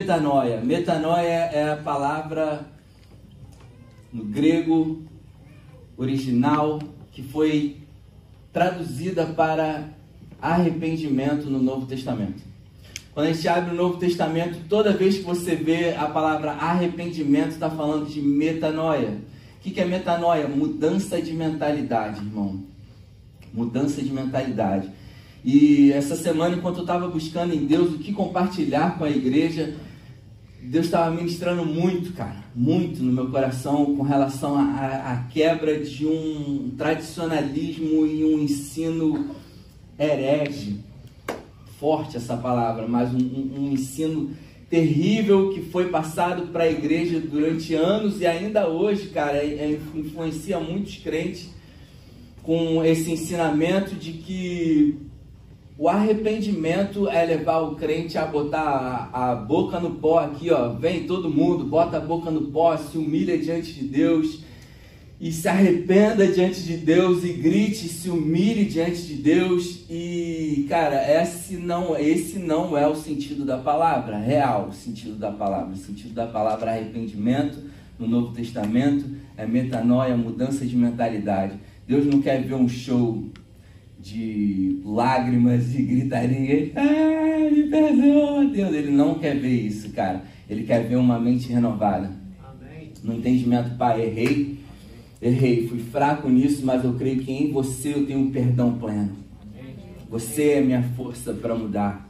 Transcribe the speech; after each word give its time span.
Metanoia. 0.00 0.60
Metanoia 0.60 1.50
é 1.52 1.72
a 1.72 1.76
palavra 1.76 2.64
no 4.12 4.22
grego 4.22 5.02
original 5.96 6.78
que 7.10 7.20
foi 7.20 7.78
traduzida 8.52 9.26
para 9.26 9.88
arrependimento 10.40 11.50
no 11.50 11.60
Novo 11.60 11.84
Testamento. 11.86 12.44
Quando 13.12 13.26
a 13.26 13.32
gente 13.32 13.48
abre 13.48 13.72
o 13.72 13.76
Novo 13.76 13.98
Testamento, 13.98 14.68
toda 14.68 14.92
vez 14.92 15.18
que 15.18 15.24
você 15.24 15.56
vê 15.56 15.96
a 15.96 16.06
palavra 16.06 16.52
arrependimento, 16.52 17.50
está 17.50 17.68
falando 17.68 18.06
de 18.06 18.22
metanoia. 18.22 19.18
O 19.56 19.60
que 19.60 19.80
é 19.80 19.84
metanoia? 19.84 20.46
Mudança 20.46 21.20
de 21.20 21.32
mentalidade, 21.32 22.20
irmão. 22.20 22.62
Mudança 23.52 24.00
de 24.00 24.12
mentalidade. 24.12 24.88
E 25.44 25.90
essa 25.92 26.14
semana, 26.14 26.54
enquanto 26.54 26.76
eu 26.76 26.82
estava 26.82 27.08
buscando 27.08 27.52
em 27.52 27.66
Deus 27.66 27.94
o 27.94 27.98
que 27.98 28.12
compartilhar 28.12 28.96
com 28.96 29.02
a 29.02 29.10
igreja, 29.10 29.74
Deus 30.68 30.84
estava 30.84 31.10
ministrando 31.10 31.64
muito, 31.64 32.12
cara, 32.12 32.44
muito 32.54 33.02
no 33.02 33.10
meu 33.10 33.30
coração 33.30 33.96
com 33.96 34.02
relação 34.02 34.54
à 34.54 35.24
quebra 35.32 35.82
de 35.82 36.06
um 36.06 36.74
tradicionalismo 36.76 38.04
e 38.06 38.22
um 38.22 38.40
ensino 38.40 39.34
herege. 39.98 40.80
Forte 41.80 42.18
essa 42.18 42.36
palavra, 42.36 42.86
mas 42.86 43.14
um, 43.14 43.18
um, 43.18 43.54
um 43.60 43.72
ensino 43.72 44.30
terrível 44.68 45.54
que 45.54 45.62
foi 45.62 45.88
passado 45.88 46.48
para 46.48 46.64
a 46.64 46.70
igreja 46.70 47.18
durante 47.18 47.72
anos 47.74 48.20
e 48.20 48.26
ainda 48.26 48.68
hoje, 48.68 49.08
cara, 49.08 49.38
é, 49.38 49.46
é, 49.46 49.80
influencia 49.94 50.60
muitos 50.60 50.98
crentes 50.98 51.48
com 52.42 52.84
esse 52.84 53.10
ensinamento 53.10 53.94
de 53.94 54.12
que 54.12 54.98
o 55.78 55.88
arrependimento 55.88 57.08
é 57.08 57.24
levar 57.24 57.60
o 57.60 57.76
crente 57.76 58.18
a 58.18 58.26
botar 58.26 58.58
a, 59.12 59.30
a, 59.30 59.34
boca 59.36 59.78
no 59.78 59.92
pó 59.92 60.18
aqui, 60.18 60.50
ó. 60.50 60.70
Vem 60.70 61.06
todo 61.06 61.30
mundo, 61.30 61.64
bota 61.64 61.98
a 61.98 62.00
boca 62.00 62.32
no 62.32 62.50
pó, 62.50 62.76
se 62.76 62.98
humilha 62.98 63.38
diante 63.38 63.72
de 63.72 63.84
Deus 63.84 64.40
e 65.20 65.30
se 65.30 65.48
arrependa 65.48 66.26
diante 66.26 66.64
de 66.64 66.76
Deus 66.76 67.22
e 67.22 67.32
grite, 67.32 67.88
se 67.88 68.10
humilhe 68.10 68.64
diante 68.64 69.02
de 69.02 69.14
Deus 69.14 69.84
e, 69.88 70.66
cara, 70.68 71.22
esse 71.22 71.56
não, 71.56 71.96
esse 71.96 72.40
não 72.40 72.76
é 72.76 72.88
o 72.88 72.96
sentido 72.96 73.44
da 73.44 73.58
palavra, 73.58 74.18
real, 74.18 74.70
o 74.70 74.74
sentido 74.74 75.14
da 75.14 75.30
palavra. 75.30 75.74
O 75.74 75.76
sentido 75.76 76.12
da 76.12 76.26
palavra 76.26 76.72
arrependimento 76.72 77.56
no 77.96 78.08
Novo 78.08 78.32
Testamento 78.32 79.04
é 79.36 79.46
metanoia, 79.46 80.16
mudança 80.16 80.66
de 80.66 80.76
mentalidade. 80.76 81.56
Deus 81.86 82.04
não 82.04 82.20
quer 82.20 82.42
ver 82.42 82.54
um 82.54 82.68
show 82.68 83.28
de 83.98 84.80
lágrimas 84.84 85.74
e 85.74 85.82
gritaria. 85.82 86.72
Ai, 86.76 87.50
me 87.50 87.64
perdoa, 87.64 88.44
Deus. 88.46 88.74
Ele 88.74 88.90
não 88.90 89.18
quer 89.18 89.36
ver 89.38 89.52
isso, 89.52 89.90
cara. 89.90 90.22
Ele 90.48 90.64
quer 90.64 90.86
ver 90.86 90.96
uma 90.96 91.18
mente 91.18 91.52
renovada. 91.52 92.10
Amém. 92.42 92.92
No 93.02 93.14
entendimento, 93.14 93.76
pai, 93.76 94.02
errei, 94.02 94.58
errei, 95.20 95.66
fui 95.66 95.80
fraco 95.80 96.28
nisso, 96.28 96.64
mas 96.64 96.84
eu 96.84 96.94
creio 96.94 97.20
que 97.20 97.32
em 97.32 97.50
você 97.50 97.94
eu 97.94 98.06
tenho 98.06 98.20
um 98.20 98.30
perdão 98.30 98.78
pleno. 98.78 99.16
Amém. 99.42 99.74
Você 100.08 100.50
é 100.52 100.60
minha 100.60 100.82
força 100.96 101.34
para 101.34 101.54
mudar. 101.54 102.08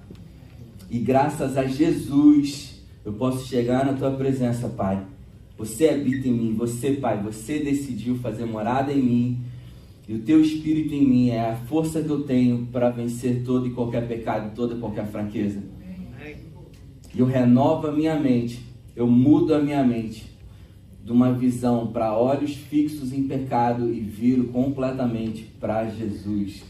E 0.91 0.98
graças 0.98 1.56
a 1.56 1.64
Jesus, 1.64 2.83
eu 3.05 3.12
posso 3.12 3.47
chegar 3.47 3.84
na 3.84 3.94
tua 3.94 4.11
presença, 4.12 4.69
Pai. 4.69 5.03
Você 5.56 5.89
habita 5.89 6.28
em 6.28 6.33
mim, 6.33 6.55
você, 6.55 6.92
Pai, 6.92 7.20
você 7.20 7.59
decidiu 7.59 8.16
fazer 8.16 8.44
morada 8.44 8.92
em 8.92 9.03
mim 9.03 9.47
e 10.09 10.14
o 10.14 10.20
teu 10.20 10.41
espírito 10.41 10.95
em 10.95 11.06
mim 11.06 11.28
é 11.28 11.51
a 11.51 11.55
força 11.55 12.03
que 12.03 12.09
eu 12.09 12.23
tenho 12.23 12.67
para 12.73 12.89
vencer 12.89 13.45
todo 13.45 13.67
e 13.67 13.73
qualquer 13.73 14.09
pecado, 14.09 14.55
toda 14.55 14.75
e 14.75 14.78
qualquer 14.78 15.06
fraqueza. 15.06 15.62
E 17.15 17.20
eu 17.20 17.27
renovo 17.27 17.89
a 17.89 17.92
minha 17.92 18.19
mente, 18.19 18.59
eu 18.97 19.06
mudo 19.06 19.55
a 19.55 19.61
minha 19.61 19.84
mente 19.84 20.34
de 21.05 21.12
uma 21.12 21.34
visão 21.34 21.89
para 21.89 22.17
olhos 22.17 22.55
fixos 22.55 23.12
em 23.12 23.25
pecado 23.25 23.92
e 23.92 24.00
viro 24.00 24.45
completamente 24.45 25.42
para 25.61 25.87
Jesus. 25.91 26.65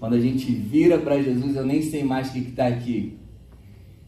Quando 0.00 0.14
a 0.14 0.20
gente 0.20 0.50
vira 0.50 0.98
para 0.98 1.22
Jesus, 1.22 1.54
eu 1.54 1.64
nem 1.64 1.82
sei 1.82 2.02
mais 2.02 2.30
o 2.30 2.32
que 2.32 2.38
está 2.40 2.66
aqui. 2.66 3.16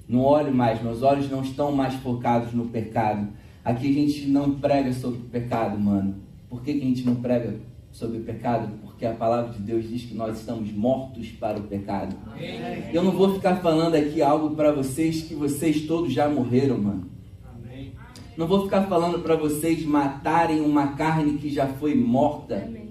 Não 0.09 0.21
olho 0.21 0.53
mais, 0.53 0.83
meus 0.83 1.03
olhos 1.03 1.31
não 1.31 1.43
estão 1.43 1.71
mais 1.71 1.95
focados 1.95 2.53
no 2.53 2.67
pecado. 2.67 3.29
Aqui 3.65 3.91
a 3.91 3.93
gente 3.93 4.27
não 4.27 4.56
prega 4.59 4.93
sobre 4.93 5.21
o 5.21 5.25
pecado, 5.25 5.79
mano. 5.79 6.17
Por 6.49 6.62
que, 6.62 6.75
que 6.75 6.81
a 6.81 6.89
gente 6.89 7.06
não 7.06 7.17
prega 7.17 7.61
sobre 7.93 8.19
o 8.19 8.23
pecado, 8.23 8.73
porque 8.83 9.05
a 9.05 9.13
palavra 9.13 9.53
de 9.53 9.61
Deus 9.61 9.89
diz 9.89 10.03
que 10.03 10.15
nós 10.15 10.39
estamos 10.39 10.73
mortos 10.73 11.29
para 11.29 11.59
o 11.59 11.63
pecado. 11.63 12.17
Amém. 12.27 12.85
Eu 12.93 13.05
não 13.05 13.13
vou 13.13 13.35
ficar 13.35 13.57
falando 13.57 13.95
aqui 13.95 14.23
algo 14.23 14.57
para 14.57 14.73
vocês 14.73 15.23
que 15.23 15.35
vocês 15.35 15.83
todos 15.83 16.13
já 16.13 16.29
morreram, 16.29 16.79
mano. 16.79 17.07
Amém. 17.45 17.93
Não 18.37 18.47
vou 18.47 18.65
ficar 18.65 18.83
falando 18.83 19.19
para 19.21 19.37
vocês 19.37 19.85
matarem 19.85 20.61
uma 20.61 20.89
carne 20.89 21.39
que 21.39 21.51
já 21.51 21.67
foi 21.67 21.95
morta. 21.95 22.65
Amém. 22.67 22.83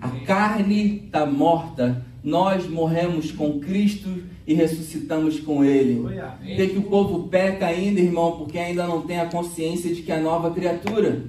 A 0.00 0.08
carne 0.24 1.02
está 1.06 1.26
morta. 1.26 2.04
Nós 2.22 2.68
morremos 2.68 3.30
com 3.32 3.58
Cristo 3.60 4.22
e 4.46 4.54
ressuscitamos 4.54 5.40
com 5.40 5.64
Ele. 5.64 6.04
Tem 6.56 6.68
que 6.68 6.78
o 6.78 6.82
povo 6.82 7.28
peca 7.28 7.66
ainda, 7.66 8.00
irmão, 8.00 8.38
porque 8.38 8.58
ainda 8.58 8.86
não 8.86 9.02
tem 9.02 9.18
a 9.18 9.26
consciência 9.26 9.94
de 9.94 10.02
que 10.02 10.12
é 10.12 10.20
nova 10.20 10.50
criatura. 10.50 11.24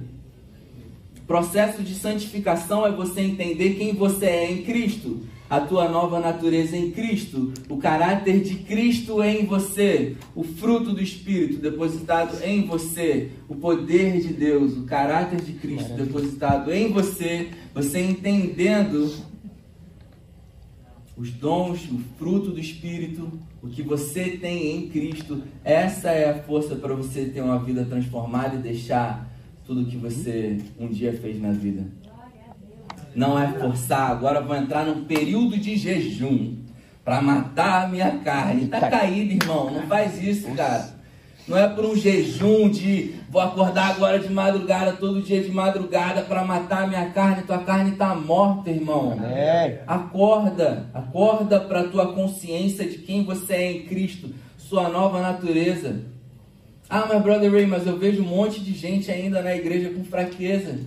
Processo 1.28 1.82
de 1.82 1.94
santificação 1.94 2.86
é 2.86 2.90
você 2.90 3.20
entender 3.20 3.74
quem 3.74 3.92
você 3.92 4.24
é 4.24 4.50
em 4.50 4.62
Cristo, 4.62 5.20
a 5.48 5.60
tua 5.60 5.86
nova 5.86 6.18
natureza 6.18 6.74
em 6.74 6.90
Cristo, 6.90 7.52
o 7.68 7.76
caráter 7.76 8.40
de 8.40 8.54
Cristo 8.54 9.22
em 9.22 9.44
você, 9.44 10.16
o 10.34 10.42
fruto 10.42 10.90
do 10.90 11.02
Espírito 11.02 11.60
depositado 11.60 12.42
em 12.42 12.66
você, 12.66 13.28
o 13.46 13.54
poder 13.54 14.22
de 14.22 14.32
Deus, 14.32 14.74
o 14.78 14.84
caráter 14.84 15.42
de 15.42 15.52
Cristo 15.52 15.92
depositado 15.92 16.72
em 16.72 16.90
você, 16.90 17.50
você 17.74 18.00
entendendo 18.00 19.12
os 21.14 21.30
dons, 21.30 21.90
o 21.92 21.98
fruto 22.18 22.52
do 22.52 22.58
Espírito, 22.58 23.30
o 23.62 23.68
que 23.68 23.82
você 23.82 24.30
tem 24.30 24.78
em 24.78 24.88
Cristo, 24.88 25.42
essa 25.62 26.08
é 26.08 26.30
a 26.30 26.42
força 26.42 26.74
para 26.74 26.94
você 26.94 27.26
ter 27.26 27.42
uma 27.42 27.58
vida 27.58 27.84
transformada 27.84 28.54
e 28.54 28.60
deixar 28.60 29.27
tudo 29.68 29.84
que 29.84 29.98
você 29.98 30.56
um 30.80 30.88
dia 30.88 31.12
fez 31.12 31.38
na 31.42 31.52
vida. 31.52 31.84
Não 33.14 33.38
é 33.38 33.48
forçar, 33.48 34.10
agora 34.10 34.40
vou 34.40 34.56
entrar 34.56 34.86
num 34.86 35.04
período 35.04 35.58
de 35.58 35.76
jejum 35.76 36.56
para 37.04 37.20
matar 37.20 37.84
a 37.84 37.88
minha 37.88 38.12
carne. 38.20 38.68
Tá 38.68 38.88
caído, 38.88 39.34
irmão, 39.34 39.70
não 39.70 39.82
faz 39.82 40.22
isso, 40.22 40.50
cara. 40.52 40.96
Não 41.46 41.56
é 41.56 41.68
por 41.68 41.84
um 41.84 41.94
jejum 41.94 42.70
de 42.70 43.14
vou 43.28 43.42
acordar 43.42 43.90
agora 43.90 44.18
de 44.18 44.32
madrugada, 44.32 44.94
todo 44.94 45.20
dia 45.20 45.42
de 45.42 45.50
madrugada 45.50 46.22
para 46.22 46.44
matar 46.44 46.84
a 46.84 46.86
minha 46.86 47.10
carne. 47.10 47.42
Tua 47.42 47.58
carne 47.58 47.90
está 47.90 48.14
morta, 48.14 48.70
irmão. 48.70 49.18
Acorda, 49.86 50.88
acorda 50.94 51.60
para 51.60 51.88
tua 51.88 52.14
consciência 52.14 52.88
de 52.88 52.96
quem 52.98 53.22
você 53.22 53.52
é 53.52 53.72
em 53.72 53.82
Cristo, 53.84 54.30
sua 54.56 54.88
nova 54.88 55.20
natureza. 55.20 56.17
Ah, 56.90 57.04
mas 57.06 57.22
brother 57.22 57.52
Ray, 57.52 57.66
mas 57.66 57.86
eu 57.86 57.98
vejo 57.98 58.22
um 58.22 58.26
monte 58.26 58.60
de 58.60 58.72
gente 58.72 59.10
ainda 59.10 59.42
na 59.42 59.54
igreja 59.54 59.90
com 59.90 60.02
fraqueza. 60.04 60.78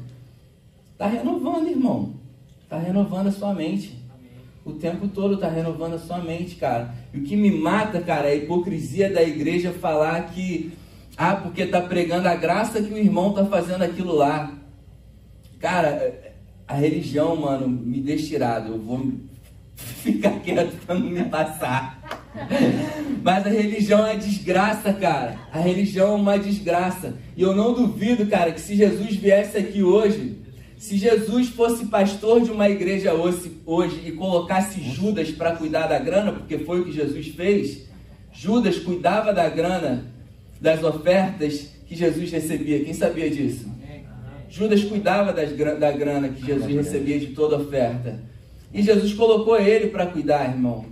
Está 0.94 1.06
renovando, 1.06 1.70
irmão. 1.70 2.16
Está 2.64 2.80
renovando 2.80 3.28
a 3.28 3.32
sua 3.32 3.54
mente. 3.54 4.02
O 4.66 4.74
tempo 4.74 5.08
todo 5.08 5.36
está 5.36 5.48
renovando 5.48 5.94
a 5.94 6.00
sua 6.00 6.20
mente, 6.20 6.56
cara. 6.56 6.94
E 7.14 7.20
o 7.20 7.24
que 7.24 7.36
me 7.36 7.52
mata, 7.52 8.02
cara, 8.02 8.28
é 8.28 8.32
a 8.32 8.36
hipocrisia 8.36 9.12
da 9.12 9.22
igreja 9.22 9.72
falar 9.72 10.30
que, 10.32 10.72
ah, 11.16 11.36
porque 11.36 11.64
está 11.64 11.82
pregando 11.82 12.28
a 12.28 12.36
graça 12.36 12.82
que 12.82 12.94
o 12.94 12.98
irmão 12.98 13.30
está 13.30 13.46
fazendo 13.46 13.84
aquilo 13.84 14.16
lá. 14.16 14.56
Cara, 15.60 16.36
a 16.68 16.74
religião, 16.74 17.36
mano, 17.36 17.68
me 17.68 18.00
deixa 18.00 18.28
tirado. 18.28 18.74
Eu 18.74 18.80
vou 18.80 19.12
ficar 19.76 20.40
quieto 20.40 20.76
para 20.86 20.96
não 20.96 21.10
me 21.10 21.24
passar. 21.26 22.21
Mas 23.24 23.46
a 23.46 23.50
religião 23.50 24.06
é 24.06 24.16
desgraça, 24.16 24.94
cara. 24.94 25.38
A 25.52 25.60
religião 25.60 26.14
é 26.14 26.16
uma 26.16 26.40
desgraça. 26.40 27.16
E 27.36 27.42
eu 27.42 27.56
não 27.56 27.74
duvido, 27.74 28.26
cara, 28.28 28.52
que 28.52 28.62
se 28.62 28.76
Jesus 28.76 29.16
viesse 29.16 29.58
aqui 29.58 29.84
hoje, 29.84 30.38
se 30.78 30.98
Jesus 30.98 31.50
fosse 31.50 31.86
pastor 31.86 32.42
de 32.42 32.52
uma 32.52 32.70
igreja 32.70 33.14
hoje, 33.14 34.02
e 34.06 34.12
colocasse 34.14 34.82
Judas 34.82 35.30
para 35.30 35.56
cuidar 35.56 35.88
da 35.88 36.00
grana, 36.00 36.32
porque 36.32 36.58
foi 36.60 36.82
o 36.82 36.86
que 36.86 36.92
Jesus 36.92 37.28
fez, 37.28 37.86
Judas 38.34 38.80
cuidava 38.80 39.34
da 39.34 39.48
grana, 39.50 40.06
das 40.60 40.84
ofertas 40.84 41.68
que 41.86 41.96
Jesus 41.96 42.32
recebia. 42.32 42.84
Quem 42.84 42.94
sabia 42.94 43.30
disso? 43.30 43.70
Judas 44.50 44.84
cuidava 44.84 45.32
das, 45.32 45.52
da 45.56 45.92
grana 45.92 46.30
que 46.30 46.46
Jesus 46.46 46.74
recebia 46.74 47.20
de 47.20 47.28
toda 47.28 47.58
oferta. 47.58 48.20
E 48.74 48.82
Jesus 48.82 49.14
colocou 49.14 49.58
ele 49.60 49.88
para 49.88 50.08
cuidar, 50.08 50.50
irmão. 50.50 50.86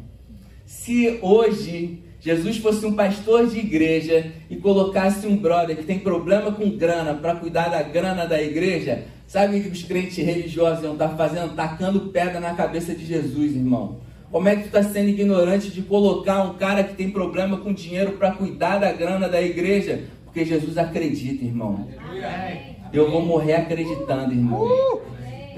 Se 0.70 1.18
hoje 1.24 1.98
Jesus 2.20 2.60
fosse 2.60 2.86
um 2.86 2.94
pastor 2.94 3.48
de 3.48 3.58
igreja 3.58 4.32
e 4.52 4.56
colocasse 4.56 5.26
um 5.26 5.36
brother 5.36 5.76
que 5.76 5.84
tem 5.84 5.98
problema 5.98 6.52
com 6.52 6.70
grana 6.78 7.16
para 7.16 7.38
cuidar 7.38 7.70
da 7.70 7.82
grana 7.82 8.28
da 8.28 8.40
igreja, 8.40 9.06
sabe 9.26 9.58
o 9.58 9.64
que 9.64 9.70
os 9.70 9.82
crentes 9.82 10.24
religiosos 10.24 10.84
iam 10.84 10.94
estar 10.94 11.08
tá 11.08 11.18
fazendo? 11.18 11.56
Tacando 11.56 12.02
pedra 12.12 12.40
na 12.40 12.54
cabeça 12.54 12.94
de 12.94 13.04
Jesus, 13.04 13.56
irmão. 13.56 13.98
Como 14.32 14.48
é 14.48 14.58
que 14.58 14.62
tu 14.62 14.66
está 14.68 14.84
sendo 14.84 15.10
ignorante 15.10 15.72
de 15.72 15.82
colocar 15.82 16.44
um 16.44 16.54
cara 16.54 16.84
que 16.84 16.94
tem 16.94 17.10
problema 17.10 17.58
com 17.58 17.74
dinheiro 17.74 18.12
para 18.12 18.34
cuidar 18.34 18.78
da 18.78 18.92
grana 18.92 19.28
da 19.28 19.42
igreja? 19.42 20.04
Porque 20.24 20.46
Jesus 20.46 20.78
acredita, 20.78 21.44
irmão. 21.44 21.88
Eu 22.94 23.10
vou 23.10 23.26
morrer 23.26 23.56
acreditando, 23.56 24.34
irmão. 24.34 25.02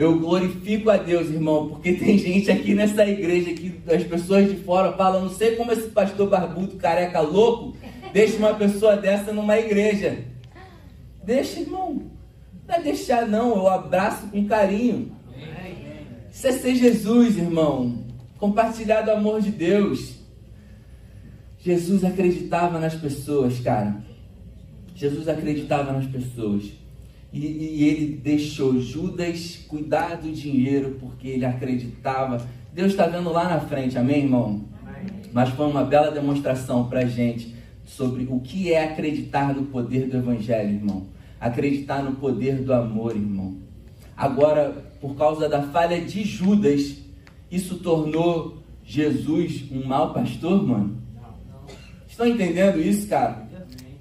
Eu 0.01 0.18
glorifico 0.18 0.89
a 0.89 0.98
Deus, 0.98 1.30
irmão, 1.30 1.69
porque 1.69 1.94
tem 1.94 2.18
gente 2.18 2.50
aqui 2.50 2.74
nessa 2.74 3.06
igreja 3.06 3.53
que 3.53 3.80
as 3.88 4.03
pessoas 4.03 4.50
de 4.50 4.56
fora 4.63 4.94
falam, 4.94 5.25
não 5.25 5.30
sei 5.30 5.56
como 5.56 5.71
esse 5.71 5.89
pastor 5.89 6.27
barbudo, 6.27 6.75
careca 6.77 7.19
louco, 7.21 7.77
deixa 8.12 8.36
uma 8.38 8.56
pessoa 8.56 8.98
dessa 8.98 9.31
numa 9.31 9.59
igreja. 9.59 10.25
Deixa, 11.24 11.59
irmão. 11.59 12.01
Não 12.68 12.75
é 12.75 12.81
deixar, 12.81 13.27
não. 13.27 13.56
Eu 13.56 13.68
abraço 13.68 14.25
com 14.30 14.44
carinho. 14.48 15.12
Isso 16.31 16.48
é 16.48 16.51
ser 16.51 16.74
Jesus, 16.74 17.38
irmão. 17.38 18.03
Compartilhar 18.39 19.01
do 19.01 19.12
amor 19.12 19.39
de 19.39 19.51
Deus. 19.51 20.15
Jesus 21.59 22.03
acreditava 22.03 22.80
nas 22.80 22.95
pessoas, 22.95 23.59
cara. 23.59 24.03
Jesus 24.95 25.27
acreditava 25.27 25.94
nas 25.94 26.07
pessoas. 26.07 26.81
E, 27.33 27.39
e, 27.39 27.83
ele 27.88 28.18
deixou 28.18 28.80
Judas 28.81 29.63
cuidar 29.68 30.16
do 30.18 30.31
dinheiro 30.31 30.98
porque 31.00 31.30
ele 31.30 31.45
acreditava. 31.45 32.45
Deus 32.74 32.92
está 32.92 33.07
vendo 33.07 33.31
lá 33.31 33.45
na 33.48 33.60
frente, 33.62 33.98
amém, 33.98 34.24
irmão? 34.24 34.66
Amém. 34.86 35.06
Mas 35.31 35.50
foi 35.50 35.66
uma 35.66 35.83
bela 35.83 36.12
demonstração 36.12 36.89
para 36.89 37.06
gente 37.06 37.56
sobre 37.86 38.28
o 38.30 38.39
que 38.39 38.72
é 38.72 38.83
acreditar 38.83 39.54
no 39.54 39.63
poder 39.63 40.07
do 40.07 40.18
Evangelho, 40.18 40.75
irmão. 40.75 41.07
Acreditar 41.39 42.04
no 42.04 42.18
poder 42.18 42.63
do 42.63 42.74
amor, 42.74 43.16
irmão. 43.16 43.57
Agora, 44.16 44.92
por 45.00 45.16
causa 45.16 45.50
da 45.50 45.63
falha 45.63 46.00
de 46.00 46.24
Judas, 46.24 46.98
isso 47.50 47.80
tornou 47.80 48.62
Jesus 48.86 49.63
um 49.72 49.86
mau 49.86 50.13
pastor, 50.13 50.66
mano? 50.66 51.01
Estão 52.07 52.27
entendendo 52.27 52.80
isso, 52.80 53.07
cara? 53.07 53.50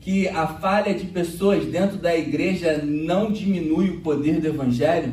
Que 0.00 0.28
a 0.28 0.46
falha 0.46 0.94
de 0.94 1.06
pessoas 1.06 1.66
dentro 1.66 1.98
da 1.98 2.16
igreja 2.16 2.82
não 2.82 3.30
diminui 3.30 3.90
o 3.90 4.00
poder 4.00 4.40
do 4.40 4.48
evangelho? 4.48 5.12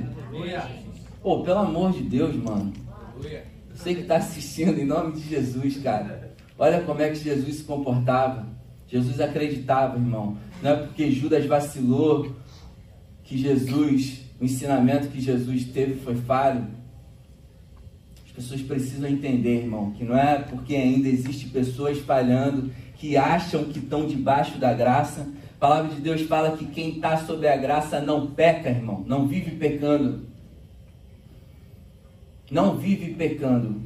Pô, 1.21 1.43
pelo 1.43 1.59
amor 1.59 1.91
de 1.91 2.03
Deus, 2.03 2.35
mano. 2.35 2.71
Você 3.73 3.93
que 3.93 4.01
está 4.01 4.17
assistindo, 4.17 4.79
em 4.79 4.85
nome 4.85 5.13
de 5.13 5.27
Jesus, 5.27 5.77
cara. 5.77 6.35
Olha 6.57 6.81
como 6.81 7.01
é 7.01 7.09
que 7.09 7.17
Jesus 7.17 7.55
se 7.57 7.63
comportava. 7.63 8.47
Jesus 8.87 9.19
acreditava, 9.19 9.97
irmão. 9.97 10.37
Não 10.61 10.71
é 10.71 10.75
porque 10.75 11.11
Judas 11.11 11.45
vacilou 11.45 12.33
que 13.23 13.37
Jesus, 13.37 14.21
o 14.39 14.45
ensinamento 14.45 15.09
que 15.09 15.19
Jesus 15.19 15.65
teve 15.65 15.95
foi 15.95 16.15
falho 16.15 16.65
pessoas 18.37 18.61
precisam 18.61 19.09
entender, 19.09 19.63
irmão, 19.63 19.89
que 19.89 20.03
não 20.03 20.15
é 20.15 20.37
porque 20.37 20.75
ainda 20.75 21.09
existe 21.09 21.47
pessoas 21.47 21.97
falhando 21.97 22.71
que 22.97 23.15
acham 23.15 23.65
que 23.65 23.79
estão 23.79 24.05
debaixo 24.05 24.57
da 24.57 24.73
graça. 24.73 25.27
A 25.55 25.59
palavra 25.59 25.93
de 25.93 26.01
Deus 26.01 26.21
fala 26.21 26.57
que 26.57 26.65
quem 26.65 26.95
está 26.95 27.17
sob 27.17 27.47
a 27.47 27.55
graça 27.55 27.99
não 27.99 28.27
peca, 28.27 28.69
irmão, 28.69 29.03
não 29.07 29.27
vive 29.27 29.51
pecando. 29.51 30.25
Não 32.49 32.77
vive 32.77 33.13
pecando. 33.13 33.81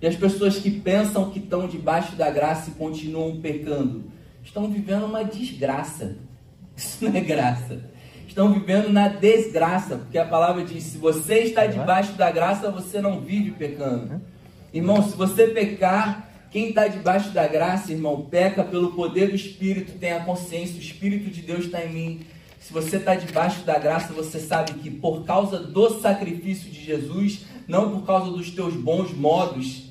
E 0.00 0.06
as 0.06 0.16
pessoas 0.16 0.58
que 0.58 0.70
pensam 0.70 1.30
que 1.30 1.38
estão 1.38 1.68
debaixo 1.68 2.16
da 2.16 2.30
graça 2.30 2.70
e 2.70 2.74
continuam 2.74 3.40
pecando, 3.40 4.04
estão 4.42 4.70
vivendo 4.70 5.04
uma 5.04 5.22
desgraça. 5.22 6.16
Isso 6.76 7.04
não 7.04 7.14
é 7.14 7.20
graça 7.20 7.90
estão 8.30 8.52
vivendo 8.52 8.90
na 8.90 9.08
desgraça, 9.08 9.96
porque 9.96 10.16
a 10.16 10.24
palavra 10.24 10.64
diz: 10.64 10.84
se 10.84 10.98
você 10.98 11.40
está 11.40 11.66
debaixo 11.66 12.12
da 12.12 12.30
graça, 12.30 12.70
você 12.70 13.00
não 13.00 13.20
vive 13.20 13.50
pecando. 13.50 14.20
Irmão, 14.72 15.02
se 15.02 15.16
você 15.16 15.48
pecar, 15.48 16.29
quem 16.50 16.70
está 16.70 16.88
debaixo 16.88 17.30
da 17.30 17.46
graça, 17.46 17.92
irmão, 17.92 18.22
peca 18.22 18.64
pelo 18.64 18.92
poder 18.92 19.28
do 19.28 19.36
Espírito, 19.36 19.98
tem 19.98 20.12
a 20.12 20.24
consciência, 20.24 20.76
o 20.76 20.80
Espírito 20.80 21.30
de 21.30 21.42
Deus 21.42 21.66
está 21.66 21.84
em 21.84 21.92
mim. 21.92 22.20
Se 22.58 22.72
você 22.72 22.96
está 22.96 23.14
debaixo 23.14 23.62
da 23.62 23.78
graça, 23.78 24.12
você 24.12 24.40
sabe 24.40 24.74
que 24.74 24.90
por 24.90 25.24
causa 25.24 25.60
do 25.60 26.00
sacrifício 26.00 26.68
de 26.68 26.84
Jesus, 26.84 27.44
não 27.68 27.92
por 27.92 28.04
causa 28.04 28.32
dos 28.32 28.50
teus 28.50 28.74
bons 28.74 29.12
modos, 29.12 29.90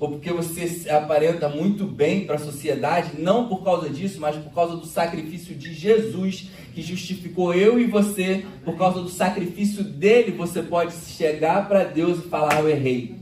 ou 0.00 0.08
porque 0.10 0.32
você 0.32 0.90
aparenta 0.90 1.48
muito 1.48 1.84
bem 1.84 2.26
para 2.26 2.36
a 2.36 2.38
sociedade, 2.38 3.20
não 3.20 3.46
por 3.46 3.62
causa 3.62 3.88
disso, 3.88 4.20
mas 4.20 4.34
por 4.34 4.52
causa 4.52 4.76
do 4.76 4.86
sacrifício 4.86 5.54
de 5.54 5.72
Jesus, 5.72 6.50
que 6.74 6.82
justificou 6.82 7.54
eu 7.54 7.78
e 7.78 7.86
você, 7.86 8.44
por 8.64 8.76
causa 8.76 9.00
do 9.00 9.08
sacrifício 9.08 9.84
dele, 9.84 10.32
você 10.32 10.62
pode 10.62 10.92
chegar 10.92 11.68
para 11.68 11.84
Deus 11.84 12.18
e 12.18 12.28
falar: 12.28 12.58
Eu 12.58 12.68
errei. 12.68 13.14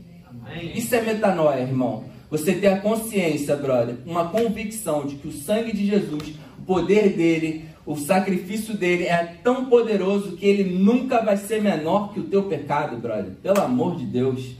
Isso 0.73 0.95
é 0.95 1.01
metanoia, 1.01 1.61
irmão. 1.61 2.08
Você 2.29 2.53
ter 2.53 2.67
a 2.67 2.79
consciência, 2.79 3.55
brother, 3.55 3.95
uma 4.05 4.29
convicção 4.29 5.05
de 5.05 5.15
que 5.15 5.27
o 5.27 5.31
sangue 5.31 5.75
de 5.75 5.85
Jesus, 5.87 6.35
o 6.59 6.61
poder 6.63 7.15
dele, 7.15 7.65
o 7.85 7.95
sacrifício 7.95 8.77
dele 8.77 9.05
é 9.05 9.35
tão 9.43 9.65
poderoso 9.65 10.37
que 10.37 10.45
ele 10.45 10.77
nunca 10.77 11.23
vai 11.23 11.37
ser 11.37 11.59
menor 11.61 12.13
que 12.13 12.19
o 12.19 12.25
teu 12.25 12.43
pecado, 12.43 12.97
brother. 12.97 13.31
Pelo 13.41 13.59
amor 13.61 13.95
de 13.95 14.05
Deus. 14.05 14.55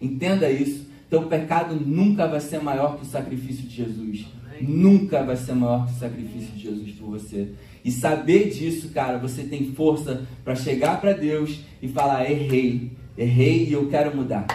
Entenda 0.00 0.50
isso. 0.50 0.88
Teu 1.10 1.24
pecado 1.24 1.74
nunca 1.74 2.26
vai 2.26 2.40
ser 2.40 2.62
maior 2.62 2.96
que 2.96 3.02
o 3.02 3.06
sacrifício 3.06 3.64
de 3.68 3.76
Jesus. 3.76 4.26
Amém. 4.46 4.62
Nunca 4.62 5.22
vai 5.22 5.36
ser 5.36 5.54
maior 5.54 5.86
que 5.86 5.92
o 5.92 5.98
sacrifício 5.98 6.54
de 6.54 6.62
Jesus 6.62 6.92
por 6.92 7.10
você. 7.10 7.48
E 7.84 7.90
saber 7.90 8.48
disso, 8.48 8.88
cara, 8.90 9.18
você 9.18 9.42
tem 9.42 9.72
força 9.72 10.26
para 10.42 10.54
chegar 10.54 11.00
para 11.00 11.12
Deus 11.12 11.60
e 11.82 11.88
falar: 11.88 12.30
errei, 12.30 12.92
errei 13.18 13.66
e 13.66 13.72
eu 13.72 13.88
quero 13.90 14.16
mudar. 14.16 14.46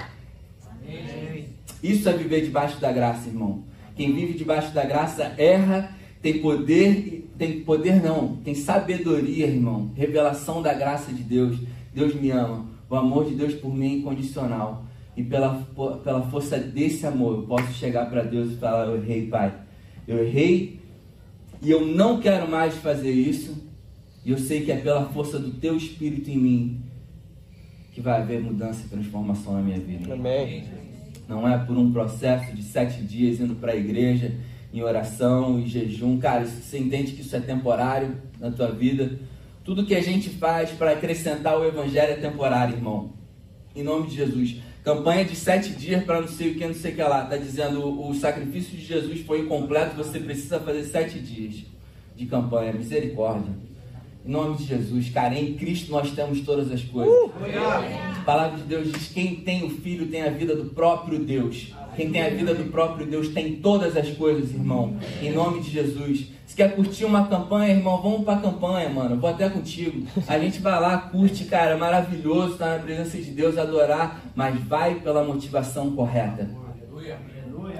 Amém. 0.66 1.25
Isso 1.86 2.10
é 2.10 2.14
viver 2.14 2.42
debaixo 2.42 2.80
da 2.80 2.92
graça, 2.92 3.30
irmão. 3.30 3.64
Quem 3.96 4.14
vive 4.14 4.34
debaixo 4.34 4.74
da 4.74 4.84
graça 4.84 5.36
erra, 5.38 5.96
tem 6.22 6.40
poder, 6.42 7.30
tem 7.38 7.62
poder 7.62 8.02
não, 8.02 8.38
tem 8.38 8.56
sabedoria, 8.56 9.46
irmão. 9.46 9.92
Revelação 9.96 10.62
da 10.62 10.74
graça 10.74 11.14
de 11.14 11.22
Deus. 11.22 11.60
Deus 11.94 12.16
me 12.16 12.32
ama. 12.32 12.66
O 12.90 12.96
amor 12.96 13.26
de 13.26 13.36
Deus 13.36 13.54
por 13.54 13.74
mim 13.74 13.86
é 13.86 13.98
incondicional. 13.98 14.86
E 15.16 15.24
pela, 15.24 15.64
pela 16.04 16.24
força 16.24 16.58
desse 16.58 17.06
amor, 17.06 17.36
eu 17.38 17.44
posso 17.44 17.72
chegar 17.74 18.10
para 18.10 18.24
Deus 18.24 18.52
e 18.54 18.56
falar: 18.56 18.88
Eu 18.88 18.98
errei, 18.98 19.28
Pai. 19.28 19.54
Eu 20.08 20.26
errei 20.26 20.80
e 21.62 21.70
eu 21.70 21.86
não 21.86 22.20
quero 22.20 22.50
mais 22.50 22.76
fazer 22.76 23.12
isso. 23.12 23.64
E 24.26 24.32
eu 24.32 24.40
sei 24.40 24.66
que 24.66 24.72
é 24.72 24.78
pela 24.78 25.06
força 25.10 25.38
do 25.38 25.52
Teu 25.52 25.78
Espírito 25.78 26.32
em 26.32 26.38
mim 26.38 26.82
que 27.96 28.02
vai 28.02 28.22
haver 28.22 28.42
mudança 28.42 28.86
e 28.86 28.90
transformação 28.90 29.54
na 29.54 29.62
minha 29.62 29.80
vida. 29.80 30.14
Amém. 30.14 30.66
Não 31.28 31.48
é 31.48 31.58
por 31.58 31.78
um 31.78 31.92
processo 31.92 32.56
de 32.56 32.62
sete 32.62 33.02
dias 33.02 33.40
indo 33.40 33.56
para 33.56 33.72
a 33.72 33.76
igreja 33.76 34.34
em 34.74 34.82
oração 34.82 35.60
e 35.60 35.68
jejum. 35.68 36.20
Cara, 36.20 36.46
você 36.46 36.78
entende 36.78 37.14
que 37.14 37.22
isso 37.22 37.36
é 37.36 37.40
temporário 37.40 38.16
na 38.40 38.52
tua 38.52 38.72
vida. 38.72 39.18
Tudo 39.64 39.86
que 39.86 39.96
a 39.96 40.02
gente 40.02 40.30
faz 40.30 40.70
para 40.72 40.92
acrescentar 40.92 41.58
o 41.58 41.66
Evangelho 41.66 42.14
é 42.14 42.18
temporário, 42.18 42.76
irmão. 42.76 43.14
Em 43.76 43.84
nome 43.84 44.08
de 44.08 44.16
Jesus. 44.16 44.58
Campanha 44.84 45.26
de 45.26 45.36
sete 45.36 45.72
dias 45.72 46.04
para 46.04 46.22
não 46.22 46.28
sei 46.28 46.52
o 46.52 46.56
que, 46.56 46.68
não 46.68 46.74
sei 46.76 46.92
o 46.92 46.96
que 46.96 47.02
lá. 47.02 47.24
Está 47.24 47.38
dizendo 47.38 48.08
o, 48.08 48.14
sacrifício 48.14 48.78
de 48.78 48.86
Jesus 48.86 49.22
foi 49.22 49.40
incompleto, 49.40 49.96
você 49.96 50.20
precisa 50.20 50.60
fazer 50.60 50.84
sete 50.84 51.20
dias 51.20 51.64
de 52.16 52.26
campanha. 52.28 52.74
Misericórdia. 52.74 53.52
Em 54.26 54.32
nome 54.32 54.58
de 54.58 54.64
Jesus, 54.64 55.10
cara, 55.10 55.38
em 55.38 55.54
Cristo 55.54 55.92
nós 55.92 56.10
temos 56.10 56.42
todas 56.42 56.72
as 56.72 56.82
coisas. 56.82 57.14
Uh! 57.14 57.32
A 58.18 58.24
palavra 58.26 58.58
de 58.58 58.64
Deus 58.64 58.92
diz: 58.92 59.10
quem 59.10 59.36
tem 59.36 59.64
o 59.64 59.70
Filho 59.70 60.08
tem 60.08 60.24
a 60.24 60.32
vida 60.32 60.56
do 60.56 60.66
próprio 60.66 61.20
Deus. 61.20 61.72
Quem 61.96 62.12
tem 62.12 62.24
a 62.24 62.30
vida 62.30 62.56
do 62.56 62.72
próprio 62.72 63.06
Deus 63.06 63.30
tem 63.30 63.58
todas 63.58 63.96
as 63.96 64.10
coisas, 64.18 64.52
irmão. 64.52 64.98
Em 65.22 65.32
nome 65.32 65.62
de 65.62 65.70
Jesus. 65.70 66.32
Se 66.48 66.56
quer 66.56 66.76
curtir 66.76 67.06
uma 67.06 67.28
campanha, 67.28 67.76
irmão, 67.76 68.02
vamos 68.02 68.24
pra 68.24 68.38
campanha, 68.38 68.90
mano. 68.90 69.16
Vou 69.16 69.30
até 69.30 69.48
contigo. 69.48 70.08
A 70.28 70.40
gente 70.40 70.60
vai 70.60 70.80
lá, 70.80 70.98
curte, 70.98 71.46
cara. 71.46 71.76
É 71.76 71.78
maravilhoso 71.78 72.54
estar 72.54 72.78
na 72.78 72.84
presença 72.84 73.18
de 73.18 73.30
Deus, 73.30 73.60
adorar. 73.60 74.22
Mas 74.36 74.60
vai 74.64 74.96
pela 74.96 75.24
motivação 75.24 75.92
correta. 75.92 76.50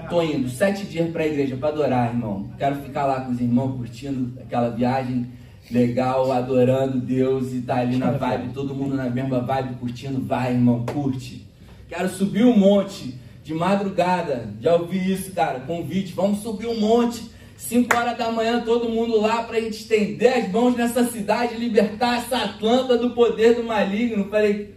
Tô 0.08 0.22
indo 0.22 0.48
sete 0.48 0.86
dias 0.86 1.10
pra 1.10 1.26
igreja 1.26 1.56
para 1.56 1.70
adorar, 1.70 2.14
irmão. 2.14 2.48
Quero 2.56 2.76
ficar 2.76 3.04
lá 3.04 3.22
com 3.22 3.32
os 3.32 3.40
irmãos, 3.40 3.76
curtindo 3.76 4.40
aquela 4.40 4.70
viagem 4.70 5.26
legal, 5.70 6.30
adorando 6.32 6.98
Deus 6.98 7.52
e 7.52 7.60
tá 7.60 7.76
ali 7.76 7.96
na 7.96 8.12
vibe, 8.12 8.52
todo 8.52 8.74
mundo 8.74 8.94
na 8.94 9.10
mesma 9.10 9.40
vibe, 9.40 9.76
curtindo. 9.76 10.20
Vai, 10.20 10.52
irmão, 10.52 10.84
curte. 10.86 11.46
Quero 11.88 12.08
subir 12.08 12.44
um 12.44 12.56
monte 12.56 13.14
de 13.44 13.54
madrugada. 13.54 14.48
Já 14.60 14.74
ouvi 14.74 15.12
isso, 15.12 15.32
cara. 15.32 15.60
Convite, 15.60 16.12
vamos 16.12 16.40
subir 16.40 16.66
um 16.66 16.80
monte. 16.80 17.36
5 17.56 17.96
horas 17.96 18.18
da 18.18 18.30
manhã, 18.30 18.60
todo 18.60 18.88
mundo 18.88 19.18
lá 19.18 19.42
para 19.42 19.56
a 19.56 19.60
gente 19.60 19.78
estender 19.78 20.32
as 20.34 20.50
mãos 20.50 20.76
nessa 20.76 21.04
cidade, 21.04 21.56
libertar 21.56 22.18
essa 22.18 22.36
Atlanta 22.36 22.98
do 22.98 23.10
poder 23.10 23.54
do 23.54 23.64
maligno. 23.64 24.28
Falei, 24.28 24.74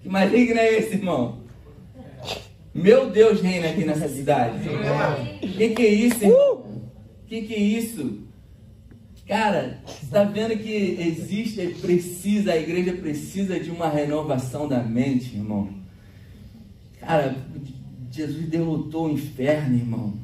que 0.00 0.08
maligno 0.08 0.58
é 0.58 0.78
esse, 0.78 0.94
irmão? 0.94 1.40
Meu 2.72 3.10
Deus 3.10 3.40
reina 3.40 3.68
aqui 3.68 3.84
nessa 3.84 4.08
cidade. 4.08 4.58
Que 5.40 5.70
que 5.70 5.82
é 5.82 5.88
isso, 5.88 6.24
irmão? 6.24 6.64
Que 7.26 7.42
que 7.42 7.54
é 7.54 7.58
isso? 7.60 8.23
Cara, 9.26 9.78
está 10.02 10.22
vendo 10.24 10.56
que 10.58 10.70
existe, 11.00 11.66
precisa, 11.80 12.52
a 12.52 12.56
igreja 12.58 12.92
precisa 12.92 13.58
de 13.58 13.70
uma 13.70 13.88
renovação 13.88 14.68
da 14.68 14.82
mente, 14.82 15.34
irmão. 15.34 15.70
Cara, 17.00 17.34
Jesus 18.10 18.46
derrotou 18.48 19.06
o 19.06 19.12
inferno, 19.12 19.76
irmão. 19.76 20.14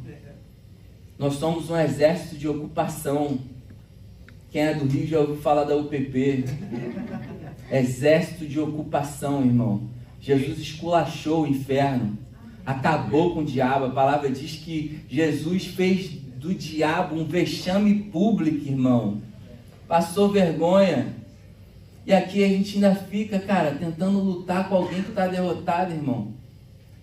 Nós 1.19 1.35
somos 1.35 1.71
um 1.71 1.77
exército 1.77 2.37
de 2.37 2.47
ocupação. 2.47 3.39
Quem 4.51 4.63
é 4.63 4.75
do 4.75 4.87
Rio 4.87 5.07
já 5.07 5.21
ouviu 5.21 5.37
falar 5.37 5.65
da 5.65 5.77
UPP. 5.77 6.45
Exército 7.71 8.47
de 8.47 8.61
ocupação, 8.61 9.45
irmão. 9.45 9.89
Jesus 10.21 10.59
esculachou 10.59 11.45
o 11.45 11.47
inferno, 11.47 12.19
acabou 12.67 13.33
com 13.33 13.41
o 13.41 13.45
diabo. 13.45 13.87
A 13.87 13.91
palavra 13.91 14.31
diz 14.31 14.57
que 14.57 15.01
Jesus 15.09 15.67
fez 15.67 16.19
do 16.41 16.55
diabo 16.55 17.15
um 17.15 17.25
vexame 17.27 17.95
público, 17.95 18.67
irmão. 18.67 19.21
Passou 19.87 20.31
vergonha. 20.31 21.15
E 22.07 22.15
aqui 22.15 22.43
a 22.43 22.49
gente 22.49 22.77
ainda 22.77 22.95
fica, 22.95 23.39
cara, 23.39 23.73
tentando 23.73 24.19
lutar 24.19 24.67
com 24.69 24.77
alguém 24.77 25.03
que 25.03 25.11
está 25.11 25.27
derrotado, 25.27 25.93
irmão. 25.93 26.33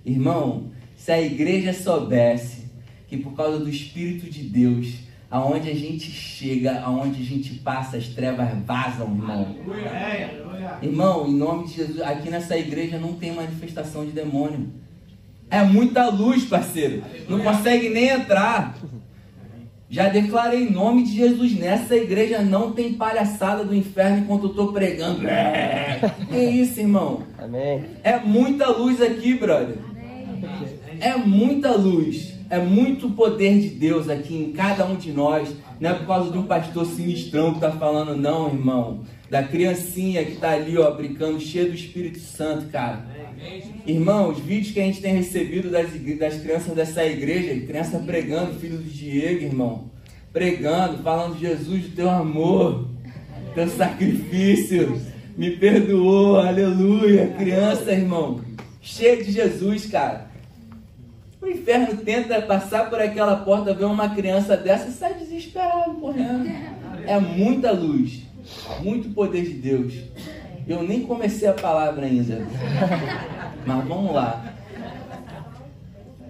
Irmão, 0.03 0.71
se 0.95 1.11
a 1.11 1.21
igreja 1.21 1.71
soubesse 1.71 2.65
que 3.07 3.15
por 3.15 3.35
causa 3.35 3.59
do 3.59 3.69
Espírito 3.69 4.27
de 4.27 4.41
Deus, 4.41 4.95
aonde 5.29 5.69
a 5.69 5.75
gente 5.75 6.09
chega, 6.09 6.81
aonde 6.81 7.21
a 7.21 7.25
gente 7.25 7.53
passa, 7.55 7.95
as 7.97 8.07
trevas 8.07 8.49
vazam, 8.65 9.07
irmão. 9.07 9.55
Irmão, 10.81 11.27
em 11.27 11.35
nome 11.35 11.67
de 11.67 11.75
Jesus, 11.75 12.01
aqui 12.01 12.29
nessa 12.31 12.57
igreja 12.57 12.97
não 12.97 13.13
tem 13.13 13.33
manifestação 13.33 14.03
de 14.03 14.11
demônio. 14.11 14.67
É 15.49 15.63
muita 15.63 16.09
luz, 16.09 16.43
parceiro. 16.45 17.03
Não 17.29 17.39
consegue 17.39 17.89
nem 17.89 18.09
entrar. 18.09 18.75
Já 19.89 20.09
declarei 20.09 20.63
em 20.63 20.71
nome 20.71 21.03
de 21.03 21.15
Jesus, 21.15 21.57
nessa 21.57 21.95
igreja 21.95 22.41
não 22.41 22.73
tem 22.73 22.93
palhaçada 22.93 23.63
do 23.63 23.73
inferno 23.73 24.19
enquanto 24.19 24.43
eu 24.43 24.49
estou 24.49 24.73
pregando. 24.73 25.25
É. 25.25 25.99
Que 26.29 26.37
isso, 26.37 26.79
irmão? 26.79 27.23
Amém. 27.37 27.85
É 28.03 28.19
muita 28.19 28.67
luz 28.69 29.01
aqui, 29.01 29.33
brother. 29.35 29.77
É 30.99 31.15
muita 31.15 31.71
luz. 31.71 32.33
É 32.49 32.59
muito 32.59 33.09
poder 33.11 33.59
de 33.59 33.69
Deus 33.69 34.09
aqui 34.09 34.35
em 34.35 34.51
cada 34.51 34.85
um 34.85 34.95
de 34.95 35.11
nós. 35.11 35.49
Não 35.79 35.89
é 35.89 35.93
por 35.93 36.07
causa 36.07 36.31
de 36.31 36.37
um 36.37 36.43
pastor 36.43 36.85
sinistrão 36.85 37.51
que 37.51 37.57
está 37.57 37.71
falando, 37.71 38.15
não, 38.15 38.47
irmão. 38.47 39.01
Da 39.29 39.43
criancinha 39.43 40.23
que 40.23 40.33
está 40.33 40.51
ali, 40.51 40.77
ó, 40.77 40.89
brincando, 40.91 41.39
cheio 41.39 41.69
do 41.69 41.75
Espírito 41.75 42.19
Santo, 42.19 42.67
cara. 42.67 43.05
Irmão, 43.85 44.29
os 44.29 44.39
vídeos 44.39 44.73
que 44.73 44.79
a 44.79 44.83
gente 44.83 45.01
tem 45.01 45.13
recebido 45.13 45.69
das, 45.69 45.89
das 46.17 46.41
crianças 46.41 46.73
dessa 46.73 47.05
igreja, 47.05 47.65
criança 47.65 47.99
pregando, 47.99 48.59
filho 48.59 48.77
do 48.77 48.89
Diego, 48.89 49.43
irmão. 49.43 49.91
Pregando, 50.31 51.03
falando, 51.03 51.39
Jesus, 51.39 51.83
do 51.83 51.95
teu 51.95 52.09
amor, 52.09 52.87
teu 53.53 53.67
sacrifício, 53.67 55.01
me 55.37 55.51
perdoou, 55.51 56.39
aleluia. 56.39 57.27
Criança, 57.37 57.91
irmão, 57.91 58.41
cheio 58.81 59.23
de 59.23 59.31
Jesus, 59.31 59.85
cara. 59.87 60.27
O 61.41 61.47
inferno 61.47 61.97
tenta 61.97 62.41
passar 62.41 62.89
por 62.89 62.99
aquela 62.99 63.37
porta, 63.37 63.73
ver 63.73 63.85
uma 63.85 64.09
criança 64.09 64.57
dessa 64.57 64.89
e 64.89 64.91
sai 64.91 65.13
desesperado, 65.13 65.93
correndo. 65.95 66.49
É 67.05 67.19
muita 67.19 67.71
luz, 67.71 68.26
muito 68.81 69.09
poder 69.13 69.43
de 69.43 69.53
Deus. 69.53 69.93
Eu 70.67 70.83
nem 70.83 71.03
comecei 71.03 71.47
a 71.47 71.53
palavra 71.53 72.05
ainda. 72.05 72.45
Mas 73.65 73.87
vamos 73.87 74.13
lá. 74.13 74.53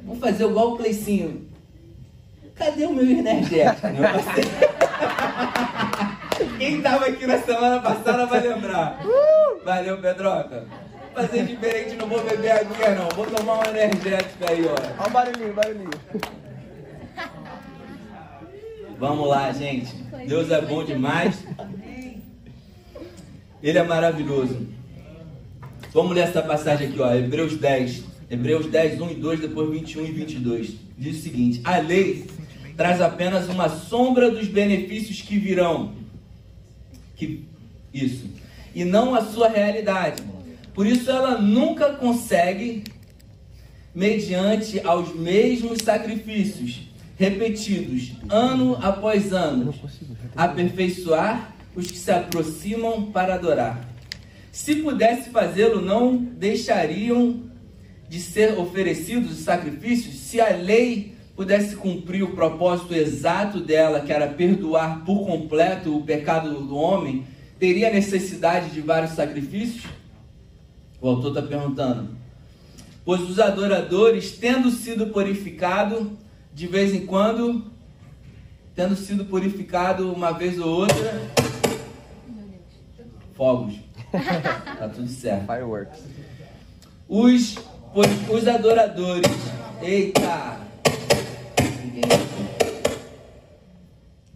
Vamos 0.04 0.20
fazer 0.20 0.46
igual 0.46 0.74
o 0.74 0.78
Cleicinho. 0.78 1.48
Cadê 2.56 2.86
o 2.86 2.94
meu 2.94 3.10
energético, 3.10 3.88
meu? 3.88 4.04
Quem 6.58 6.78
estava 6.78 7.06
aqui 7.06 7.26
na 7.26 7.40
semana 7.40 7.80
passada 7.82 8.26
vai 8.26 8.40
lembrar. 8.42 9.00
Valeu, 9.64 10.00
Pedroca 10.00 10.66
fazer 11.18 11.46
diferente, 11.46 11.96
não 11.96 12.08
vou 12.08 12.24
beber 12.24 12.52
aguinha 12.52 12.94
não. 12.94 13.10
Vou 13.10 13.26
tomar 13.26 13.60
um 13.60 13.70
energético 13.72 14.46
aí, 14.48 14.66
ó. 14.68 15.02
Olha 15.02 15.08
o 15.08 15.10
barulhinho, 15.10 15.54
barulhinho. 15.54 15.90
Vamos 19.00 19.28
lá, 19.28 19.52
gente. 19.52 19.96
Deus 20.28 20.52
é 20.52 20.62
bom 20.62 20.84
demais. 20.84 21.44
Ele 23.62 23.78
é 23.78 23.84
maravilhoso. 23.84 24.68
Vamos 25.94 26.16
ler 26.16 26.22
essa 26.22 26.42
passagem 26.42 26.88
aqui, 26.88 27.00
ó. 27.00 27.14
Hebreus 27.14 27.58
10. 27.58 28.04
Hebreus 28.30 28.68
10, 28.68 29.02
1 29.02 29.12
e 29.12 29.16
2, 29.16 29.40
depois 29.40 29.70
21 29.70 30.06
e 30.06 30.12
22. 30.12 30.76
Diz 30.98 31.18
o 31.18 31.22
seguinte: 31.22 31.62
A 31.64 31.78
lei 31.78 32.28
traz 32.76 33.02
apenas 33.02 33.50
uma 33.50 33.70
sombra 33.70 34.30
dos 34.30 34.48
benefícios 34.48 35.22
que 35.22 35.40
virão. 35.40 35.94
Que 37.16 37.44
isso. 37.94 38.26
E 38.76 38.86
não 38.86 39.16
a 39.16 39.24
sua 39.24 39.48
realidade. 39.48 40.22
Por 40.74 40.86
isso 40.86 41.10
ela 41.10 41.42
nunca 41.42 41.94
consegue, 41.94 42.84
mediante 43.96 44.80
aos 44.82 45.16
mesmos 45.16 45.80
sacrifícios 45.84 46.82
repetidos, 47.18 48.12
ano 48.30 48.78
após 48.80 49.34
ano, 49.34 49.74
aperfeiçoar 50.36 51.57
os 51.78 51.92
que 51.92 51.98
se 51.98 52.12
aproximam 52.12 53.12
para 53.12 53.36
adorar. 53.36 53.88
Se 54.52 54.78
pudesse 54.78 55.30
fazê-lo, 55.30 55.80
não 55.80 56.18
deixariam 56.18 57.44
de 58.10 58.20
ser 58.20 58.58
oferecidos 58.58 59.32
os 59.32 59.40
sacrifícios 59.44 60.16
se 60.16 60.42
a 60.42 60.56
lei 60.56 61.16
pudesse 61.36 61.76
cumprir 61.76 62.24
o 62.24 62.32
propósito 62.32 62.96
exato 62.96 63.60
dela, 63.60 64.02
que 64.02 64.12
era 64.12 64.28
perdoar 64.28 65.06
por 65.06 65.28
completo 65.28 65.96
o 65.96 66.04
pecado 66.04 66.50
do 66.64 66.76
homem, 66.76 67.28
teria 67.60 67.94
necessidade 67.94 68.72
de 68.72 68.82
vários 68.82 69.12
sacrifícios? 69.12 69.86
O 71.00 71.08
autor 71.08 71.30
está 71.30 71.44
perguntando. 71.44 72.10
Pois 73.06 73.22
os 73.22 73.40
adoradores, 73.40 74.32
tendo 74.32 74.72
sido 74.72 75.08
purificado 75.08 76.18
de 76.52 76.66
vez 76.66 76.92
em 76.92 77.06
quando, 77.06 77.64
tendo 78.76 78.96
sido 78.96 79.26
purificado 79.26 80.12
uma 80.12 80.32
vez 80.32 80.60
ou 80.60 80.70
outra, 80.70 81.22
fogos. 83.38 83.76
tá 84.12 84.90
tudo 84.90 85.08
certo. 85.08 85.46
Fireworks. 85.46 86.00
Os, 87.08 87.56
pois, 87.94 88.10
os 88.30 88.48
adoradores, 88.48 89.32
eita! 89.82 90.58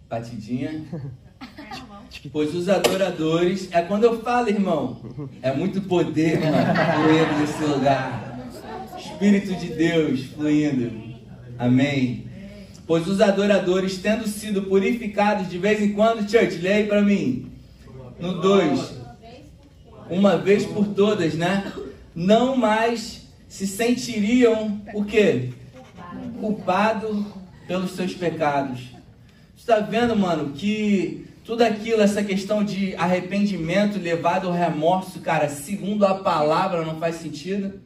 Batidinha. 0.08 0.86
Pois 2.32 2.54
os 2.54 2.70
adoradores, 2.70 3.70
é 3.72 3.82
quando 3.82 4.04
eu 4.04 4.22
falo, 4.22 4.48
irmão, 4.48 5.02
é 5.42 5.52
muito 5.52 5.82
poder, 5.82 6.40
mano, 6.40 6.58
fluindo 6.96 7.40
nesse 7.40 7.64
lugar. 7.64 8.40
Espírito 8.98 9.56
de 9.56 9.68
Deus 9.74 10.26
fluindo. 10.26 10.92
Amém. 11.58 12.28
Pois 12.86 13.08
os 13.08 13.22
adoradores, 13.22 13.98
tendo 13.98 14.28
sido 14.28 14.64
purificados 14.64 15.50
de 15.50 15.58
vez 15.58 15.82
em 15.82 15.94
quando, 15.94 16.30
church, 16.30 16.58
leia 16.58 16.78
aí 16.78 16.88
para 16.88 17.02
mim. 17.02 17.51
No 18.22 18.40
2. 18.40 19.02
Uma 20.08 20.38
vez 20.38 20.64
por 20.66 20.88
todas, 20.90 21.34
né? 21.34 21.74
Não 22.14 22.56
mais 22.56 23.28
se 23.48 23.66
sentiriam 23.66 24.80
o 24.94 25.04
quê? 25.04 25.50
Culpado 26.40 27.26
pelos 27.68 27.92
seus 27.92 28.14
pecados. 28.14 28.92
Está 29.58 29.80
vendo, 29.80 30.16
mano, 30.16 30.54
que 30.54 31.26
tudo 31.44 31.64
aquilo, 31.64 32.02
essa 32.02 32.24
questão 32.24 32.64
de 32.64 32.96
arrependimento 32.96 34.00
levado 34.00 34.48
ao 34.48 34.54
remorso, 34.54 35.20
cara, 35.20 35.50
segundo 35.50 36.06
a 36.06 36.16
palavra, 36.16 36.86
não 36.86 37.00
faz 37.00 37.16
sentido. 37.16 37.82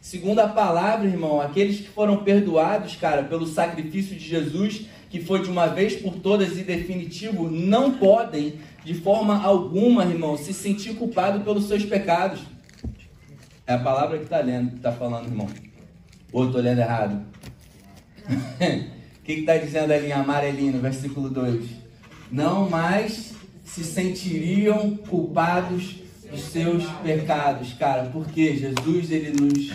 Segundo 0.00 0.40
a 0.40 0.48
palavra, 0.48 1.08
irmão, 1.08 1.40
aqueles 1.40 1.80
que 1.80 1.88
foram 1.88 2.18
perdoados, 2.18 2.96
cara, 2.96 3.22
pelo 3.22 3.46
sacrifício 3.46 4.16
de 4.16 4.28
Jesus, 4.28 4.86
que 5.10 5.20
foi 5.20 5.42
de 5.42 5.50
uma 5.50 5.66
vez 5.66 5.96
por 5.96 6.14
todas 6.16 6.56
e 6.56 6.62
definitivo, 6.62 7.50
não 7.50 7.92
podem, 7.92 8.54
de 8.84 8.94
forma 8.94 9.42
alguma, 9.42 10.04
irmão, 10.04 10.36
se 10.36 10.52
sentir 10.54 10.94
culpado 10.94 11.40
pelos 11.40 11.66
seus 11.66 11.84
pecados. 11.84 12.40
É 13.66 13.74
a 13.74 13.78
palavra 13.78 14.18
que 14.18 14.24
está 14.24 14.40
lendo, 14.40 14.76
está 14.76 14.90
falando, 14.90 15.26
irmão. 15.26 15.48
Ou 16.32 16.46
estou 16.46 16.60
lendo 16.60 16.80
errado? 16.80 17.22
O 18.28 19.22
que 19.24 19.32
está 19.32 19.56
dizendo 19.56 19.92
ali 19.92 20.08
em 20.08 20.12
amarelinho, 20.12 20.80
versículo 20.80 21.28
2? 21.28 21.64
Não 22.30 22.68
mais 22.68 23.34
se 23.64 23.84
sentiriam 23.84 24.96
culpados 24.96 25.96
dos 26.30 26.40
seus 26.42 26.84
pecados, 27.02 27.72
cara, 27.74 28.08
porque 28.12 28.56
Jesus 28.56 29.10
ele 29.10 29.32
nos 29.40 29.72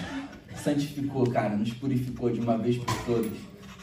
santificou, 0.61 1.29
cara, 1.29 1.55
nos 1.55 1.71
purificou 1.73 2.31
de 2.31 2.39
uma 2.39 2.57
vez 2.57 2.77
por 2.77 2.95
todas. 3.05 3.31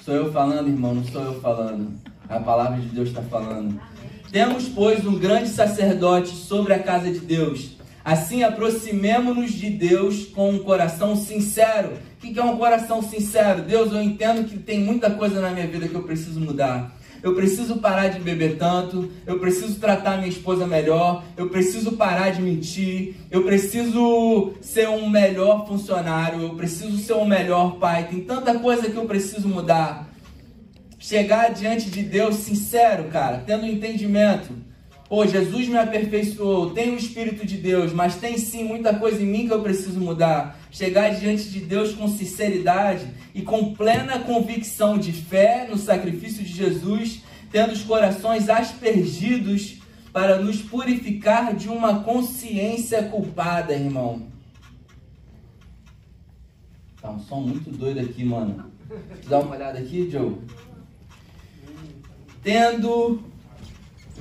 Sou 0.05 0.15
eu 0.15 0.33
falando, 0.33 0.69
irmão, 0.69 0.95
não 0.95 1.05
sou 1.05 1.23
eu 1.23 1.41
falando. 1.41 1.93
A 2.29 2.41
palavra 2.41 2.81
de 2.81 2.89
Deus 2.89 3.09
está 3.09 3.23
falando. 3.23 3.81
Temos, 4.33 4.67
pois, 4.67 5.07
um 5.07 5.19
grande 5.19 5.51
sacerdote 5.51 6.31
sobre 6.31 6.73
a 6.73 6.79
casa 6.79 7.11
de 7.13 7.19
Deus. 7.19 7.73
Assim, 8.03 8.43
aproximemo-nos 8.43 9.53
de 9.53 9.69
Deus 9.69 10.25
com 10.25 10.53
um 10.53 10.59
coração 10.61 11.15
sincero. 11.15 11.99
O 12.17 12.17
que 12.17 12.41
é 12.41 12.43
um 12.43 12.57
coração 12.57 13.03
sincero? 13.03 13.61
Deus, 13.61 13.93
eu 13.93 14.03
entendo 14.03 14.49
que 14.49 14.59
tem 14.59 14.81
muita 14.81 15.11
coisa 15.11 15.39
na 15.39 15.51
minha 15.51 15.67
vida 15.67 15.87
que 15.87 15.95
eu 15.95 16.03
preciso 16.03 16.41
mudar. 16.41 16.97
eu 17.23 17.35
preciso 17.35 17.77
parar 17.77 18.09
de 18.09 18.19
beber 18.21 18.57
tanto, 18.57 19.09
eu 19.27 19.39
preciso 19.39 19.79
tratar 19.79 20.17
minha 20.17 20.31
esposa 20.31 20.67
melhor, 20.67 21.23
eu 21.37 21.51
preciso 21.51 21.93
parar 21.93 22.31
de 22.31 22.41
mentir, 22.41 23.15
eu 23.31 23.45
preciso 23.45 24.55
ser 24.63 24.89
um 24.89 25.09
melhor 25.09 25.69
funcionário, 25.69 26.41
eu 26.41 26.55
preciso 26.55 26.97
ser 26.97 27.13
um 27.13 27.27
melhor 27.27 27.77
pai. 27.77 28.09
Tem 28.09 28.23
tanta 28.23 28.59
coisa 28.59 28.91
que 28.91 28.97
eu 28.97 29.05
preciso 29.05 29.47
mudar. 29.47 30.12
Chegar 31.03 31.53
diante 31.53 31.91
de 31.91 32.01
Deus 32.01 32.37
sincero, 32.37 33.09
cara, 33.09 33.43
tendo 33.45 33.67
entendimento. 33.67 34.55
Pô, 35.09 35.27
Jesus 35.27 35.67
me 35.67 35.77
aperfeiçoou, 35.77 36.71
tem 36.71 36.95
o 36.95 36.97
Espírito 36.97 37.45
de 37.45 37.57
Deus, 37.57 37.93
mas 37.93 38.15
tem 38.15 38.39
sim 38.39 38.63
muita 38.63 38.95
coisa 38.95 39.21
em 39.21 39.27
mim 39.27 39.49
que 39.49 39.53
eu 39.53 39.61
preciso 39.61 39.99
mudar. 39.99 40.57
Chegar 40.71 41.13
diante 41.13 41.51
de 41.51 41.59
Deus 41.59 41.93
com 41.93 42.07
sinceridade 42.07 43.05
e 43.35 43.43
com 43.43 43.75
plena 43.75 44.21
convicção 44.21 44.97
de 44.97 45.11
fé 45.11 45.67
no 45.69 45.77
sacrifício 45.77 46.45
de 46.45 46.53
Jesus, 46.53 47.23
tendo 47.51 47.73
os 47.73 47.83
corações 47.83 48.49
aspergidos 48.49 49.79
para 50.13 50.39
nos 50.39 50.63
purificar 50.63 51.53
de 51.53 51.69
uma 51.69 52.05
consciência 52.05 53.03
culpada, 53.03 53.75
irmão. 53.75 54.29
Tá 57.01 57.11
um 57.11 57.19
som 57.19 57.41
muito 57.41 57.73
doido 57.73 57.99
aqui, 57.99 58.25
mano. 58.25 58.71
Dá 59.29 59.41
uma 59.41 59.57
olhada 59.57 59.81
aqui, 59.81 60.09
Joe. 60.09 60.39
Tendo 62.43 63.23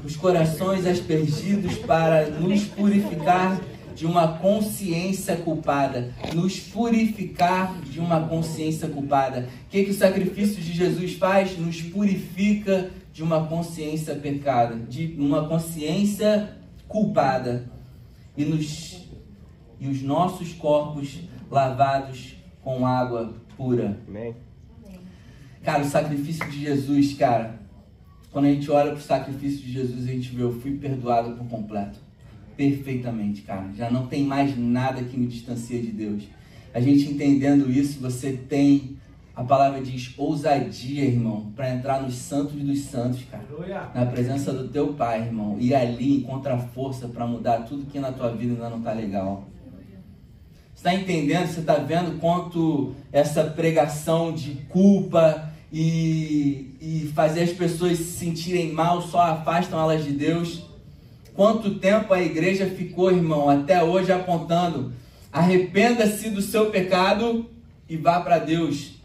os 0.04 0.16
corações 0.16 0.86
aspergidos 0.86 1.78
para 1.80 2.30
nos 2.30 2.64
purificar 2.66 3.60
de 3.96 4.06
uma 4.06 4.40
consciência 4.40 5.36
culpada, 5.36 6.14
nos 6.34 6.60
purificar 6.60 7.80
de 7.82 8.00
uma 8.00 8.28
consciência 8.28 8.88
culpada. 8.88 9.48
O 9.68 9.70
que, 9.70 9.84
que 9.84 9.92
o 9.92 9.94
sacrifício 9.94 10.62
de 10.62 10.74
Jesus 10.74 11.14
faz? 11.14 11.58
Nos 11.58 11.82
purifica 11.82 12.90
de 13.14 13.22
uma 13.22 13.46
consciência 13.48 14.16
pecada, 14.16 14.76
de 14.76 15.16
uma 15.20 15.48
consciência 15.48 16.58
culpada 16.88 17.70
e 18.38 18.46
nos 18.46 19.02
e 19.80 19.88
os 19.88 20.02
nossos 20.04 20.54
corpos 20.54 21.22
lavados 21.50 22.36
com 22.64 22.86
água 22.86 23.34
pura. 23.58 24.00
Amém. 24.08 24.36
Cara, 25.64 25.82
o 25.82 25.90
sacrifício 25.90 26.48
de 26.52 26.62
Jesus, 26.62 27.16
cara, 27.16 27.61
quando 28.32 28.46
a 28.46 28.50
gente 28.50 28.72
olha 28.72 28.92
para 28.92 29.00
o 29.00 29.02
sacrifício 29.02 29.60
de 29.60 29.74
Jesus, 29.74 30.08
a 30.08 30.12
gente 30.12 30.34
vê, 30.34 30.42
eu 30.42 30.54
fui 30.54 30.78
perdoado 30.78 31.36
por 31.36 31.46
completo. 31.48 32.00
Perfeitamente, 32.56 33.42
cara. 33.42 33.70
Já 33.76 33.92
não 33.92 34.08
tem 34.08 34.24
mais 34.24 34.58
nada 34.58 35.04
que 35.04 35.18
me 35.18 35.28
distancia 35.28 35.82
de 35.82 35.92
Deus. 35.92 36.24
A 36.74 36.80
gente 36.80 37.10
entendendo 37.10 37.70
isso, 37.70 38.00
você 38.00 38.32
tem, 38.32 38.98
a 39.36 39.44
palavra 39.44 39.82
diz, 39.82 40.14
ousadia, 40.18 41.04
irmão, 41.04 41.52
para 41.56 41.74
entrar 41.74 42.02
nos 42.02 42.16
santos 42.16 42.54
dos 42.54 42.80
santos, 42.84 43.22
cara. 43.30 43.44
Na 43.94 44.06
presença 44.06 44.54
do 44.54 44.70
teu 44.70 44.94
Pai, 44.94 45.24
irmão. 45.24 45.58
E 45.60 45.76
ali 45.76 46.20
encontra 46.20 46.58
força 46.58 47.10
para 47.10 47.28
mudar 47.28 47.64
tudo 47.64 47.86
que 47.86 48.00
na 48.00 48.14
tua 48.14 48.30
vida 48.30 48.54
ainda 48.54 48.70
não 48.70 48.78
está 48.78 48.94
legal. 48.94 49.50
Você 50.74 50.88
está 50.88 50.94
entendendo? 50.94 51.48
Você 51.48 51.60
está 51.60 51.76
vendo 51.76 52.18
quanto 52.20 52.96
essa 53.12 53.44
pregação 53.44 54.34
de 54.34 54.56
culpa, 54.70 55.51
e, 55.72 56.76
e 56.82 57.12
fazer 57.16 57.44
as 57.44 57.54
pessoas 57.54 57.98
se 57.98 58.04
sentirem 58.04 58.74
mal 58.74 59.02
só 59.02 59.22
afastam 59.22 59.80
elas 59.80 60.04
de 60.04 60.12
Deus. 60.12 60.64
Quanto 61.34 61.76
tempo 61.76 62.14
a 62.14 62.22
igreja 62.22 62.66
ficou, 62.66 63.10
irmão, 63.10 63.50
até 63.50 63.82
hoje 63.82 64.12
apontando: 64.12 64.94
arrependa-se 65.32 66.30
do 66.30 66.42
seu 66.42 66.70
pecado 66.70 67.50
e 67.88 67.96
vá 67.96 68.20
para 68.20 68.38
Deus. 68.38 69.00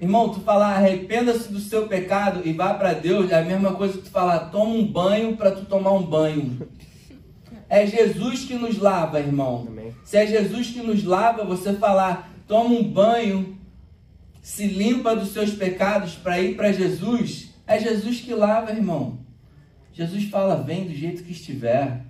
Irmão, 0.00 0.28
tu 0.28 0.40
falar 0.40 0.76
arrependa-se 0.76 1.52
do 1.52 1.60
seu 1.60 1.86
pecado 1.86 2.42
e 2.44 2.52
vá 2.52 2.74
para 2.74 2.92
Deus 2.92 3.30
é 3.30 3.38
a 3.38 3.44
mesma 3.44 3.74
coisa 3.74 3.96
que 3.96 4.04
tu 4.04 4.10
falar 4.10 4.50
toma 4.50 4.74
um 4.74 4.84
banho 4.84 5.36
para 5.36 5.52
tu 5.52 5.64
tomar 5.64 5.92
um 5.92 6.02
banho. 6.02 6.68
É 7.68 7.86
Jesus 7.86 8.40
que 8.40 8.54
nos 8.54 8.78
lava, 8.78 9.20
irmão. 9.20 9.66
Amém. 9.68 9.94
Se 10.04 10.16
é 10.16 10.26
Jesus 10.26 10.68
que 10.68 10.80
nos 10.80 11.04
lava, 11.04 11.44
você 11.44 11.72
falar 11.74 12.32
toma 12.46 12.70
um 12.70 12.82
banho 12.82 13.56
se 14.44 14.66
limpa 14.66 15.16
dos 15.16 15.30
seus 15.30 15.54
pecados 15.54 16.16
para 16.16 16.38
ir 16.38 16.54
para 16.54 16.70
Jesus, 16.70 17.48
é 17.66 17.78
Jesus 17.78 18.20
que 18.20 18.34
lava, 18.34 18.72
irmão. 18.72 19.18
Jesus 19.90 20.24
fala: 20.24 20.62
vem 20.62 20.84
do 20.84 20.94
jeito 20.94 21.24
que 21.24 21.32
estiver. 21.32 22.04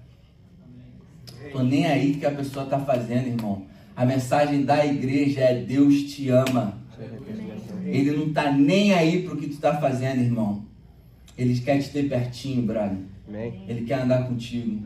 Tô 1.53 1.63
nem 1.63 1.87
aí 1.87 2.15
que 2.15 2.27
a 2.27 2.33
pessoa 2.33 2.65
está 2.65 2.81
fazendo, 2.81 3.29
irmão. 3.29 3.67
A 3.95 4.05
mensagem 4.05 4.65
da 4.65 4.85
igreja 4.85 5.43
é 5.43 5.63
Deus 5.63 6.13
te 6.13 6.29
ama. 6.29 6.77
Ele 7.87 8.11
não 8.11 8.27
está 8.27 8.51
nem 8.51 8.93
aí 8.93 9.23
para 9.23 9.35
o 9.35 9.37
que 9.37 9.47
tu 9.47 9.53
está 9.53 9.77
fazendo, 9.77 10.21
irmão. 10.21 10.65
Ele 11.39 11.57
quer 11.61 11.79
te 11.79 11.91
ter 11.91 12.09
pertinho, 12.09 12.63
brother. 12.63 12.99
Ele 13.69 13.85
quer 13.85 14.01
andar 14.01 14.27
contigo. 14.27 14.85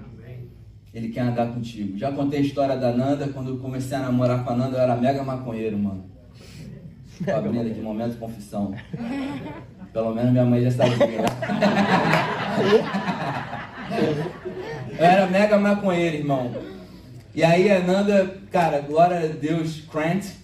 Ele 0.92 1.09
quer 1.09 1.20
andar 1.20 1.46
contigo. 1.46 1.96
Já 1.96 2.12
contei 2.12 2.40
a 2.40 2.42
história 2.42 2.77
da 2.77 2.92
Nanda. 2.92 3.29
Quando 3.29 3.53
eu 3.53 3.59
comecei 3.59 3.96
a 3.96 4.01
namorar 4.01 4.44
com 4.44 4.51
a 4.51 4.57
Nanda, 4.57 4.77
eu 4.77 4.83
era 4.83 4.96
mega 4.96 5.22
maconheiro, 5.22 5.79
mano. 5.79 6.17
Estou 7.20 7.35
abrindo 7.35 7.68
aqui 7.68 7.81
momento 7.81 8.12
de 8.12 8.18
confissão. 8.18 8.74
Pelo 9.92 10.14
menos 10.14 10.31
minha 10.31 10.44
mãe 10.44 10.62
já 10.62 10.70
sabia. 10.70 10.96
Eu 14.98 15.04
era 15.04 15.26
mega 15.26 15.59
maconheiro, 15.59 16.16
irmão. 16.16 16.54
E 17.35 17.42
aí 17.42 17.70
a 17.70 17.81
Nanda, 17.81 18.38
cara, 18.50 18.81
glória 18.81 19.18
a 19.18 19.26
Deus, 19.26 19.81
crente, 19.90 20.37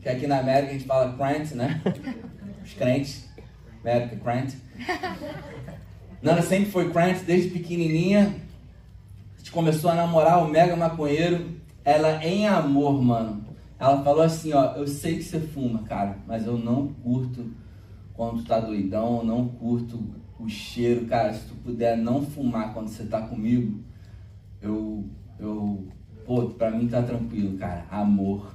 que 0.00 0.08
aqui 0.08 0.26
na 0.26 0.38
América 0.38 0.70
a 0.70 0.72
gente 0.74 0.86
fala 0.86 1.12
crente, 1.16 1.54
né? 1.54 1.80
Os 2.64 2.74
crentes, 2.74 3.28
América, 3.80 4.16
crente. 4.16 4.56
Nanda 6.22 6.42
sempre 6.42 6.70
foi 6.70 6.90
crente 6.90 7.24
desde 7.24 7.50
pequenininha. 7.50 8.34
A 9.34 9.38
gente 9.38 9.50
começou 9.50 9.90
a 9.90 9.94
namorar 9.94 10.44
o 10.44 10.48
mega 10.48 10.76
maconheiro. 10.76 11.60
Ela 11.84 12.24
em 12.24 12.46
amor, 12.46 13.02
mano. 13.02 13.51
Ela 13.82 14.00
falou 14.04 14.22
assim, 14.22 14.52
ó, 14.52 14.76
eu 14.76 14.86
sei 14.86 15.16
que 15.16 15.24
você 15.24 15.40
fuma, 15.40 15.82
cara, 15.82 16.16
mas 16.24 16.46
eu 16.46 16.56
não 16.56 16.86
curto 17.02 17.50
quando 18.14 18.36
tu 18.36 18.44
tá 18.44 18.60
doidão, 18.60 19.16
eu 19.16 19.24
não 19.24 19.48
curto 19.48 19.98
o 20.38 20.48
cheiro, 20.48 21.06
cara, 21.06 21.34
se 21.34 21.48
tu 21.48 21.54
puder 21.64 21.96
não 21.96 22.22
fumar 22.22 22.72
quando 22.72 22.86
você 22.86 23.02
tá 23.02 23.22
comigo, 23.22 23.80
eu, 24.60 25.04
eu, 25.36 25.84
pô, 26.24 26.42
pra 26.50 26.70
mim 26.70 26.86
tá 26.86 27.02
tranquilo, 27.02 27.58
cara, 27.58 27.84
amor. 27.90 28.54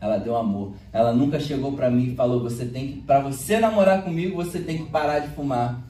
Ela 0.00 0.18
deu 0.18 0.36
amor. 0.36 0.74
Ela 0.92 1.12
nunca 1.12 1.40
chegou 1.40 1.72
pra 1.72 1.90
mim 1.90 2.12
e 2.12 2.14
falou, 2.14 2.40
você 2.40 2.66
tem 2.66 2.92
que, 2.92 3.00
pra 3.00 3.18
você 3.18 3.58
namorar 3.58 4.04
comigo, 4.04 4.36
você 4.36 4.60
tem 4.60 4.78
que 4.78 4.90
parar 4.92 5.18
de 5.18 5.34
fumar. 5.34 5.82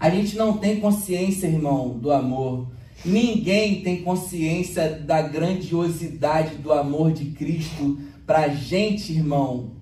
A 0.00 0.10
gente 0.10 0.36
não 0.36 0.58
tem 0.58 0.80
consciência, 0.80 1.46
irmão, 1.46 1.90
do 1.90 2.10
amor. 2.10 2.66
Ninguém 3.04 3.82
tem 3.82 4.02
consciência 4.02 4.90
da 4.90 5.22
grandiosidade 5.22 6.56
do 6.56 6.72
amor 6.72 7.12
de 7.12 7.26
Cristo 7.26 7.98
para 8.26 8.40
a 8.40 8.48
gente, 8.48 9.12
irmão, 9.12 9.72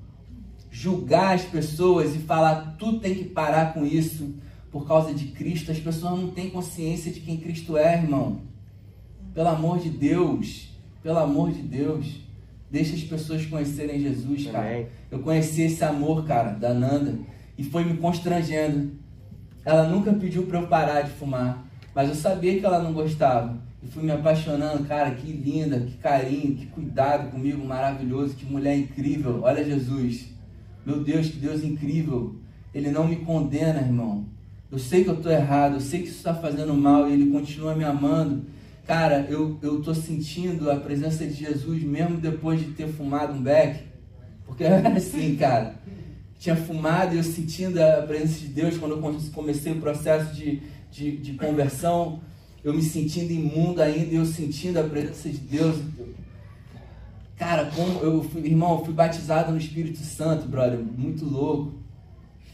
julgar 0.70 1.34
as 1.34 1.42
pessoas 1.42 2.14
e 2.14 2.18
falar, 2.18 2.76
tu 2.78 3.00
tem 3.00 3.14
que 3.14 3.24
parar 3.24 3.74
com 3.74 3.84
isso 3.84 4.34
por 4.70 4.86
causa 4.86 5.12
de 5.12 5.26
Cristo. 5.26 5.72
As 5.72 5.80
pessoas 5.80 6.18
não 6.18 6.30
têm 6.30 6.48
consciência 6.48 7.12
de 7.12 7.20
quem 7.20 7.36
Cristo 7.36 7.76
é, 7.76 7.94
irmão. 7.94 8.40
Pelo 9.34 9.48
amor 9.48 9.80
de 9.80 9.90
Deus, 9.90 10.68
pelo 11.02 11.18
amor 11.18 11.50
de 11.50 11.62
Deus, 11.62 12.20
deixa 12.70 12.94
as 12.94 13.02
pessoas 13.02 13.44
conhecerem 13.44 14.00
Jesus, 14.00 14.46
cara. 14.46 14.68
Amém. 14.68 14.86
Eu 15.10 15.18
conheci 15.18 15.62
esse 15.62 15.82
amor, 15.84 16.24
cara, 16.24 16.52
da 16.52 16.72
Nanda, 16.72 17.18
e 17.56 17.64
foi 17.64 17.84
me 17.84 17.96
constrangendo. 17.96 18.92
Ela 19.64 19.88
nunca 19.88 20.12
pediu 20.12 20.46
para 20.46 20.60
eu 20.60 20.68
parar 20.68 21.02
de 21.02 21.10
fumar. 21.10 21.67
Mas 21.98 22.10
eu 22.10 22.14
sabia 22.14 22.56
que 22.56 22.64
ela 22.64 22.80
não 22.80 22.92
gostava. 22.92 23.58
E 23.82 23.88
fui 23.88 24.04
me 24.04 24.12
apaixonando, 24.12 24.84
cara, 24.84 25.10
que 25.10 25.32
linda, 25.32 25.80
que 25.80 25.96
carinho, 25.96 26.54
que 26.54 26.66
cuidado 26.66 27.28
comigo, 27.28 27.66
maravilhoso, 27.66 28.36
que 28.36 28.46
mulher 28.46 28.78
incrível. 28.78 29.40
Olha 29.42 29.64
Jesus. 29.64 30.26
Meu 30.86 31.02
Deus, 31.02 31.26
que 31.26 31.38
Deus 31.38 31.64
incrível. 31.64 32.36
Ele 32.72 32.88
não 32.92 33.08
me 33.08 33.16
condena, 33.16 33.80
irmão. 33.80 34.26
Eu 34.70 34.78
sei 34.78 35.02
que 35.02 35.10
eu 35.10 35.14
estou 35.14 35.32
errado, 35.32 35.74
eu 35.74 35.80
sei 35.80 36.02
que 36.02 36.06
isso 36.06 36.18
está 36.18 36.32
fazendo 36.32 36.72
mal 36.72 37.10
e 37.10 37.14
ele 37.14 37.32
continua 37.32 37.74
me 37.74 37.82
amando. 37.82 38.44
Cara, 38.86 39.26
eu, 39.28 39.58
tô 39.82 39.92
sentindo 39.92 40.70
a 40.70 40.76
presença 40.76 41.26
de 41.26 41.34
Jesus 41.34 41.82
mesmo 41.82 42.18
depois 42.18 42.60
de 42.60 42.66
ter 42.66 42.86
fumado 42.86 43.32
um 43.32 43.42
beck. 43.42 43.82
Porque 44.46 44.62
era 44.62 44.88
assim, 44.90 45.34
cara. 45.34 45.74
Tinha 46.38 46.54
fumado 46.54 47.16
e 47.16 47.18
eu 47.18 47.24
sentindo 47.24 47.82
a 47.82 48.02
presença 48.02 48.38
de 48.38 48.46
Deus 48.46 48.78
quando 48.78 48.92
eu 48.92 49.20
comecei 49.32 49.72
o 49.72 49.80
processo 49.80 50.32
de, 50.32 50.62
de, 50.90 51.16
de 51.16 51.34
conversão, 51.34 52.20
eu 52.62 52.74
me 52.74 52.82
sentindo 52.82 53.32
imundo 53.32 53.80
ainda, 53.80 54.14
eu 54.14 54.24
sentindo 54.24 54.78
a 54.78 54.84
presença 54.84 55.28
de 55.28 55.38
Deus. 55.38 55.76
Cara, 57.36 57.70
como 57.74 58.00
eu 58.00 58.22
fui, 58.24 58.46
irmão, 58.46 58.78
eu 58.78 58.84
fui 58.84 58.94
batizado 58.94 59.52
no 59.52 59.58
Espírito 59.58 59.98
Santo, 59.98 60.48
brother, 60.48 60.80
muito 60.80 61.24
louco, 61.24 61.74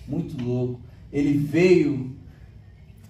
muito 0.06 0.42
louco. 0.42 0.80
Ele 1.12 1.38
veio 1.38 2.14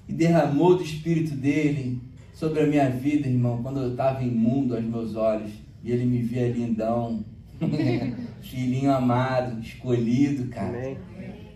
e 0.08 0.12
derramou 0.12 0.76
do 0.76 0.84
Espírito 0.84 1.34
dele 1.34 2.00
sobre 2.32 2.60
a 2.60 2.66
minha 2.66 2.88
vida, 2.90 3.28
irmão, 3.28 3.62
quando 3.62 3.80
eu 3.80 3.90
estava 3.90 4.22
imundo 4.22 4.76
aos 4.76 4.84
meus 4.84 5.16
olhos. 5.16 5.50
E 5.82 5.90
ele 5.90 6.04
me 6.06 6.22
via 6.22 6.48
lindão, 6.48 7.24
filhinho 8.40 8.92
amado, 8.92 9.60
escolhido, 9.60 10.48
cara. 10.48 10.78
Amém. 10.78 10.96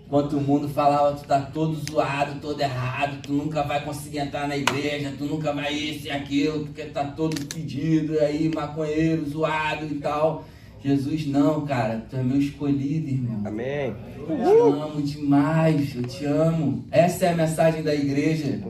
Enquanto 0.09 0.39
o 0.39 0.41
mundo 0.41 0.71
falava, 0.71 1.15
tu 1.19 1.27
tá 1.27 1.39
todo 1.39 1.75
zoado, 1.75 2.41
todo 2.41 2.59
errado, 2.59 3.21
tu 3.21 3.31
nunca 3.31 3.63
vai 3.63 3.85
conseguir 3.85 4.21
entrar 4.21 4.49
na 4.49 4.57
igreja, 4.57 5.13
tu 5.19 5.27
nunca 5.27 5.53
vai 5.53 5.71
isso 5.75 6.07
e 6.07 6.11
aquilo, 6.11 6.65
porque 6.65 6.85
tá 6.87 7.05
todo 7.05 7.39
pedido 7.45 8.19
aí, 8.19 8.51
maconheiro, 8.55 9.29
zoado 9.29 9.85
e 9.85 9.97
tal. 9.97 10.47
Jesus, 10.83 11.27
não, 11.27 11.67
cara, 11.67 12.07
tu 12.09 12.17
é 12.17 12.23
meu 12.23 12.39
escolhido, 12.39 13.07
irmão. 13.07 13.43
Amém. 13.45 13.95
Eu 14.17 14.37
te 14.39 14.83
amo 14.83 15.03
demais, 15.03 15.95
eu 15.95 16.03
te 16.05 16.25
amo. 16.25 16.87
Essa 16.91 17.27
é 17.27 17.33
a 17.33 17.37
mensagem 17.37 17.83
da 17.83 17.95
igreja. 17.95 18.63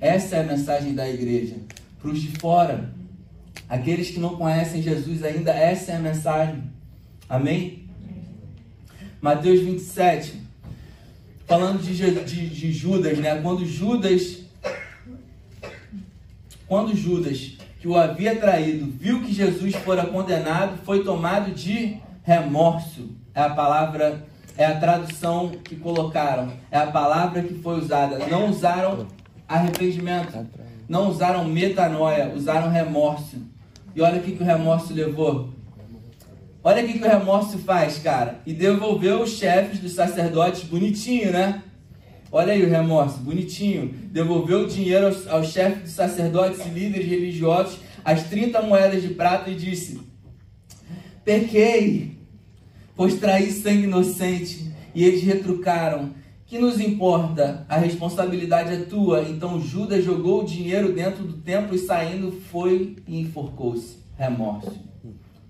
Essa 0.00 0.36
é 0.36 0.40
a 0.40 0.44
mensagem 0.44 0.92
da 0.92 1.08
igreja. 1.08 1.54
Para 2.02 2.10
os 2.10 2.20
de 2.20 2.36
fora, 2.36 2.92
aqueles 3.68 4.10
que 4.10 4.18
não 4.18 4.34
conhecem 4.34 4.82
Jesus 4.82 5.22
ainda, 5.22 5.52
essa 5.52 5.92
é 5.92 5.96
a 5.96 6.00
mensagem. 6.00 6.64
Amém? 7.28 7.86
Mateus 9.20 9.60
27, 9.60 10.47
falando 11.48 11.82
de, 11.82 12.24
de, 12.24 12.48
de 12.50 12.72
Judas, 12.72 13.18
né? 13.18 13.40
Quando 13.40 13.64
Judas, 13.64 14.40
quando 16.68 16.94
Judas 16.94 17.56
que 17.80 17.88
o 17.88 17.96
havia 17.96 18.36
traído 18.36 18.86
viu 18.86 19.22
que 19.22 19.32
Jesus 19.32 19.74
fora 19.76 20.04
condenado, 20.04 20.78
foi 20.84 21.02
tomado 21.02 21.52
de 21.52 21.96
remorso. 22.22 23.08
É 23.34 23.40
a 23.40 23.50
palavra, 23.50 24.26
é 24.56 24.66
a 24.66 24.78
tradução 24.78 25.50
que 25.64 25.76
colocaram, 25.76 26.52
é 26.70 26.78
a 26.78 26.88
palavra 26.88 27.42
que 27.42 27.54
foi 27.54 27.78
usada. 27.78 28.18
Não 28.26 28.50
usaram 28.50 29.06
arrependimento, 29.48 30.46
não 30.88 31.08
usaram 31.08 31.44
metanoia, 31.44 32.32
usaram 32.34 32.68
remorso. 32.68 33.36
E 33.94 34.02
olha 34.02 34.18
o 34.18 34.22
que, 34.22 34.32
que 34.32 34.42
o 34.42 34.46
remorso 34.46 34.92
levou. 34.92 35.50
Olha 36.62 36.84
o 36.84 36.88
que, 36.88 36.98
o 36.98 37.08
remorso 37.08 37.58
faz, 37.58 37.98
cara. 37.98 38.40
E 38.44 38.52
devolveu 38.52 39.22
os 39.22 39.30
chefes 39.30 39.78
dos 39.78 39.92
sacerdotes 39.92 40.64
bonitinho, 40.64 41.30
né? 41.30 41.62
Olha 42.30 42.52
aí 42.52 42.62
o 42.62 42.68
remorso, 42.68 43.18
bonitinho. 43.18 43.94
Devolveu 44.10 44.62
o 44.62 44.66
dinheiro 44.66 45.06
aos, 45.06 45.26
aos 45.28 45.48
chefes 45.48 45.82
dos 45.82 45.92
sacerdotes 45.92 46.64
e 46.66 46.68
líderes 46.68 47.08
religiosos, 47.08 47.78
as 48.04 48.24
30 48.24 48.60
moedas 48.62 49.02
de 49.02 49.08
prata, 49.08 49.50
e 49.50 49.54
disse: 49.54 50.00
Pequei, 51.24 52.18
pois 52.94 53.14
traí 53.14 53.50
sangue 53.50 53.84
inocente. 53.84 54.70
E 54.94 55.04
eles 55.04 55.22
retrucaram: 55.22 56.10
Que 56.44 56.58
nos 56.58 56.80
importa? 56.80 57.64
A 57.68 57.78
responsabilidade 57.78 58.72
é 58.72 58.80
tua. 58.80 59.22
Então 59.22 59.60
Judas 59.60 60.04
jogou 60.04 60.42
o 60.42 60.46
dinheiro 60.46 60.92
dentro 60.92 61.22
do 61.22 61.34
templo 61.34 61.74
e 61.74 61.78
saindo 61.78 62.32
foi 62.50 62.96
e 63.06 63.20
enforcou-se. 63.20 63.98
Remorso. 64.16 64.87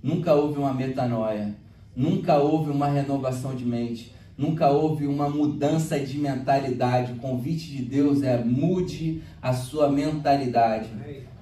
Nunca 0.02 0.34
houve 0.34 0.58
uma 0.58 0.72
metanoia. 0.72 1.54
Nunca 1.96 2.38
houve 2.38 2.70
uma 2.70 2.88
renovação 2.88 3.54
de 3.54 3.64
mente 3.64 4.12
Nunca 4.38 4.70
houve 4.70 5.04
uma 5.04 5.28
mudança 5.28 5.98
de 5.98 6.16
mentalidade. 6.16 7.10
O 7.10 7.16
convite 7.16 7.72
de 7.72 7.82
Deus 7.82 8.22
é 8.22 8.38
mude 8.38 9.20
a 9.42 9.52
sua 9.52 9.90
mentalidade. 9.90 10.88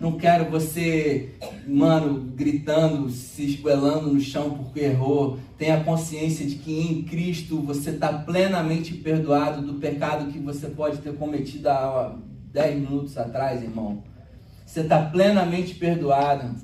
Não 0.00 0.12
quero 0.12 0.50
você, 0.50 1.34
mano, 1.68 2.32
gritando, 2.34 3.10
se 3.10 3.44
esguelando 3.44 4.14
no 4.14 4.18
chão 4.18 4.52
porque 4.52 4.80
errou. 4.80 5.38
Tenha 5.58 5.84
consciência 5.84 6.46
de 6.46 6.54
que 6.54 6.72
em 6.72 7.02
Cristo 7.02 7.60
você 7.60 7.90
está 7.90 8.10
plenamente 8.10 8.94
perdoado 8.94 9.60
do 9.60 9.74
pecado 9.74 10.32
que 10.32 10.38
você 10.38 10.66
pode 10.68 10.96
ter 10.98 11.14
cometido 11.16 11.68
há 11.68 12.16
10 12.50 12.80
minutos 12.80 13.18
atrás, 13.18 13.62
irmão. 13.62 14.02
Você 14.64 14.80
está 14.80 15.02
plenamente 15.02 15.74
perdoado. 15.74 16.56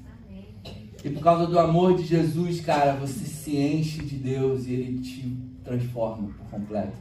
E 1.05 1.11
por 1.11 1.23
causa 1.23 1.47
do 1.47 1.59
amor 1.59 1.97
de 1.97 2.05
Jesus, 2.05 2.61
cara, 2.61 2.93
você 2.95 3.25
se 3.25 3.57
enche 3.57 4.03
de 4.03 4.15
Deus 4.15 4.67
e 4.67 4.73
Ele 4.73 5.01
te 5.01 5.37
transforma 5.65 6.29
por 6.29 6.47
completo. 6.47 6.97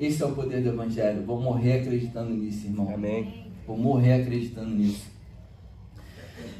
Esse 0.00 0.22
é 0.22 0.26
o 0.26 0.32
poder 0.32 0.62
do 0.62 0.70
Evangelho. 0.70 1.22
Vou 1.24 1.40
morrer 1.40 1.80
acreditando 1.80 2.30
nisso, 2.30 2.66
irmão. 2.66 2.92
Amém. 2.92 3.46
Vou 3.66 3.76
morrer 3.76 4.14
acreditando 4.14 4.70
nisso. 4.70 5.04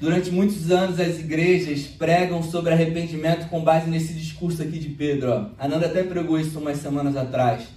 Durante 0.01 0.31
muitos 0.31 0.71
anos 0.71 1.01
as 1.01 1.19
igrejas 1.19 1.83
pregam 1.87 2.43
sobre 2.43 2.73
arrependimento 2.73 3.49
com 3.49 3.63
base 3.63 3.89
nesse 3.89 4.13
discurso 4.13 4.63
aqui 4.63 4.79
de 4.79 4.91
Pedro. 4.91 5.31
Ó. 5.31 5.47
A 5.59 5.67
Nanda 5.67 5.87
até 5.87 6.03
pregou 6.03 6.39
isso 6.39 6.59
umas 6.59 6.79
semanas 6.79 7.17
atrás. 7.17 7.69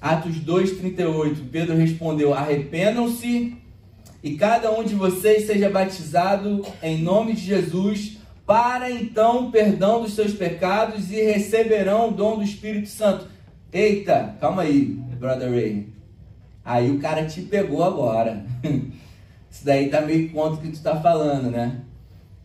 Atos 0.00 0.36
2,38. 0.36 1.36
Pedro 1.50 1.76
respondeu: 1.76 2.34
Arrependam-se 2.34 3.56
e 4.22 4.36
cada 4.36 4.70
um 4.78 4.84
de 4.84 4.94
vocês 4.94 5.46
seja 5.46 5.70
batizado 5.70 6.62
em 6.82 7.02
nome 7.02 7.32
de 7.32 7.42
Jesus 7.42 8.18
para 8.46 8.90
então 8.90 9.50
perdão 9.50 10.02
dos 10.02 10.14
seus 10.14 10.32
pecados 10.32 11.10
e 11.10 11.22
receberão 11.22 12.08
o 12.08 12.12
dom 12.12 12.36
do 12.36 12.44
Espírito 12.44 12.88
Santo. 12.88 13.26
Eita, 13.72 14.36
calma 14.40 14.62
aí, 14.62 14.84
brother 15.18 15.50
Ray. 15.50 15.88
Aí 16.64 16.90
o 16.90 16.98
cara 16.98 17.26
te 17.26 17.42
pegou 17.42 17.82
agora. 17.82 18.44
Isso 19.50 19.64
daí 19.64 19.88
tá 19.88 20.00
meio 20.00 20.30
contra 20.30 20.58
o 20.58 20.62
que 20.62 20.76
tu 20.76 20.82
tá 20.82 21.00
falando, 21.00 21.50
né? 21.50 21.80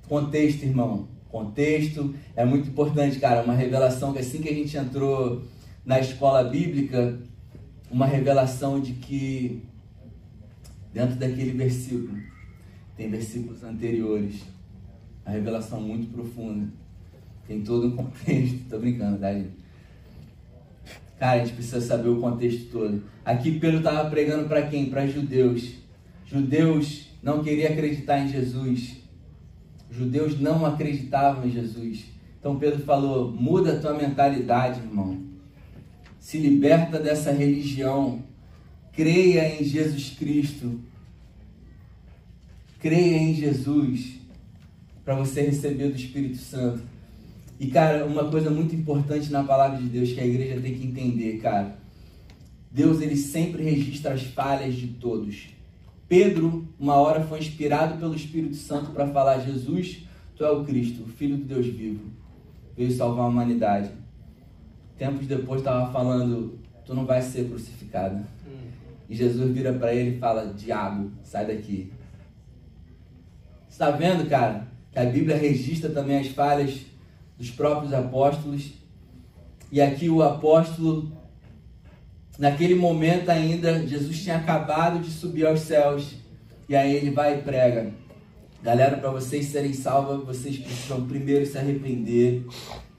Contexto, 0.08 0.64
irmão. 0.64 1.08
Contexto 1.30 2.14
é 2.36 2.44
muito 2.46 2.70
importante, 2.70 3.20
cara. 3.20 3.44
Uma 3.44 3.54
revelação 3.54 4.14
que 4.14 4.20
assim 4.20 4.42
que 4.42 4.50
a 4.50 4.54
gente 4.54 4.76
entrou 4.78 5.44
na 5.86 6.00
escola 6.00 6.44
bíblica, 6.44 7.20
uma 7.92 8.06
revelação 8.06 8.80
de 8.80 8.94
que 8.94 9.64
dentro 10.94 11.16
daquele 11.16 11.52
versículo 11.52 12.18
tem 12.96 13.10
versículos 13.10 13.64
anteriores 13.64 14.44
a 15.30 15.32
revelação 15.32 15.80
muito 15.80 16.12
profunda. 16.12 16.68
Tem 17.48 17.62
todo 17.62 17.88
um 17.88 17.92
contexto. 17.96 18.68
Tô 18.68 18.80
brincando, 18.80 19.20
tá? 19.20 19.30
Cara, 21.20 21.42
a 21.42 21.46
gente 21.46 21.54
precisa 21.54 21.82
saber 21.82 22.10
o 22.10 22.20
contexto 22.20 22.72
todo. 22.72 23.04
Aqui 23.24 23.60
Pedro 23.60 23.78
estava 23.78 24.10
pregando 24.10 24.48
para 24.48 24.64
quem? 24.64 24.90
Para 24.90 25.06
judeus. 25.06 25.76
Judeus 26.26 27.10
não 27.22 27.44
queriam 27.44 27.72
acreditar 27.72 28.20
em 28.20 28.30
Jesus. 28.30 28.98
Judeus 29.92 30.40
não 30.40 30.66
acreditavam 30.66 31.46
em 31.46 31.52
Jesus. 31.52 32.06
Então 32.40 32.58
Pedro 32.58 32.84
falou: 32.84 33.32
muda 33.32 33.74
a 33.74 33.80
tua 33.80 33.94
mentalidade, 33.94 34.80
irmão. 34.80 35.22
Se 36.20 36.40
liberta 36.40 37.00
dessa 37.00 37.32
religião. 37.32 38.24
Creia 38.94 39.62
em 39.62 39.64
Jesus 39.64 40.16
Cristo. 40.18 40.80
Creia 42.80 43.18
em 43.18 43.34
Jesus 43.34 44.19
para 45.10 45.16
você 45.16 45.42
receber 45.42 45.90
do 45.90 45.96
Espírito 45.96 46.38
Santo. 46.38 46.84
E, 47.60 47.66
cara, 47.66 48.06
uma 48.06 48.30
coisa 48.30 48.52
muito 48.52 48.76
importante 48.76 49.32
na 49.32 49.44
palavra 49.44 49.80
de 49.80 49.86
Deus 49.86 50.12
que 50.12 50.20
a 50.20 50.26
igreja 50.28 50.62
tem 50.62 50.76
que 50.76 50.86
entender, 50.86 51.40
cara. 51.40 51.80
Deus, 52.70 53.02
ele 53.02 53.16
sempre 53.16 53.64
registra 53.64 54.14
as 54.14 54.22
falhas 54.22 54.76
de 54.76 54.86
todos. 54.86 55.48
Pedro, 56.08 56.68
uma 56.80 56.94
hora, 56.94 57.22
foi 57.22 57.40
inspirado 57.40 57.98
pelo 57.98 58.14
Espírito 58.14 58.56
Santo 58.56 58.92
para 58.92 59.08
falar: 59.08 59.40
Jesus, 59.40 60.04
tu 60.36 60.46
é 60.46 60.52
o 60.52 60.64
Cristo, 60.64 61.02
o 61.02 61.08
Filho 61.08 61.38
do 61.38 61.46
Deus 61.46 61.66
vivo. 61.66 62.12
Veio 62.78 62.92
salvar 62.92 63.26
a 63.26 63.30
humanidade. 63.30 63.90
Tempos 64.96 65.26
depois 65.26 65.62
estava 65.62 65.92
falando: 65.92 66.60
Tu 66.86 66.94
não 66.94 67.08
vai 67.08 67.24
ser 67.24 67.50
crucificado. 67.50 68.24
E 69.10 69.16
Jesus 69.16 69.52
vira 69.52 69.74
para 69.74 69.92
ele 69.92 70.18
e 70.18 70.20
fala: 70.20 70.54
Diabo, 70.54 71.10
sai 71.24 71.48
daqui. 71.48 71.92
Está 73.68 73.90
vendo, 73.90 74.30
cara? 74.30 74.69
Que 74.92 75.00
a 75.00 75.06
Bíblia 75.06 75.38
registra 75.38 75.90
também 75.90 76.20
as 76.20 76.28
falhas 76.28 76.82
dos 77.38 77.50
próprios 77.52 77.94
apóstolos. 77.94 78.74
E 79.72 79.80
aqui 79.80 80.10
o 80.10 80.22
apóstolo, 80.22 81.12
naquele 82.38 82.76
momento 82.76 83.30
ainda, 83.30 83.86
Jesus 83.88 84.22
tinha 84.22 84.38
acabado 84.38 85.00
de 85.00 85.12
subir 85.12 85.46
aos 85.46 85.62
céus. 85.62 86.16
E 86.68 86.76
aí 86.76 86.96
ele 86.96 87.12
vai 87.12 87.38
e 87.40 87.42
prega. 87.42 87.92
Galera, 88.62 88.98
para 88.98 89.10
vocês 89.10 89.46
serem 89.46 89.74
salvos, 89.74 90.26
vocês 90.26 90.58
precisam 90.58 91.08
primeiro 91.08 91.46
se 91.46 91.58
arrepender, 91.58 92.46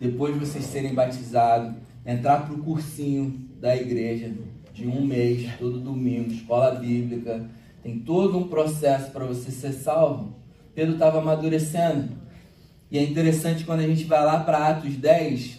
depois 0.00 0.34
vocês 0.34 0.64
serem 0.64 0.94
batizados, 0.94 1.74
entrar 2.06 2.46
para 2.46 2.54
o 2.54 2.62
cursinho 2.62 3.46
da 3.60 3.76
igreja 3.76 4.32
de 4.72 4.86
um 4.86 5.04
mês, 5.04 5.50
todo 5.58 5.78
domingo, 5.78 6.32
escola 6.32 6.76
bíblica. 6.76 7.46
Tem 7.82 7.98
todo 7.98 8.38
um 8.38 8.48
processo 8.48 9.10
para 9.10 9.26
você 9.26 9.50
ser 9.50 9.72
salvo. 9.72 10.39
Pedro 10.74 10.94
estava 10.94 11.18
amadurecendo. 11.18 12.10
E 12.90 12.98
é 12.98 13.02
interessante 13.02 13.64
quando 13.64 13.80
a 13.80 13.86
gente 13.86 14.04
vai 14.04 14.24
lá 14.24 14.40
para 14.40 14.68
Atos 14.68 14.96
10, 14.96 15.58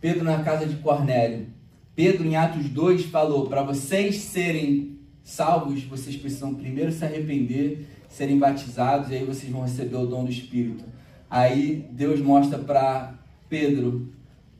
Pedro 0.00 0.24
na 0.24 0.42
casa 0.42 0.66
de 0.66 0.76
Cornélio. 0.76 1.46
Pedro 1.94 2.24
em 2.26 2.36
Atos 2.36 2.68
2 2.68 3.06
falou: 3.06 3.48
para 3.48 3.62
vocês 3.62 4.16
serem 4.16 4.98
salvos, 5.24 5.82
vocês 5.84 6.16
precisam 6.16 6.54
primeiro 6.54 6.92
se 6.92 7.04
arrepender, 7.04 7.86
serem 8.08 8.38
batizados, 8.38 9.10
e 9.10 9.16
aí 9.16 9.24
vocês 9.24 9.50
vão 9.50 9.62
receber 9.62 9.96
o 9.96 10.06
dom 10.06 10.24
do 10.24 10.30
Espírito. 10.30 10.84
Aí 11.28 11.86
Deus 11.90 12.20
mostra 12.20 12.58
para 12.58 13.14
Pedro 13.48 14.12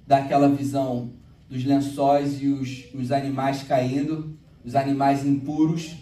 daquela 0.07 0.49
visão 0.49 1.11
dos 1.49 1.65
lençóis 1.65 2.43
e 2.43 2.49
os, 2.49 2.87
os 2.95 3.11
animais 3.11 3.63
caindo, 3.63 4.37
os 4.65 4.75
animais 4.75 5.25
impuros, 5.25 5.97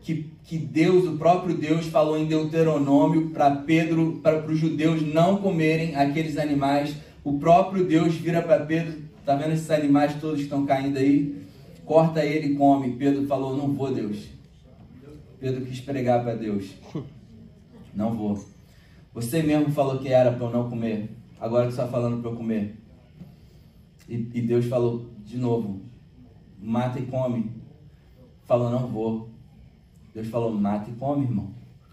que, 0.00 0.32
que 0.46 0.56
Deus, 0.56 1.06
o 1.06 1.16
próprio 1.16 1.56
Deus, 1.56 1.86
falou 1.86 2.16
em 2.16 2.26
Deuteronômio 2.26 3.30
para 3.30 3.50
Pedro, 3.50 4.20
para 4.22 4.46
os 4.46 4.58
judeus 4.58 5.02
não 5.02 5.38
comerem 5.38 5.96
aqueles 5.96 6.38
animais. 6.38 6.94
O 7.24 7.38
próprio 7.38 7.84
Deus 7.84 8.14
vira 8.14 8.40
para 8.40 8.64
Pedro 8.64 9.06
Tá 9.26 9.34
vendo 9.34 9.54
esses 9.54 9.68
animais 9.72 10.14
todos 10.20 10.36
que 10.36 10.44
estão 10.44 10.64
caindo 10.64 10.98
aí? 10.98 11.44
Corta 11.84 12.24
ele 12.24 12.52
e 12.52 12.54
come. 12.54 12.92
Pedro 12.92 13.26
falou: 13.26 13.56
Não 13.56 13.74
vou, 13.74 13.92
Deus. 13.92 14.28
Pedro 15.40 15.66
quis 15.66 15.80
pregar 15.80 16.22
para 16.22 16.36
Deus. 16.36 16.76
Não 17.92 18.14
vou. 18.14 18.38
Você 19.12 19.42
mesmo 19.42 19.72
falou 19.72 19.98
que 19.98 20.08
era 20.08 20.30
para 20.30 20.46
eu 20.46 20.52
não 20.52 20.68
comer. 20.68 21.16
Agora 21.40 21.64
que 21.64 21.70
está 21.70 21.88
falando 21.88 22.20
para 22.20 22.30
eu 22.30 22.36
comer. 22.36 22.76
E, 24.06 24.14
e 24.14 24.42
Deus 24.42 24.66
falou 24.66 25.10
de 25.24 25.38
novo: 25.38 25.80
Mata 26.60 27.00
e 27.00 27.06
come. 27.06 27.50
Falou: 28.44 28.70
Não 28.70 28.86
vou. 28.86 29.30
Deus 30.16 30.28
falou: 30.28 30.50
Mata 30.50 30.90
e 30.90 30.94
come, 30.94 31.24
irmão. 31.24 31.50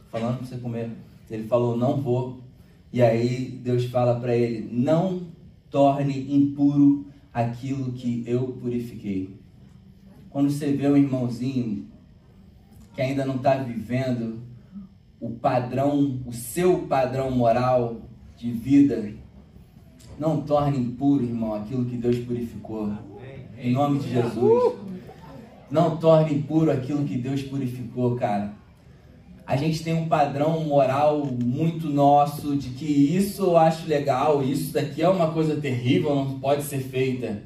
Tô 0.09 0.17
falando 0.17 0.37
para 0.37 0.47
você 0.47 0.55
comer. 0.55 0.91
Ele 1.29 1.43
falou: 1.45 1.75
Não 1.77 1.99
vou. 1.99 2.39
E 2.91 3.01
aí 3.01 3.59
Deus 3.61 3.83
fala 3.87 4.17
para 4.17 4.33
ele: 4.33 4.69
Não 4.71 5.23
torne 5.69 6.33
impuro 6.33 7.05
aquilo 7.33 7.91
que 7.91 8.23
eu 8.25 8.47
purifiquei. 8.61 9.37
Quando 10.29 10.49
você 10.49 10.71
vê 10.71 10.87
um 10.87 10.95
irmãozinho 10.95 11.85
que 12.95 13.01
ainda 13.01 13.25
não 13.25 13.35
está 13.35 13.55
vivendo 13.55 14.41
o 15.19 15.31
padrão, 15.31 16.21
o 16.25 16.31
seu 16.31 16.87
padrão 16.87 17.29
moral 17.29 18.03
de 18.37 18.51
vida, 18.51 19.13
não 20.17 20.41
torne 20.41 20.77
impuro, 20.77 21.25
irmão, 21.25 21.55
aquilo 21.55 21.83
que 21.83 21.97
Deus 21.97 22.19
purificou. 22.19 22.93
Em 23.57 23.73
nome 23.73 23.99
de 23.99 24.11
Jesus. 24.11 24.75
Não 25.73 25.97
torne 25.97 26.35
impuro 26.35 26.69
aquilo 26.69 27.03
que 27.03 27.17
Deus 27.17 27.41
purificou, 27.41 28.15
cara. 28.15 28.53
A 29.43 29.57
gente 29.57 29.83
tem 29.83 29.95
um 29.95 30.07
padrão 30.07 30.63
moral 30.63 31.25
muito 31.25 31.89
nosso 31.89 32.55
de 32.55 32.69
que 32.69 32.85
isso 32.85 33.41
eu 33.41 33.57
acho 33.57 33.89
legal, 33.89 34.43
isso 34.43 34.71
daqui 34.71 35.01
é 35.01 35.09
uma 35.09 35.31
coisa 35.31 35.59
terrível, 35.59 36.13
não 36.13 36.39
pode 36.39 36.61
ser 36.61 36.77
feita. 36.77 37.41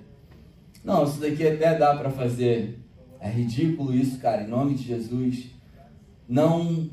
Não, 0.84 1.06
isso 1.06 1.22
daqui 1.22 1.48
até 1.48 1.78
dá 1.78 1.96
para 1.96 2.10
fazer. 2.10 2.78
É 3.18 3.30
ridículo 3.30 3.96
isso, 3.96 4.20
cara, 4.20 4.44
em 4.44 4.50
nome 4.50 4.76
de 4.76 4.84
Jesus. 4.84 5.46
Não 6.28 6.90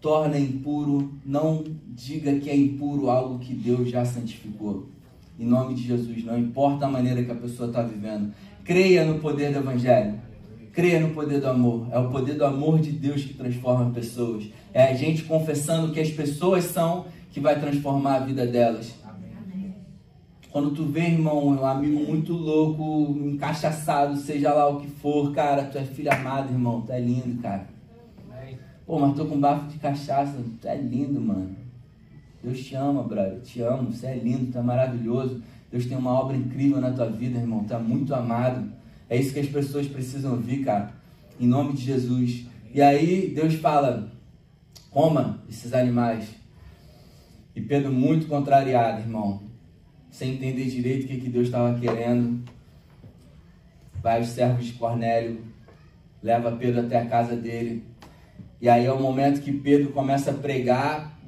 torna 0.00 0.38
impuro, 0.38 1.12
não 1.26 1.64
diga 1.88 2.38
que 2.38 2.48
é 2.48 2.54
impuro 2.54 3.10
algo 3.10 3.40
que 3.40 3.52
Deus 3.52 3.90
já 3.90 4.04
santificou. 4.04 4.86
Em 5.36 5.44
nome 5.44 5.74
de 5.74 5.82
Jesus, 5.82 6.24
não 6.24 6.38
importa 6.38 6.86
a 6.86 6.88
maneira 6.88 7.24
que 7.24 7.32
a 7.32 7.34
pessoa 7.34 7.68
está 7.68 7.82
vivendo. 7.82 8.32
Creia 8.64 9.04
no 9.04 9.18
poder 9.18 9.52
do 9.52 9.58
Evangelho. 9.58 10.20
Creia 10.72 11.00
no 11.00 11.10
poder 11.10 11.40
do 11.40 11.48
amor. 11.48 11.88
É 11.90 11.98
o 11.98 12.10
poder 12.10 12.34
do 12.34 12.44
amor 12.44 12.78
de 12.78 12.92
Deus 12.92 13.24
que 13.24 13.34
transforma 13.34 13.90
pessoas. 13.90 14.44
É 14.72 14.84
a 14.84 14.94
gente 14.94 15.24
confessando 15.24 15.92
que 15.92 16.00
as 16.00 16.10
pessoas 16.10 16.64
são 16.64 17.06
que 17.30 17.40
vai 17.40 17.58
transformar 17.58 18.16
a 18.16 18.20
vida 18.20 18.46
delas. 18.46 18.94
Quando 20.50 20.70
tu 20.72 20.84
vê, 20.84 21.06
irmão, 21.06 21.46
um 21.46 21.64
amigo 21.64 21.98
muito 22.04 22.34
louco, 22.34 23.18
encaixaçado, 23.26 24.16
seja 24.18 24.52
lá 24.52 24.68
o 24.68 24.80
que 24.80 24.86
for, 24.86 25.32
cara, 25.32 25.64
tu 25.64 25.78
é 25.78 25.84
filho 25.84 26.12
amado, 26.12 26.52
irmão, 26.52 26.82
tu 26.82 26.92
é 26.92 27.00
lindo, 27.00 27.40
cara. 27.40 27.66
Pô, 28.86 28.98
mas 28.98 29.16
tô 29.16 29.24
com 29.24 29.40
bafo 29.40 29.66
de 29.68 29.78
cachaça, 29.78 30.36
tu 30.60 30.68
é 30.68 30.76
lindo, 30.76 31.18
mano. 31.18 31.56
Deus 32.42 32.62
te 32.62 32.74
ama, 32.74 33.02
brother, 33.02 33.40
te 33.40 33.62
amo, 33.62 33.90
você 33.90 34.08
é 34.08 34.14
lindo, 34.16 34.52
tu 34.52 34.58
é 34.58 34.62
maravilhoso. 34.62 35.42
Deus 35.72 35.86
tem 35.86 35.96
uma 35.96 36.12
obra 36.12 36.36
incrível 36.36 36.82
na 36.82 36.90
tua 36.90 37.08
vida, 37.08 37.38
irmão, 37.38 37.64
tu 37.64 37.72
é 37.72 37.78
muito 37.78 38.14
amado. 38.14 38.70
É 39.08 39.16
isso 39.16 39.32
que 39.32 39.40
as 39.40 39.48
pessoas 39.48 39.88
precisam 39.88 40.32
ouvir, 40.32 40.62
cara. 40.62 40.92
Em 41.40 41.46
nome 41.46 41.72
de 41.72 41.82
Jesus. 41.82 42.44
E 42.74 42.82
aí 42.82 43.32
Deus 43.34 43.54
fala: 43.54 44.12
coma 44.90 45.42
esses 45.48 45.72
animais. 45.72 46.28
E 47.56 47.60
Pedro, 47.62 47.90
muito 47.90 48.26
contrariado, 48.26 49.00
irmão, 49.00 49.42
sem 50.10 50.34
entender 50.34 50.66
direito 50.66 51.04
o 51.04 51.08
que, 51.08 51.20
que 51.20 51.30
Deus 51.30 51.46
estava 51.46 51.78
querendo. 51.78 52.42
Vai 54.02 54.20
os 54.20 54.28
servos 54.28 54.66
de 54.66 54.72
Cornélio, 54.74 55.40
leva 56.22 56.52
Pedro 56.52 56.82
até 56.82 56.98
a 56.98 57.06
casa 57.06 57.34
dele. 57.34 57.82
E 58.60 58.68
aí 58.68 58.84
é 58.84 58.92
o 58.92 59.00
momento 59.00 59.40
que 59.40 59.52
Pedro 59.52 59.90
começa 59.92 60.32
a 60.32 60.34
pregar 60.34 61.18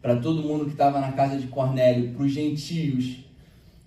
para 0.00 0.16
todo 0.16 0.42
mundo 0.42 0.64
que 0.64 0.72
estava 0.72 1.00
na 1.00 1.12
casa 1.12 1.38
de 1.38 1.46
Cornélio, 1.46 2.12
para 2.12 2.24
os 2.24 2.32
gentios, 2.32 3.24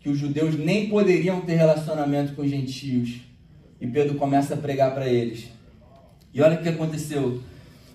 que 0.05 0.09
os 0.11 0.19
judeus 0.19 0.55
nem 0.55 0.87
poderiam 0.87 1.41
ter 1.41 1.55
relacionamento 1.55 2.33
com 2.33 2.43
os 2.43 2.49
gentios. 2.51 3.21
E 3.81 3.87
Pedro 3.87 4.13
começa 4.19 4.53
a 4.53 4.57
pregar 4.57 4.93
para 4.93 5.09
eles. 5.09 5.47
E 6.31 6.43
olha 6.43 6.59
o 6.59 6.61
que 6.61 6.69
aconteceu. 6.69 7.41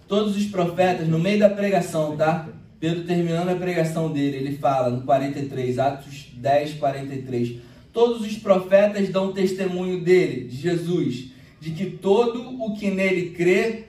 Todos 0.09 0.37
os 0.37 0.47
profetas, 0.47 1.07
no 1.07 1.21
meio 1.21 1.39
da 1.39 1.49
pregação, 1.49 2.17
tá? 2.17 2.49
Pedro 2.81 3.05
terminando 3.05 3.51
a 3.51 3.55
pregação 3.55 4.13
dele, 4.13 4.39
ele 4.39 4.57
fala 4.57 4.91
no 4.91 5.03
43, 5.03 5.79
Atos 5.79 6.33
10, 6.35 6.75
43. 6.75 7.59
Todos 7.93 8.27
os 8.27 8.37
profetas 8.39 9.09
dão 9.11 9.33
testemunho 9.33 10.03
dele, 10.03 10.49
de 10.49 10.57
Jesus, 10.57 11.31
de 11.61 11.71
que 11.71 11.93
todo 11.93 12.61
o 12.61 12.75
que 12.75 12.91
nele 12.91 13.31
crê 13.37 13.85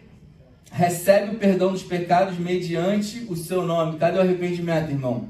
recebe 0.72 1.38
o 1.38 1.40
perdão 1.40 1.72
dos 1.72 1.82
pecados 1.82 2.38
mediante 2.38 3.26
o 3.28 3.36
seu 3.36 3.66
nome. 3.66 3.98
Cadê 3.98 4.20
o 4.20 4.22
arrependimento, 4.22 4.92
irmão? 4.92 5.28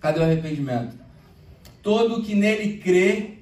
Cadê 0.00 0.18
o 0.18 0.22
arrependimento? 0.22 1.01
Todo 1.82 2.22
que 2.22 2.34
nele 2.34 2.78
crê 2.78 3.38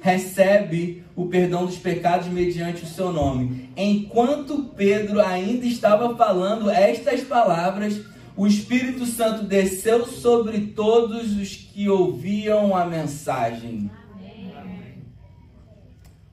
recebe 0.00 1.02
o 1.16 1.26
perdão 1.26 1.66
dos 1.66 1.76
pecados 1.76 2.28
mediante 2.28 2.84
o 2.84 2.86
seu 2.86 3.12
nome. 3.12 3.70
Enquanto 3.76 4.64
Pedro 4.76 5.20
ainda 5.20 5.66
estava 5.66 6.16
falando 6.16 6.70
estas 6.70 7.22
palavras, 7.22 8.00
o 8.36 8.46
Espírito 8.46 9.04
Santo 9.04 9.44
desceu 9.44 10.06
sobre 10.06 10.68
todos 10.68 11.36
os 11.36 11.54
que 11.54 11.88
ouviam 11.88 12.74
a 12.76 12.86
mensagem. 12.86 13.90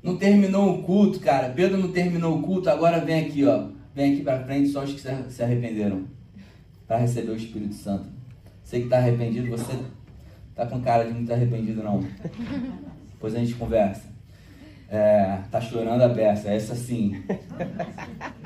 Não 0.01 0.15
terminou 0.15 0.73
o 0.73 0.83
culto, 0.83 1.19
cara. 1.19 1.49
Pedro 1.49 1.77
não 1.77 1.91
terminou 1.91 2.37
o 2.37 2.41
culto, 2.41 2.69
agora 2.69 3.03
vem 3.03 3.19
aqui, 3.25 3.43
ó. 3.45 3.67
Vem 3.93 4.13
aqui 4.13 4.23
para 4.23 4.43
frente 4.45 4.69
só 4.69 4.83
os 4.83 4.93
que 4.93 5.01
se 5.01 5.43
arrependeram 5.43 6.05
para 6.87 6.97
receber 6.97 7.31
o 7.31 7.35
Espírito 7.35 7.75
Santo. 7.75 8.07
Você 8.63 8.79
que 8.79 8.85
está 8.85 8.97
arrependido, 8.97 9.49
você 9.49 9.73
tá 10.57 10.65
com 10.65 10.81
cara 10.81 11.05
de 11.05 11.21
estar 11.21 11.35
arrependido 11.35 11.83
não. 11.83 12.03
Depois 13.13 13.35
a 13.35 13.39
gente 13.39 13.53
conversa. 13.53 14.17
É, 14.89 15.39
tá 15.51 15.61
chorando 15.61 16.01
a 16.01 16.07
beça, 16.07 16.49
essa 16.49 16.73
sim. 16.75 17.23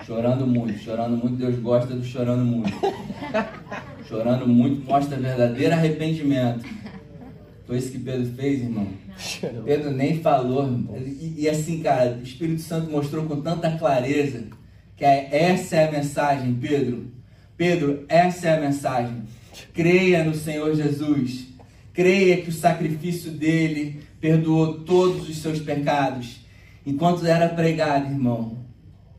Chorando 0.06 0.46
muito, 0.46 0.78
chorando 0.80 1.16
muito, 1.16 1.38
Deus 1.38 1.58
gosta 1.60 1.96
do 1.96 2.04
chorando 2.04 2.44
muito. 2.44 2.74
Chorando 4.08 4.48
muito 4.48 4.86
mostra 4.86 5.18
verdadeiro 5.18 5.74
arrependimento. 5.74 6.66
Foi 7.66 7.78
isso 7.78 7.92
que 7.92 8.00
Pedro 8.00 8.26
fez, 8.34 8.62
irmão. 8.62 8.88
Pedro 9.64 9.92
nem 9.92 10.20
falou. 10.20 10.68
E, 10.98 11.44
e 11.44 11.50
assim, 11.50 11.82
cara, 11.82 12.18
o 12.20 12.24
Espírito 12.24 12.62
Santo 12.62 12.92
mostrou 12.92 13.26
com 13.26 13.40
tanta 13.42 13.78
clareza 13.78 14.48
que 14.98 15.06
é, 15.06 15.30
essa 15.32 15.78
é 15.78 15.88
a 15.88 15.92
mensagem, 15.92 16.54
Pedro. 16.56 17.08
Pedro, 17.56 18.06
essa 18.10 18.50
é 18.50 18.58
a 18.58 18.60
mensagem. 18.60 19.24
Creia 19.74 20.24
no 20.24 20.34
Senhor 20.34 20.76
Jesus. 20.76 21.48
Creia 21.94 22.42
que 22.42 22.50
o 22.50 22.54
sacrifício 22.54 23.32
dele 23.32 24.02
perdoou 24.20 24.80
todos 24.82 25.28
os 25.28 25.38
seus 25.38 25.60
pecados. 25.60 26.42
Enquanto 26.86 27.26
era 27.26 27.50
pregado, 27.50 28.12
irmão, 28.12 28.60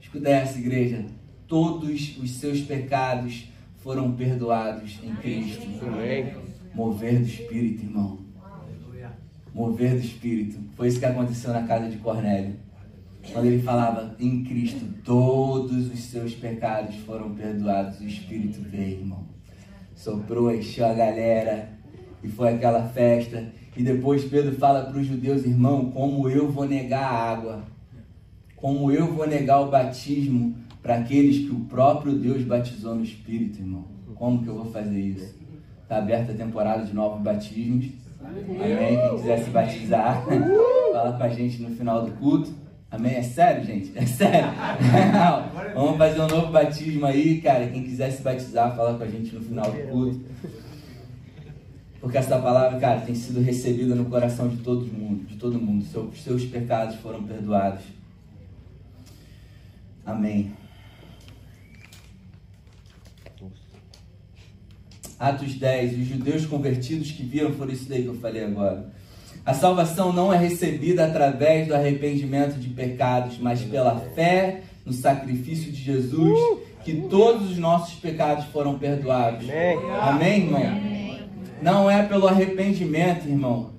escuta 0.01 0.29
essa 0.29 0.59
igreja, 0.59 1.05
todos 1.47 2.17
os 2.17 2.31
seus 2.33 2.61
pecados 2.61 3.49
foram 3.79 4.13
perdoados 4.13 4.99
em 5.03 5.15
Cristo. 5.17 5.67
Amém. 5.87 6.35
Mover 6.75 7.19
do 7.19 7.27
Espírito, 7.27 7.85
irmão. 7.85 8.19
Mover 9.55 9.93
do 9.93 10.07
Espírito. 10.07 10.59
Foi 10.75 10.89
isso 10.89 10.99
que 10.99 11.05
aconteceu 11.05 11.53
na 11.53 11.65
casa 11.65 11.91
de 11.91 11.99
Cornélio. 11.99 12.57
Quando 13.31 13.45
ele 13.47 13.63
falava 13.63 14.17
em 14.19 14.43
Cristo, 14.43 14.85
todos 15.05 15.93
os 15.93 16.01
seus 16.05 16.35
pecados 16.35 16.97
foram 17.07 17.35
perdoados. 17.35 18.01
O 18.01 18.07
Espírito 18.07 18.61
veio, 18.63 19.01
irmão. 19.01 19.27
Soprou, 19.95 20.53
encheu 20.55 20.87
a 20.87 20.95
galera. 20.95 21.79
E 22.23 22.29
foi 22.29 22.55
aquela 22.55 22.89
festa. 22.89 23.45
E 23.77 23.83
depois 23.83 24.25
Pedro 24.25 24.55
fala 24.57 24.85
para 24.85 24.99
os 24.99 25.07
judeus, 25.07 25.45
irmão, 25.45 25.91
como 25.91 26.29
eu 26.29 26.51
vou 26.51 26.67
negar 26.67 27.03
a 27.03 27.31
água? 27.33 27.63
Como 28.57 28.93
eu 28.93 29.13
vou 29.13 29.27
negar 29.27 29.61
o 29.61 29.71
batismo 29.71 30.55
para 30.83 30.97
aqueles 30.97 31.47
que 31.47 31.53
o 31.53 31.61
próprio 31.61 32.13
Deus 32.13 32.43
batizou 32.43 32.95
no 32.95 33.03
Espírito, 33.03 33.61
irmão? 33.61 33.87
Como 34.15 34.43
que 34.43 34.49
eu 34.49 34.55
vou 34.55 34.67
fazer 34.67 35.01
isso? 35.01 35.35
Está 35.83 35.99
aberta 35.99 36.33
a 36.33 36.37
temporada 36.37 36.85
de 36.85 36.95
novos 36.95 37.21
batismos. 37.23 37.87
Amém? 38.25 38.99
Quem 38.99 39.17
quiser 39.17 39.39
se 39.39 39.51
batizar, 39.51 40.25
fala 40.93 41.13
com 41.17 41.23
a 41.25 41.29
gente 41.29 41.61
no 41.61 41.71
final 41.71 42.05
do 42.05 42.13
culto. 42.13 42.55
Amém? 42.91 43.15
É 43.15 43.23
sério, 43.23 43.65
gente? 43.65 43.91
É 43.97 44.05
sério? 44.05 44.51
Vamos 45.75 45.97
fazer 45.97 46.21
um 46.21 46.29
novo 46.29 46.53
batismo 46.53 47.07
aí, 47.07 47.41
cara. 47.41 47.67
Quem 47.67 47.83
quiser 47.83 48.11
se 48.11 48.23
batizar, 48.23 48.77
fala 48.77 48.97
com 48.97 49.03
a 49.03 49.09
gente 49.09 49.35
no 49.35 49.41
final 49.41 49.65
do 49.71 49.79
culto. 49.89 50.21
Porque 52.03 52.19
essa 52.19 52.37
palavra, 52.37 52.81
cara, 52.81 53.01
tem 53.03 53.15
sido 53.15 53.41
recebida 53.41 53.95
no 53.95 54.07
coração 54.07 54.49
de 54.49 54.57
todo 54.57 54.85
mundo, 54.87 55.25
de 55.25 55.37
todo 55.37 55.57
mundo. 55.57 55.85
Seus, 55.85 56.21
seus 56.21 56.45
pecados 56.45 56.97
foram 56.97 57.23
perdoados. 57.23 57.85
Amém. 60.05 60.53
Atos 65.17 65.55
10, 65.55 66.01
os 66.01 66.07
judeus 66.09 66.45
convertidos 66.45 67.13
que 67.13 67.23
viram, 67.23 67.53
foi 67.53 67.71
isso 67.71 67.89
daí 67.89 68.03
que 68.03 68.09
eu 68.09 68.19
falei 68.19 68.45
agora. 68.45 68.91
A 69.47 69.55
salvação 69.55 70.13
não 70.13 70.33
é 70.33 70.37
recebida 70.37 71.07
através 71.07 71.69
do 71.69 71.75
arrependimento 71.75 72.59
de 72.59 72.69
pecados, 72.71 73.39
mas 73.39 73.63
pela 73.63 74.01
fé 74.17 74.63
no 74.85 74.93
sacrifício 74.93 75.71
de 75.71 75.81
Jesus, 75.81 76.37
que 76.85 77.03
todos 77.03 77.53
os 77.53 77.59
nossos 77.59 77.95
pecados 77.95 78.47
foram 78.47 78.77
perdoados. 78.77 79.47
Amém, 80.01 80.47
irmão? 80.47 81.02
Não 81.63 81.89
é 81.89 82.03
pelo 82.03 82.27
arrependimento, 82.27 83.29
irmão. 83.29 83.71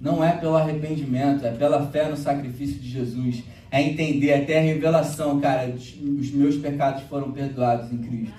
Não 0.00 0.24
é 0.24 0.32
pelo 0.32 0.56
arrependimento, 0.56 1.46
é 1.46 1.52
pela 1.52 1.86
fé 1.86 2.08
no 2.08 2.16
sacrifício 2.16 2.80
de 2.80 2.88
Jesus. 2.88 3.44
É 3.70 3.80
entender 3.80 4.32
até 4.32 4.58
a 4.58 4.62
revelação, 4.62 5.40
cara, 5.40 5.68
os 5.68 6.30
meus 6.32 6.56
pecados 6.56 7.02
foram 7.04 7.30
perdoados 7.30 7.92
em 7.92 7.98
Cristo. 7.98 8.34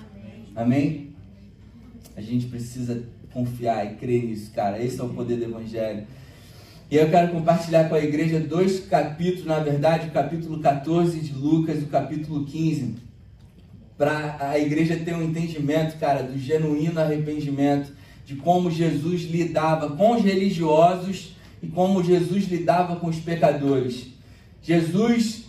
Amém? 0.54 1.14
A 2.14 2.20
gente 2.20 2.46
precisa 2.46 3.02
confiar 3.32 3.86
e 3.86 3.94
crer 3.94 4.24
nisso, 4.24 4.52
cara. 4.52 4.82
Esse 4.82 5.00
é 5.00 5.04
o 5.04 5.08
poder 5.08 5.36
do 5.36 5.44
Evangelho. 5.44 6.06
E 6.90 6.96
eu 6.96 7.08
quero 7.08 7.32
compartilhar 7.32 7.88
com 7.88 7.94
a 7.94 8.00
igreja 8.00 8.40
dois 8.40 8.80
capítulos, 8.80 9.46
na 9.46 9.60
verdade, 9.60 10.08
o 10.08 10.10
capítulo 10.10 10.58
14 10.58 11.20
de 11.20 11.32
Lucas 11.32 11.80
e 11.80 11.84
o 11.84 11.88
capítulo 11.88 12.44
15, 12.44 12.96
para 13.96 14.36
a 14.40 14.58
igreja 14.58 14.96
ter 14.96 15.14
um 15.14 15.22
entendimento, 15.22 15.96
cara, 15.98 16.22
do 16.22 16.36
genuíno 16.36 17.00
arrependimento 17.00 17.99
de 18.30 18.36
como 18.36 18.70
Jesus 18.70 19.22
lidava 19.22 19.90
com 19.96 20.14
os 20.14 20.22
religiosos 20.22 21.34
e 21.60 21.66
como 21.66 22.00
Jesus 22.00 22.44
lidava 22.46 22.94
com 22.94 23.08
os 23.08 23.16
pecadores. 23.16 24.06
Jesus, 24.62 25.46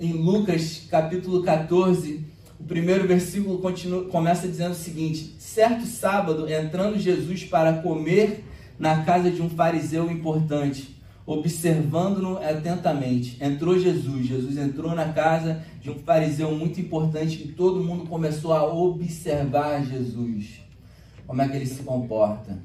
em 0.00 0.14
Lucas 0.14 0.88
capítulo 0.90 1.44
14, 1.44 2.26
o 2.58 2.64
primeiro 2.64 3.06
versículo 3.06 3.58
continua, 3.58 4.06
começa 4.06 4.48
dizendo 4.48 4.72
o 4.72 4.74
seguinte: 4.74 5.36
Certo 5.38 5.86
sábado, 5.86 6.52
entrando 6.52 6.98
Jesus 6.98 7.44
para 7.44 7.74
comer 7.74 8.42
na 8.76 9.04
casa 9.04 9.30
de 9.30 9.40
um 9.40 9.48
fariseu 9.48 10.10
importante, 10.10 11.00
observando-no 11.24 12.38
atentamente, 12.38 13.38
entrou 13.40 13.78
Jesus. 13.78 14.26
Jesus 14.26 14.58
entrou 14.58 14.92
na 14.92 15.12
casa 15.12 15.62
de 15.80 15.88
um 15.88 16.00
fariseu 16.00 16.50
muito 16.50 16.80
importante 16.80 17.44
e 17.44 17.52
todo 17.52 17.80
mundo 17.80 18.06
começou 18.06 18.52
a 18.52 18.64
observar 18.64 19.86
Jesus 19.86 20.61
como 21.26 21.42
é 21.42 21.48
que 21.48 21.56
ele 21.56 21.66
se 21.66 21.82
comporta. 21.82 22.58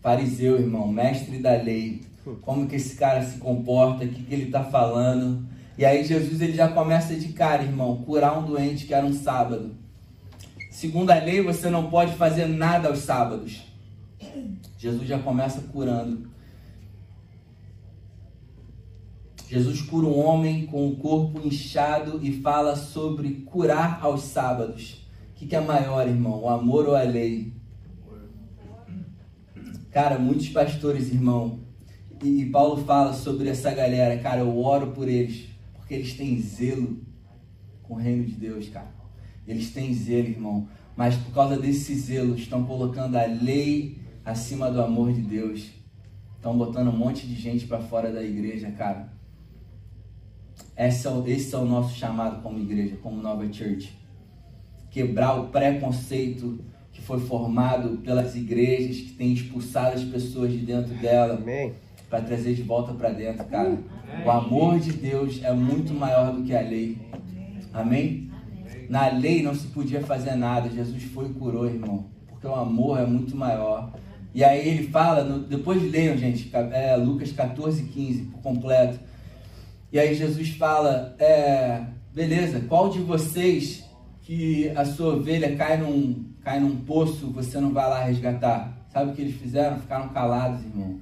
Fariseu, 0.00 0.58
irmão, 0.58 0.88
mestre 0.88 1.38
da 1.38 1.52
lei, 1.52 2.02
como 2.40 2.66
que 2.66 2.76
esse 2.76 2.96
cara 2.96 3.24
se 3.24 3.38
comporta, 3.38 4.04
o 4.04 4.08
que, 4.08 4.22
que 4.22 4.34
ele 4.34 4.44
está 4.44 4.64
falando. 4.64 5.46
E 5.76 5.84
aí 5.84 6.04
Jesus 6.04 6.40
ele 6.40 6.54
já 6.54 6.68
começa 6.68 7.14
de 7.14 7.32
cara, 7.32 7.62
irmão, 7.62 8.02
curar 8.02 8.38
um 8.38 8.46
doente 8.46 8.86
que 8.86 8.94
era 8.94 9.04
um 9.04 9.12
sábado. 9.12 9.74
Segundo 10.70 11.10
a 11.10 11.16
lei, 11.16 11.42
você 11.42 11.68
não 11.68 11.90
pode 11.90 12.14
fazer 12.14 12.46
nada 12.46 12.88
aos 12.88 13.00
sábados. 13.00 13.62
Jesus 14.78 15.06
já 15.06 15.18
começa 15.18 15.60
curando. 15.60 16.30
Jesus 19.48 19.82
cura 19.82 20.06
um 20.06 20.18
homem 20.18 20.64
com 20.66 20.88
o 20.88 20.96
corpo 20.96 21.44
inchado 21.44 22.20
e 22.22 22.40
fala 22.40 22.76
sobre 22.76 23.42
curar 23.46 23.98
aos 24.00 24.22
sábados 24.22 24.99
que, 25.40 25.46
que 25.46 25.56
é 25.56 25.60
maior, 25.60 26.06
irmão? 26.06 26.42
O 26.42 26.48
amor 26.50 26.86
ou 26.86 26.94
a 26.94 27.02
lei? 27.02 27.54
Cara, 29.90 30.18
muitos 30.18 30.50
pastores, 30.50 31.10
irmão, 31.10 31.60
e, 32.22 32.42
e 32.42 32.50
Paulo 32.50 32.84
fala 32.84 33.14
sobre 33.14 33.48
essa 33.48 33.72
galera, 33.72 34.18
cara, 34.18 34.40
eu 34.40 34.58
oro 34.58 34.88
por 34.88 35.08
eles, 35.08 35.48
porque 35.74 35.94
eles 35.94 36.12
têm 36.14 36.38
zelo 36.38 37.00
com 37.82 37.94
o 37.94 37.96
reino 37.96 38.24
de 38.24 38.34
Deus, 38.34 38.68
cara. 38.68 38.92
Eles 39.48 39.72
têm 39.72 39.94
zelo, 39.94 40.28
irmão, 40.28 40.68
mas 40.94 41.16
por 41.16 41.32
causa 41.32 41.58
desse 41.58 41.94
zelo 41.94 42.34
estão 42.34 42.64
colocando 42.66 43.16
a 43.16 43.24
lei 43.24 43.98
acima 44.22 44.70
do 44.70 44.82
amor 44.82 45.10
de 45.10 45.22
Deus. 45.22 45.70
Estão 46.36 46.56
botando 46.56 46.88
um 46.88 46.96
monte 46.96 47.26
de 47.26 47.34
gente 47.34 47.66
para 47.66 47.80
fora 47.80 48.12
da 48.12 48.22
igreja, 48.22 48.70
cara. 48.72 49.10
Esse 50.76 51.06
é, 51.06 51.10
o, 51.10 51.26
esse 51.26 51.54
é 51.54 51.58
o 51.58 51.64
nosso 51.64 51.96
chamado 51.96 52.42
como 52.42 52.58
igreja, 52.58 52.96
como 53.02 53.20
nova 53.22 53.50
church 53.50 53.99
quebrar 54.90 55.40
o 55.40 55.48
preconceito 55.48 56.58
que 56.92 57.00
foi 57.00 57.20
formado 57.20 57.98
pelas 57.98 58.34
igrejas 58.34 58.96
que 58.96 59.12
têm 59.12 59.32
expulsado 59.32 59.96
as 59.96 60.04
pessoas 60.04 60.52
de 60.52 60.58
dentro 60.58 60.92
dela 60.94 61.40
para 62.08 62.20
trazer 62.20 62.54
de 62.54 62.62
volta 62.62 62.92
para 62.92 63.10
dentro, 63.10 63.44
cara. 63.44 63.78
O 64.24 64.30
amor 64.30 64.80
de 64.80 64.92
Deus 64.92 65.40
é 65.42 65.52
muito 65.52 65.94
maior 65.94 66.34
do 66.34 66.42
que 66.42 66.54
a 66.54 66.60
lei. 66.60 66.98
Amém? 67.72 68.30
Na 68.88 69.08
lei 69.08 69.42
não 69.42 69.54
se 69.54 69.68
podia 69.68 70.00
fazer 70.00 70.34
nada. 70.34 70.68
Jesus 70.68 71.04
foi 71.04 71.26
e 71.26 71.32
curou, 71.32 71.66
irmão. 71.66 72.06
Porque 72.28 72.46
o 72.46 72.54
amor 72.54 72.98
é 72.98 73.06
muito 73.06 73.36
maior. 73.36 73.92
E 74.34 74.42
aí 74.42 74.66
ele 74.66 74.88
fala, 74.88 75.22
no, 75.24 75.40
depois 75.40 75.80
leiam, 75.90 76.16
gente, 76.16 76.50
é, 76.72 76.96
Lucas 76.96 77.32
14, 77.32 77.84
15, 77.84 78.22
por 78.22 78.42
completo. 78.42 78.98
E 79.92 79.98
aí 79.98 80.14
Jesus 80.14 80.50
fala, 80.50 81.14
é, 81.18 81.82
beleza, 82.12 82.60
qual 82.68 82.88
de 82.88 83.00
vocês 83.00 83.84
que 84.30 84.68
a 84.76 84.84
sua 84.84 85.16
ovelha 85.16 85.56
cai 85.56 85.76
num, 85.76 86.24
cai 86.40 86.60
num 86.60 86.84
poço, 86.84 87.32
você 87.32 87.58
não 87.58 87.72
vai 87.72 87.90
lá 87.90 88.04
resgatar. 88.04 88.78
Sabe 88.88 89.10
o 89.10 89.12
que 89.12 89.22
eles 89.22 89.34
fizeram? 89.34 89.80
Ficaram 89.80 90.10
calados, 90.10 90.64
irmão. 90.64 91.00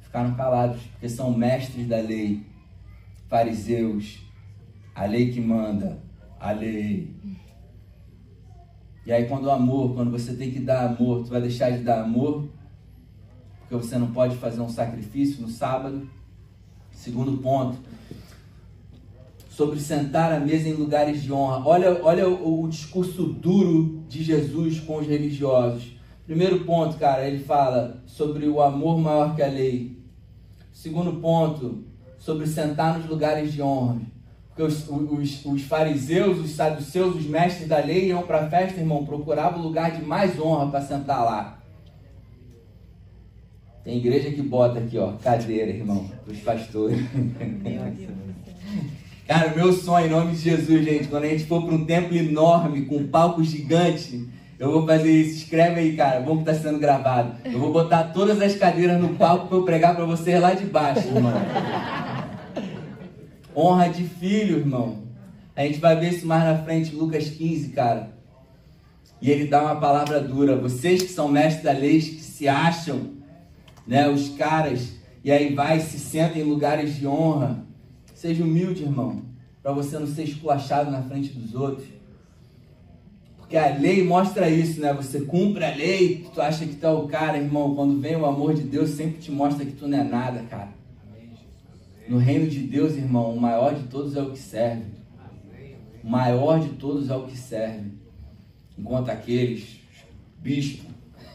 Ficaram 0.00 0.34
calados, 0.34 0.82
porque 0.82 1.08
são 1.08 1.32
mestres 1.32 1.86
da 1.86 1.98
lei, 1.98 2.44
fariseus, 3.28 4.18
a 4.92 5.04
lei 5.04 5.30
que 5.30 5.40
manda, 5.40 6.02
a 6.40 6.50
lei. 6.50 7.14
E 9.06 9.12
aí 9.12 9.28
quando 9.28 9.44
o 9.44 9.50
amor, 9.52 9.94
quando 9.94 10.10
você 10.10 10.34
tem 10.34 10.50
que 10.50 10.58
dar 10.58 10.84
amor, 10.84 11.22
tu 11.22 11.30
vai 11.30 11.40
deixar 11.40 11.70
de 11.70 11.84
dar 11.84 12.02
amor, 12.02 12.48
porque 13.60 13.76
você 13.76 13.96
não 13.96 14.10
pode 14.10 14.34
fazer 14.38 14.60
um 14.60 14.68
sacrifício 14.68 15.42
no 15.42 15.48
sábado. 15.48 16.10
Segundo 16.90 17.40
ponto, 17.40 17.78
sobre 19.58 19.80
sentar 19.80 20.32
à 20.32 20.38
mesa 20.38 20.68
em 20.68 20.74
lugares 20.74 21.20
de 21.20 21.32
honra. 21.32 21.66
Olha, 21.66 22.00
olha 22.04 22.28
o, 22.28 22.62
o, 22.62 22.68
discurso 22.68 23.24
duro 23.24 24.04
de 24.06 24.22
Jesus 24.22 24.78
com 24.78 24.98
os 24.98 25.06
religiosos. 25.08 25.96
Primeiro 26.24 26.64
ponto, 26.64 26.96
cara, 26.96 27.26
ele 27.26 27.42
fala 27.42 28.00
sobre 28.06 28.46
o 28.46 28.62
amor 28.62 28.98
maior 28.98 29.34
que 29.34 29.42
a 29.42 29.48
lei. 29.48 29.98
Segundo 30.72 31.14
ponto, 31.20 31.84
sobre 32.20 32.46
sentar 32.46 33.00
nos 33.00 33.08
lugares 33.08 33.52
de 33.52 33.60
honra. 33.60 34.00
Porque 34.46 34.62
os, 34.62 34.88
os, 34.88 35.44
os 35.44 35.62
fariseus, 35.62 36.38
os 36.38 36.52
saduceus, 36.52 37.16
os 37.16 37.26
mestres 37.26 37.66
da 37.66 37.78
lei 37.78 38.10
iam 38.10 38.22
para 38.22 38.44
a 38.44 38.48
festa, 38.48 38.78
irmão, 38.78 39.04
procuravam 39.04 39.58
o 39.58 39.64
lugar 39.64 39.90
de 39.90 40.04
mais 40.04 40.38
honra 40.38 40.70
para 40.70 40.82
sentar 40.82 41.24
lá. 41.24 41.60
Tem 43.82 43.96
igreja 43.96 44.30
que 44.30 44.42
bota 44.42 44.78
aqui, 44.78 44.96
ó, 44.98 45.14
cadeira, 45.14 45.72
irmão, 45.72 46.08
os 46.28 46.38
pastores. 46.38 47.00
Cara, 49.28 49.52
meu 49.54 49.74
sonho, 49.74 50.06
em 50.06 50.10
nome 50.10 50.32
de 50.32 50.38
Jesus, 50.38 50.82
gente, 50.82 51.08
quando 51.08 51.24
a 51.24 51.28
gente 51.28 51.44
for 51.44 51.62
para 51.62 51.74
um 51.74 51.84
templo 51.84 52.16
enorme, 52.16 52.86
com 52.86 52.96
um 52.96 53.08
palco 53.08 53.44
gigante, 53.44 54.26
eu 54.58 54.72
vou 54.72 54.86
fazer 54.86 55.12
isso. 55.12 55.44
Escreve 55.44 55.80
aí, 55.80 55.94
cara. 55.94 56.20
Vamos 56.20 56.38
que 56.38 56.44
tá 56.46 56.54
sendo 56.54 56.78
gravado. 56.78 57.34
Eu 57.44 57.58
vou 57.58 57.70
botar 57.70 58.04
todas 58.04 58.40
as 58.40 58.56
cadeiras 58.56 58.98
no 58.98 59.16
palco 59.16 59.48
para 59.48 59.58
eu 59.58 59.64
pregar 59.64 59.94
para 59.94 60.06
vocês 60.06 60.40
lá 60.40 60.54
de 60.54 60.64
baixo, 60.64 61.06
irmão. 61.08 61.34
Honra 63.54 63.90
de 63.90 64.04
filho, 64.04 64.60
irmão. 64.60 65.02
A 65.54 65.62
gente 65.62 65.78
vai 65.78 65.94
ver 65.94 66.14
isso 66.14 66.26
mais 66.26 66.44
na 66.44 66.64
frente, 66.64 66.96
Lucas 66.96 67.28
15, 67.28 67.68
cara. 67.68 68.08
E 69.20 69.30
ele 69.30 69.46
dá 69.46 69.60
uma 69.60 69.76
palavra 69.76 70.22
dura. 70.22 70.56
Vocês 70.56 71.02
que 71.02 71.08
são 71.08 71.28
mestres 71.28 71.64
da 71.64 71.72
lei, 71.72 72.00
que 72.00 72.22
se 72.22 72.48
acham, 72.48 73.10
né, 73.86 74.08
os 74.08 74.30
caras, 74.30 74.94
e 75.22 75.30
aí 75.30 75.54
vai 75.54 75.80
se 75.80 75.98
sentam 75.98 76.40
em 76.40 76.44
lugares 76.44 76.96
de 76.96 77.06
honra. 77.06 77.67
Seja 78.18 78.42
humilde, 78.42 78.82
irmão, 78.82 79.22
para 79.62 79.70
você 79.70 79.96
não 79.96 80.08
ser 80.08 80.24
esculachado 80.24 80.90
na 80.90 81.00
frente 81.04 81.28
dos 81.28 81.54
outros. 81.54 81.86
Porque 83.36 83.56
a 83.56 83.72
lei 83.76 84.02
mostra 84.02 84.50
isso, 84.50 84.80
né? 84.80 84.92
Você 84.92 85.20
cumpre 85.20 85.64
a 85.64 85.72
lei, 85.72 86.26
tu 86.34 86.42
acha 86.42 86.66
que 86.66 86.74
tu 86.74 86.84
é 86.84 86.90
o 86.90 87.06
cara, 87.06 87.38
irmão. 87.38 87.76
Quando 87.76 88.00
vem 88.00 88.16
o 88.16 88.26
amor 88.26 88.54
de 88.54 88.62
Deus, 88.62 88.90
sempre 88.90 89.20
te 89.20 89.30
mostra 89.30 89.64
que 89.64 89.70
tu 89.70 89.86
não 89.86 89.98
é 89.98 90.02
nada, 90.02 90.42
cara. 90.50 90.70
No 92.08 92.18
reino 92.18 92.50
de 92.50 92.58
Deus, 92.58 92.96
irmão, 92.96 93.32
o 93.32 93.40
maior 93.40 93.72
de 93.76 93.84
todos 93.84 94.16
é 94.16 94.20
o 94.20 94.32
que 94.32 94.38
serve. 94.38 94.86
O 96.02 96.10
maior 96.10 96.58
de 96.58 96.70
todos 96.70 97.10
é 97.10 97.14
o 97.14 97.22
que 97.22 97.38
serve. 97.38 97.92
Enquanto 98.76 99.10
aqueles, 99.10 99.78
bispo. 100.42 100.86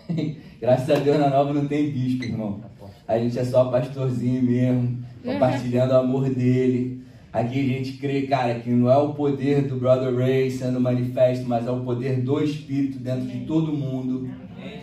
Graças 0.59 0.89
a 0.89 0.99
Deus 0.99 1.17
na 1.17 1.29
nova 1.29 1.53
não 1.53 1.65
tem 1.65 1.89
bispo, 1.89 2.25
irmão. 2.25 2.59
A 3.07 3.17
gente 3.17 3.39
é 3.39 3.45
só 3.45 3.71
pastorzinho 3.71 4.43
mesmo 4.43 5.02
compartilhando 5.23 5.91
o 5.91 5.97
amor 5.97 6.29
dele. 6.29 7.01
Aqui 7.31 7.59
a 7.59 7.63
gente 7.63 7.93
crê, 7.93 8.23
cara, 8.23 8.55
que 8.55 8.69
não 8.69 8.91
é 8.91 8.97
o 8.97 9.13
poder 9.13 9.63
do 9.63 9.77
Brother 9.77 10.15
Ray 10.15 10.51
sendo 10.51 10.79
manifesto, 10.79 11.45
mas 11.47 11.65
é 11.65 11.71
o 11.71 11.79
poder 11.79 12.21
do 12.21 12.43
Espírito 12.43 12.99
dentro 12.99 13.25
de 13.25 13.39
todo 13.45 13.73
mundo. 13.73 14.29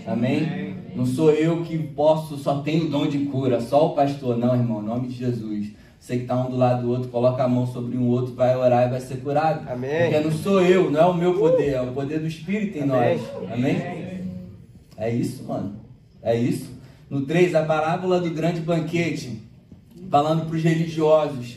Amém? 0.07 0.75
Não 0.97 1.07
sou 1.07 1.31
eu 1.31 1.63
que 1.63 1.79
posso, 1.79 2.37
só 2.37 2.61
tenho 2.61 2.87
o 2.87 2.89
dom 2.89 3.07
de 3.07 3.21
cura, 3.27 3.61
só 3.61 3.87
o 3.87 3.95
pastor. 3.95 4.37
Não, 4.37 4.55
irmão, 4.55 4.83
em 4.83 4.87
nome 4.87 5.09
de 5.09 5.15
Jesus. 5.15 5.73
Você 6.01 6.17
que 6.17 6.23
está 6.23 6.37
um 6.37 6.51
do 6.51 6.57
lado 6.57 6.83
do 6.83 6.91
outro, 6.91 7.09
coloca 7.09 7.45
a 7.45 7.49
mão 7.49 7.67
sobre 7.67 7.97
um 7.97 8.09
outro, 8.09 8.35
vai 8.35 8.57
orar 8.57 8.89
e 8.89 8.91
vai 8.91 9.01
ser 9.01 9.19
curado. 9.19 9.71
Amém. 9.71 10.11
Porque 10.11 10.21
não 10.21 10.33
sou 10.33 10.63
eu, 10.63 10.91
não 10.91 11.01
é 11.01 11.05
o 11.05 11.15
meu 11.15 11.39
poder, 11.39 11.75
é 11.75 11.83
o 11.83 11.93
poder 11.93 12.21
do 12.21 12.27
Espírito 12.27 12.79
em 12.79 12.83
Amém. 12.83 13.19
nós. 13.19 13.21
Amém? 13.53 13.77
É 14.97 15.11
isso, 15.11 15.45
mano. 15.45 15.77
É 16.23 16.35
isso. 16.35 16.71
No 17.09 17.27
3, 17.27 17.55
a 17.55 17.65
parábola 17.65 18.19
do 18.19 18.31
grande 18.31 18.61
banquete, 18.61 19.43
falando 20.11 20.47
para 20.47 20.57
os 20.57 20.63
religiosos. 20.63 21.57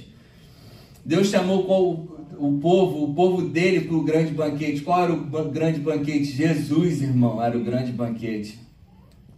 Deus 1.03 1.27
chamou 1.27 1.63
qual, 1.63 1.91
o 2.37 2.59
povo, 2.61 3.03
o 3.03 3.13
povo 3.13 3.41
dele 3.49 3.81
para 3.81 3.95
o 3.95 4.03
grande 4.03 4.31
banquete. 4.31 4.81
Qual 4.81 5.03
era 5.03 5.13
o 5.13 5.49
grande 5.51 5.79
banquete? 5.79 6.25
Jesus, 6.25 7.01
irmão, 7.01 7.41
era 7.41 7.57
o 7.57 7.63
grande 7.63 7.91
banquete. 7.91 8.59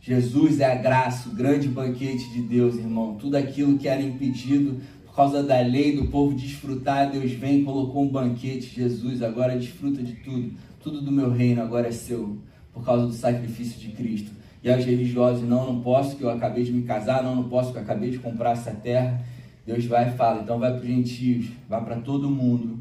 Jesus 0.01 0.59
é 0.59 0.72
a 0.72 0.76
graça, 0.76 1.30
o 1.30 1.32
grande 1.32 1.68
banquete 1.68 2.30
de 2.30 2.41
Deus, 2.41 2.76
irmão. 2.76 3.16
Tudo 3.16 3.36
aquilo 3.36 3.78
que 3.78 3.88
era 3.88 4.01
impedido 4.01 4.80
por 5.07 5.16
causa 5.16 5.41
da 5.41 5.59
lei 5.61 5.95
do 5.95 6.07
povo 6.07 6.36
desfrutar, 6.36 7.09
Deus 7.09 7.32
vem 7.32 7.61
e 7.61 7.63
colocou 7.63 8.03
um 8.03 8.09
banquete. 8.09 8.76
Jesus 8.76 9.24
agora 9.24 9.57
desfruta 9.57 10.03
de 10.03 10.13
tudo. 10.16 10.51
Tudo 10.84 11.01
do 11.01 11.11
meu 11.11 11.32
reino 11.32 11.61
agora 11.61 11.88
é 11.88 11.91
seu, 11.91 12.38
por 12.72 12.84
causa 12.84 13.07
do 13.07 13.13
sacrifício 13.13 13.80
de 13.80 13.88
Cristo. 13.93 14.30
E 14.66 14.72
aos 14.72 14.84
religiosos, 14.84 15.47
não, 15.47 15.74
não 15.74 15.82
posso, 15.82 16.16
que 16.16 16.24
eu 16.24 16.30
acabei 16.32 16.63
de 16.63 16.74
me 16.74 16.82
casar, 16.82 17.22
não, 17.22 17.36
não 17.36 17.43
posso, 17.43 17.72
que 17.72 17.78
eu 17.78 17.84
acabei 17.84 18.09
de 18.09 18.18
comprar 18.18 18.53
essa 18.53 18.72
terra. 18.72 19.24
Deus 19.63 19.86
vai 19.86 20.09
e 20.09 20.13
fala, 20.13 20.41
então 20.41 20.57
vai 20.57 20.72
para 20.72 20.82
os 20.82 20.88
gentios, 20.88 21.51
vai 21.70 21.86
para 21.86 21.97
todo 21.97 22.28
mundo. 22.32 22.80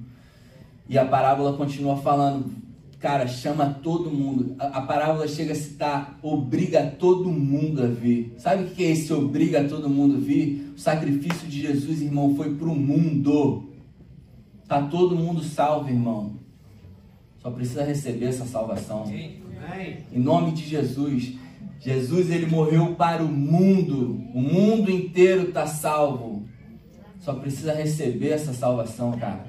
E 0.88 0.96
a 0.96 1.04
parábola 1.04 1.58
continua 1.58 1.98
falando, 1.98 2.50
cara, 2.98 3.26
chama 3.26 3.66
todo 3.82 4.10
mundo. 4.10 4.56
A, 4.58 4.78
a 4.78 4.80
parábola 4.80 5.28
chega 5.28 5.52
a 5.52 5.54
citar, 5.54 6.18
obriga 6.22 6.86
todo 6.98 7.30
mundo 7.30 7.82
a 7.82 7.86
vir. 7.86 8.32
Sabe 8.38 8.62
o 8.62 8.66
que 8.68 8.82
é 8.82 8.92
esse 8.92 9.12
obriga 9.12 9.62
todo 9.64 9.86
mundo 9.86 10.14
a 10.16 10.20
vir? 10.20 10.72
O 10.74 10.80
sacrifício 10.80 11.46
de 11.46 11.60
Jesus, 11.60 12.00
irmão, 12.00 12.34
foi 12.34 12.54
para 12.54 12.66
o 12.66 12.74
mundo. 12.74 13.68
Tá 14.66 14.80
todo 14.80 15.14
mundo 15.14 15.44
salvo, 15.44 15.90
irmão. 15.90 16.32
Só 17.40 17.50
precisa 17.50 17.84
receber 17.84 18.24
essa 18.24 18.46
salvação. 18.46 19.04
Em 20.10 20.18
nome 20.18 20.52
de 20.52 20.66
Jesus. 20.66 21.43
Jesus, 21.84 22.30
ele 22.30 22.46
morreu 22.46 22.94
para 22.94 23.22
o 23.22 23.28
mundo. 23.28 24.18
O 24.34 24.40
mundo 24.40 24.90
inteiro 24.90 25.48
está 25.48 25.66
salvo. 25.66 26.48
Só 27.20 27.34
precisa 27.34 27.74
receber 27.74 28.30
essa 28.30 28.54
salvação, 28.54 29.12
cara. 29.12 29.44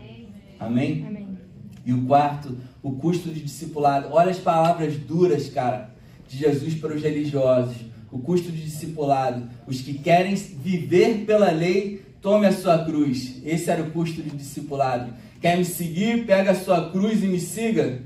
Amém? 0.59 1.05
Amém. 1.07 1.37
E 1.85 1.93
o 1.93 2.05
quarto, 2.05 2.57
o 2.83 2.91
custo 2.91 3.29
de 3.29 3.39
discipulado. 3.39 4.09
Olha 4.11 4.31
as 4.31 4.39
palavras 4.39 4.97
duras, 4.97 5.47
cara, 5.47 5.91
de 6.27 6.37
Jesus 6.37 6.75
para 6.75 6.93
os 6.93 7.01
religiosos. 7.01 7.77
O 8.11 8.19
custo 8.19 8.51
de 8.51 8.63
discipulado. 8.63 9.49
Os 9.65 9.79
que 9.79 9.93
querem 9.93 10.35
viver 10.35 11.25
pela 11.25 11.51
lei, 11.51 12.03
tome 12.21 12.47
a 12.47 12.51
sua 12.51 12.83
cruz. 12.83 13.41
Esse 13.45 13.69
era 13.69 13.81
o 13.81 13.91
custo 13.91 14.21
de 14.21 14.31
discipulado. 14.31 15.13
Quer 15.39 15.57
me 15.57 15.63
seguir? 15.63 16.25
Pega 16.25 16.51
a 16.51 16.55
sua 16.55 16.89
cruz 16.89 17.23
e 17.23 17.27
me 17.27 17.39
siga. 17.39 18.03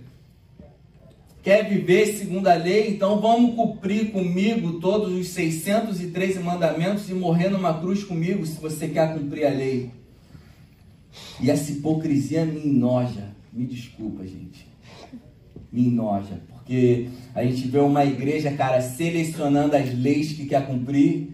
Quer 1.41 1.69
viver 1.69 2.17
segundo 2.17 2.47
a 2.47 2.53
lei? 2.53 2.89
Então 2.89 3.21
vamos 3.21 3.55
cumprir 3.55 4.11
comigo 4.11 4.79
todos 4.79 5.13
os 5.13 5.29
613 5.29 6.39
mandamentos 6.39 7.09
e 7.09 7.13
morrer 7.13 7.49
numa 7.49 7.79
cruz 7.79 8.03
comigo 8.03 8.45
se 8.45 8.59
você 8.59 8.89
quer 8.89 9.13
cumprir 9.13 9.45
a 9.45 9.49
lei. 9.49 9.91
E 11.39 11.49
essa 11.49 11.71
hipocrisia 11.71 12.45
me 12.45 12.61
enoja. 12.67 13.29
Me 13.53 13.65
desculpa, 13.65 14.27
gente. 14.27 14.67
Me 15.71 15.87
enoja. 15.87 16.41
Porque 16.49 17.07
a 17.33 17.43
gente 17.43 17.67
vê 17.69 17.79
uma 17.79 18.03
igreja, 18.03 18.51
cara, 18.51 18.81
selecionando 18.81 19.75
as 19.75 19.97
leis 19.97 20.33
que 20.33 20.45
quer 20.45 20.67
cumprir. 20.67 21.29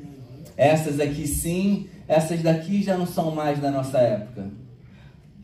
Essas 0.56 1.00
aqui 1.00 1.28
sim, 1.28 1.88
essas 2.08 2.42
daqui 2.44 2.82
já 2.84 2.96
não 2.96 3.08
são 3.08 3.34
mais 3.34 3.60
da 3.60 3.72
nossa 3.72 3.98
época. 3.98 4.52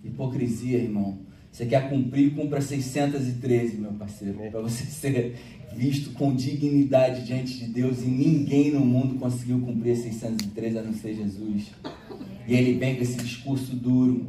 Hipocrisia, 0.04 0.78
irmão. 0.78 1.31
Você 1.52 1.66
quer 1.66 1.90
cumprir, 1.90 2.34
cumpra 2.34 2.62
613, 2.62 3.78
meu 3.78 3.92
parceiro. 3.94 4.40
Para 4.50 4.62
você 4.62 4.86
ser 4.88 5.36
visto 5.76 6.12
com 6.12 6.34
dignidade 6.34 7.26
diante 7.26 7.58
de 7.58 7.66
Deus. 7.66 8.02
E 8.02 8.06
ninguém 8.06 8.72
no 8.72 8.80
mundo 8.80 9.16
conseguiu 9.16 9.60
cumprir 9.60 9.98
613 9.98 10.78
a 10.78 10.82
não 10.82 10.94
ser 10.94 11.16
Jesus. 11.16 11.72
E 12.48 12.56
ele 12.56 12.80
vem 12.80 12.96
com 12.96 13.02
esse 13.02 13.18
discurso 13.18 13.76
duro. 13.76 14.28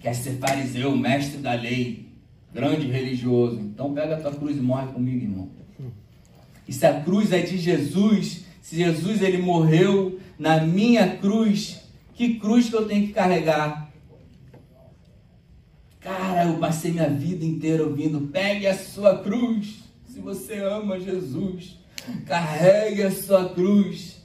Quer 0.00 0.14
ser 0.14 0.32
fariseu, 0.32 0.96
mestre 0.96 1.38
da 1.38 1.54
lei, 1.54 2.08
grande 2.52 2.86
religioso. 2.86 3.60
Então 3.60 3.92
pega 3.92 4.16
a 4.16 4.20
tua 4.20 4.32
cruz 4.32 4.56
e 4.56 4.60
morre 4.60 4.92
comigo, 4.92 5.22
irmão. 5.22 5.48
E 6.66 6.72
se 6.72 6.86
a 6.86 7.00
cruz 7.00 7.30
é 7.30 7.40
de 7.40 7.58
Jesus, 7.58 8.44
se 8.62 8.76
Jesus 8.76 9.20
ele 9.20 9.38
morreu 9.38 10.18
na 10.38 10.64
minha 10.64 11.16
cruz, 11.16 11.82
que 12.14 12.38
cruz 12.38 12.70
que 12.70 12.74
eu 12.74 12.86
tenho 12.86 13.06
que 13.06 13.12
carregar? 13.12 13.83
Cara, 16.04 16.44
eu 16.44 16.58
passei 16.58 16.92
minha 16.92 17.08
vida 17.08 17.46
inteira 17.46 17.82
ouvindo: 17.82 18.28
pegue 18.30 18.66
a 18.66 18.76
sua 18.76 19.22
cruz. 19.22 19.82
Se 20.06 20.20
você 20.20 20.58
ama 20.58 21.00
Jesus, 21.00 21.78
carregue 22.26 23.02
a 23.02 23.10
sua 23.10 23.48
cruz. 23.48 24.22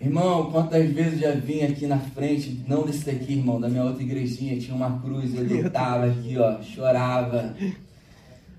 Irmão, 0.00 0.50
quantas 0.52 0.88
vezes 0.90 1.20
eu 1.20 1.32
já 1.32 1.40
vim 1.40 1.62
aqui 1.62 1.86
na 1.86 1.98
frente, 1.98 2.62
não 2.68 2.84
desse 2.84 3.04
daqui, 3.04 3.32
irmão, 3.32 3.60
da 3.60 3.68
minha 3.68 3.82
outra 3.82 4.02
igrejinha, 4.02 4.58
tinha 4.60 4.76
uma 4.76 5.00
cruz, 5.00 5.34
eu 5.34 5.44
deitava 5.44 6.06
aqui, 6.06 6.38
ó, 6.38 6.62
chorava. 6.62 7.56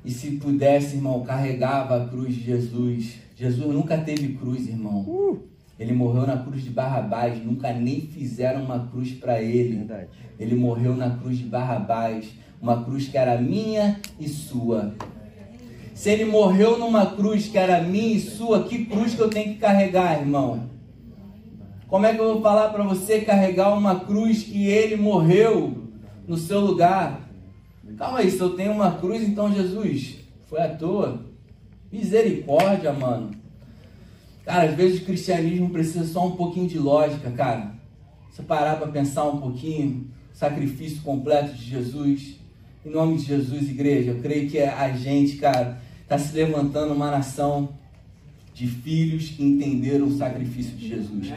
E 0.03 0.11
se 0.11 0.31
pudesse, 0.31 0.95
irmão, 0.97 1.23
carregava 1.23 2.03
a 2.03 2.07
cruz 2.07 2.35
de 2.35 2.43
Jesus. 2.43 3.13
Jesus 3.37 3.73
nunca 3.73 3.97
teve 3.97 4.33
cruz, 4.33 4.67
irmão. 4.67 5.43
Ele 5.79 5.93
morreu 5.93 6.25
na 6.25 6.37
cruz 6.37 6.63
de 6.63 6.69
Barrabás, 6.71 7.43
nunca 7.43 7.71
nem 7.71 8.01
fizeram 8.01 8.63
uma 8.63 8.87
cruz 8.87 9.11
para 9.11 9.41
ele. 9.41 9.77
Verdade. 9.77 10.07
Ele 10.39 10.55
morreu 10.55 10.95
na 10.95 11.11
cruz 11.11 11.37
de 11.37 11.43
Barrabás, 11.43 12.27
uma 12.61 12.83
cruz 12.83 13.07
que 13.07 13.17
era 13.17 13.39
minha 13.39 13.99
e 14.19 14.27
sua. 14.27 14.95
Se 15.93 16.09
ele 16.09 16.25
morreu 16.25 16.77
numa 16.77 17.07
cruz 17.07 17.47
que 17.47 17.57
era 17.57 17.81
minha 17.81 18.15
e 18.15 18.19
sua, 18.19 18.63
que 18.63 18.85
cruz 18.85 19.15
que 19.15 19.21
eu 19.21 19.29
tenho 19.29 19.53
que 19.53 19.59
carregar, 19.59 20.19
irmão? 20.19 20.67
Como 21.87 22.05
é 22.05 22.13
que 22.13 22.19
eu 22.19 22.33
vou 22.33 22.41
falar 22.41 22.69
para 22.69 22.83
você 22.83 23.21
carregar 23.21 23.73
uma 23.73 24.01
cruz 24.01 24.43
que 24.43 24.67
ele 24.67 24.95
morreu 24.95 25.89
no 26.27 26.37
seu 26.37 26.59
lugar? 26.59 27.21
Calma 27.97 28.19
aí, 28.19 28.29
se 28.29 28.39
eu 28.39 28.51
tenho 28.51 28.73
uma 28.73 28.91
cruz, 28.91 29.23
então 29.23 29.51
Jesus, 29.51 30.17
foi 30.47 30.61
à 30.61 30.69
toa. 30.69 31.21
Misericórdia, 31.91 32.91
mano. 32.91 33.31
Cara, 34.47 34.69
às 34.69 34.75
vezes 34.75 35.01
o 35.01 35.03
cristianismo 35.03 35.69
precisa 35.69 36.05
só 36.05 36.25
um 36.25 36.37
pouquinho 36.37 36.69
de 36.69 36.79
lógica, 36.79 37.29
cara. 37.31 37.75
Você 38.31 38.41
parar 38.41 38.77
para 38.77 38.87
pensar 38.87 39.25
um 39.25 39.41
pouquinho, 39.41 40.07
sacrifício 40.33 41.01
completo 41.01 41.53
de 41.53 41.65
Jesus. 41.65 42.39
Em 42.85 42.89
nome 42.89 43.17
de 43.17 43.25
Jesus, 43.25 43.69
igreja, 43.69 44.11
eu 44.11 44.21
creio 44.21 44.49
que 44.49 44.57
a 44.59 44.89
gente, 44.93 45.35
cara, 45.35 45.81
está 46.01 46.17
se 46.17 46.33
levantando 46.33 46.93
uma 46.93 47.11
nação 47.11 47.73
de 48.53 48.67
filhos 48.67 49.31
que 49.31 49.43
entenderam 49.43 50.07
o 50.07 50.17
sacrifício 50.17 50.77
de 50.77 50.87
Jesus. 50.87 51.27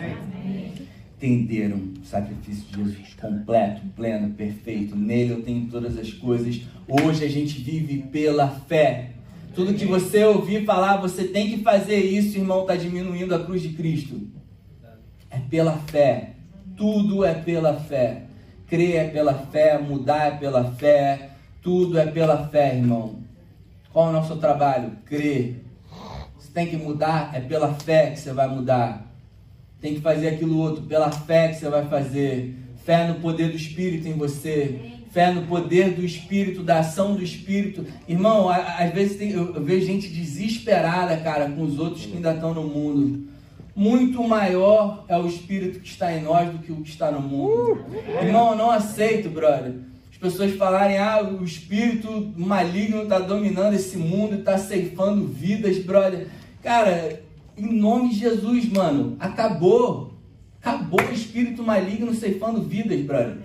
Entenderam 1.16 1.78
o 2.00 2.06
sacrifício 2.06 2.64
de 2.66 2.76
Jesus 2.76 3.16
completo, 3.20 3.82
pleno, 3.96 4.34
perfeito. 4.34 4.94
Nele 4.94 5.32
eu 5.32 5.42
tenho 5.42 5.66
todas 5.66 5.98
as 5.98 6.12
coisas. 6.12 6.60
Hoje 6.86 7.24
a 7.24 7.28
gente 7.28 7.60
vive 7.60 8.04
pela 8.12 8.46
fé. 8.46 9.14
Tudo 9.54 9.74
que 9.74 9.84
você 9.84 10.24
ouvir 10.24 10.64
falar, 10.64 10.98
você 10.98 11.24
tem 11.24 11.50
que 11.50 11.62
fazer 11.62 11.96
isso, 11.96 12.38
irmão, 12.38 12.62
está 12.62 12.76
diminuindo 12.76 13.34
a 13.34 13.44
cruz 13.44 13.62
de 13.62 13.70
Cristo. 13.70 14.20
É 15.28 15.38
pela 15.38 15.72
fé. 15.72 16.34
Tudo 16.76 17.24
é 17.24 17.34
pela 17.34 17.74
fé. 17.74 18.24
Crer 18.66 18.96
é 18.96 19.08
pela 19.08 19.34
fé, 19.34 19.78
mudar 19.78 20.26
é 20.26 20.30
pela 20.38 20.72
fé. 20.72 21.30
Tudo 21.60 21.98
é 21.98 22.06
pela 22.06 22.48
fé, 22.48 22.76
irmão. 22.76 23.20
Qual 23.92 24.06
é 24.06 24.10
o 24.10 24.12
nosso 24.12 24.36
trabalho? 24.36 24.92
Crer. 25.04 25.64
Você 26.38 26.52
tem 26.52 26.68
que 26.68 26.76
mudar, 26.76 27.32
é 27.34 27.40
pela 27.40 27.74
fé 27.74 28.10
que 28.10 28.20
você 28.20 28.32
vai 28.32 28.48
mudar. 28.48 29.06
Tem 29.80 29.94
que 29.94 30.00
fazer 30.00 30.28
aquilo 30.28 30.58
outro, 30.58 30.84
pela 30.84 31.10
fé 31.10 31.48
que 31.48 31.54
você 31.56 31.68
vai 31.68 31.86
fazer. 31.86 32.56
Fé 32.84 33.08
no 33.08 33.16
poder 33.16 33.50
do 33.50 33.56
Espírito 33.56 34.06
em 34.06 34.12
você. 34.12 34.99
Fé 35.10 35.32
no 35.32 35.42
poder 35.42 35.90
do 35.92 36.04
Espírito, 36.04 36.62
da 36.62 36.78
ação 36.80 37.14
do 37.14 37.22
Espírito. 37.22 37.84
Irmão, 38.08 38.48
às 38.48 38.92
vezes 38.92 39.16
tem- 39.18 39.32
eu, 39.32 39.54
eu 39.54 39.62
vejo 39.64 39.84
gente 39.86 40.08
desesperada, 40.08 41.16
cara, 41.16 41.50
com 41.50 41.62
os 41.62 41.78
outros 41.78 42.06
que 42.06 42.16
ainda 42.16 42.32
estão 42.32 42.54
no 42.54 42.62
mundo. 42.62 43.28
Muito 43.74 44.22
maior 44.22 45.04
é 45.08 45.16
o 45.16 45.26
Espírito 45.26 45.80
que 45.80 45.88
está 45.88 46.14
em 46.16 46.22
nós 46.22 46.50
do 46.50 46.58
que 46.58 46.70
o 46.70 46.76
que 46.82 46.88
está 46.90 47.10
no 47.10 47.20
mundo. 47.20 47.84
Irmão, 48.22 48.50
eu 48.52 48.56
não 48.56 48.70
aceito, 48.70 49.28
brother. 49.28 49.74
As 50.12 50.16
pessoas 50.18 50.54
falarem, 50.54 50.98
ah, 50.98 51.22
o 51.22 51.42
espírito 51.42 52.32
maligno 52.36 53.02
está 53.04 53.18
dominando 53.18 53.72
esse 53.74 53.96
mundo, 53.96 54.34
está 54.36 54.58
ceifando 54.58 55.26
vidas, 55.26 55.78
brother. 55.78 56.28
Cara, 56.62 57.20
em 57.56 57.72
nome 57.72 58.10
de 58.10 58.16
Jesus, 58.20 58.68
mano, 58.70 59.16
acabou. 59.18 60.14
Acabou 60.62 61.00
o 61.00 61.12
espírito 61.14 61.62
maligno 61.62 62.12
ceifando 62.14 62.60
vidas, 62.60 63.00
brother. 63.00 63.38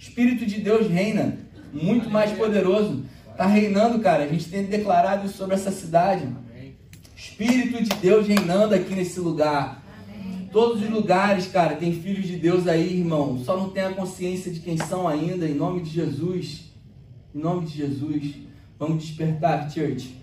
Espírito 0.00 0.46
de 0.46 0.62
Deus 0.62 0.88
reina, 0.88 1.36
muito 1.74 2.08
mais 2.08 2.32
poderoso. 2.32 3.04
Está 3.30 3.44
reinando, 3.44 3.98
cara. 3.98 4.24
A 4.24 4.26
gente 4.26 4.48
tem 4.48 4.64
declarado 4.64 5.26
isso 5.26 5.36
sobre 5.36 5.54
essa 5.54 5.70
cidade. 5.70 6.26
Espírito 7.14 7.84
de 7.84 7.90
Deus 8.00 8.26
reinando 8.26 8.74
aqui 8.74 8.94
nesse 8.94 9.20
lugar. 9.20 9.84
todos 10.50 10.82
os 10.82 10.88
lugares, 10.88 11.48
cara, 11.48 11.76
tem 11.76 11.92
filhos 11.92 12.26
de 12.26 12.36
Deus 12.36 12.66
aí, 12.66 12.98
irmão. 12.98 13.44
Só 13.44 13.58
não 13.58 13.68
tem 13.68 13.82
a 13.82 13.92
consciência 13.92 14.50
de 14.50 14.60
quem 14.60 14.78
são 14.78 15.06
ainda, 15.06 15.46
em 15.46 15.54
nome 15.54 15.82
de 15.82 15.90
Jesus. 15.90 16.72
Em 17.34 17.38
nome 17.38 17.66
de 17.66 17.76
Jesus. 17.76 18.36
Vamos 18.78 19.04
despertar, 19.04 19.70
church, 19.70 20.16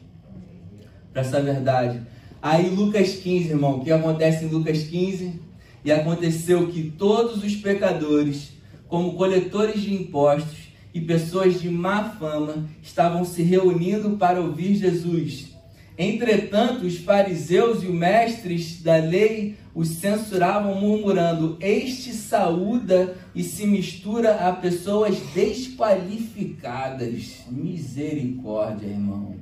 para 1.14 1.22
essa 1.22 1.40
verdade. 1.40 2.02
Aí, 2.42 2.68
Lucas 2.68 3.14
15, 3.14 3.50
irmão, 3.50 3.78
o 3.78 3.84
que 3.84 3.92
acontece 3.92 4.44
em 4.44 4.48
Lucas 4.48 4.82
15? 4.82 5.40
E 5.86 5.92
aconteceu 5.92 6.68
que 6.68 6.90
todos 6.98 7.44
os 7.44 7.56
pecadores, 7.56 8.57
como 8.88 9.16
coletores 9.16 9.82
de 9.82 9.94
impostos 9.94 10.68
e 10.94 11.02
pessoas 11.02 11.62
de 11.62 11.70
má 11.70 12.12
fama, 12.12 12.66
estavam 12.82 13.24
se 13.24 13.44
reunindo 13.44 14.18
para 14.18 14.42
ouvir 14.42 14.76
Jesus. 14.76 15.56
Entretanto, 15.98 16.86
os 16.86 16.98
fariseus 16.98 17.84
e 17.84 17.88
os 17.88 17.94
mestres 17.94 18.82
da 18.82 18.98
lei 18.98 19.56
os 19.74 19.90
censuravam, 19.90 20.80
murmurando: 20.80 21.58
Este 21.60 22.14
saúda 22.14 23.16
e 23.34 23.44
se 23.44 23.66
mistura 23.66 24.48
a 24.48 24.54
pessoas 24.54 25.20
desqualificadas. 25.34 27.46
Misericórdia, 27.50 28.88
irmão. 28.88 29.36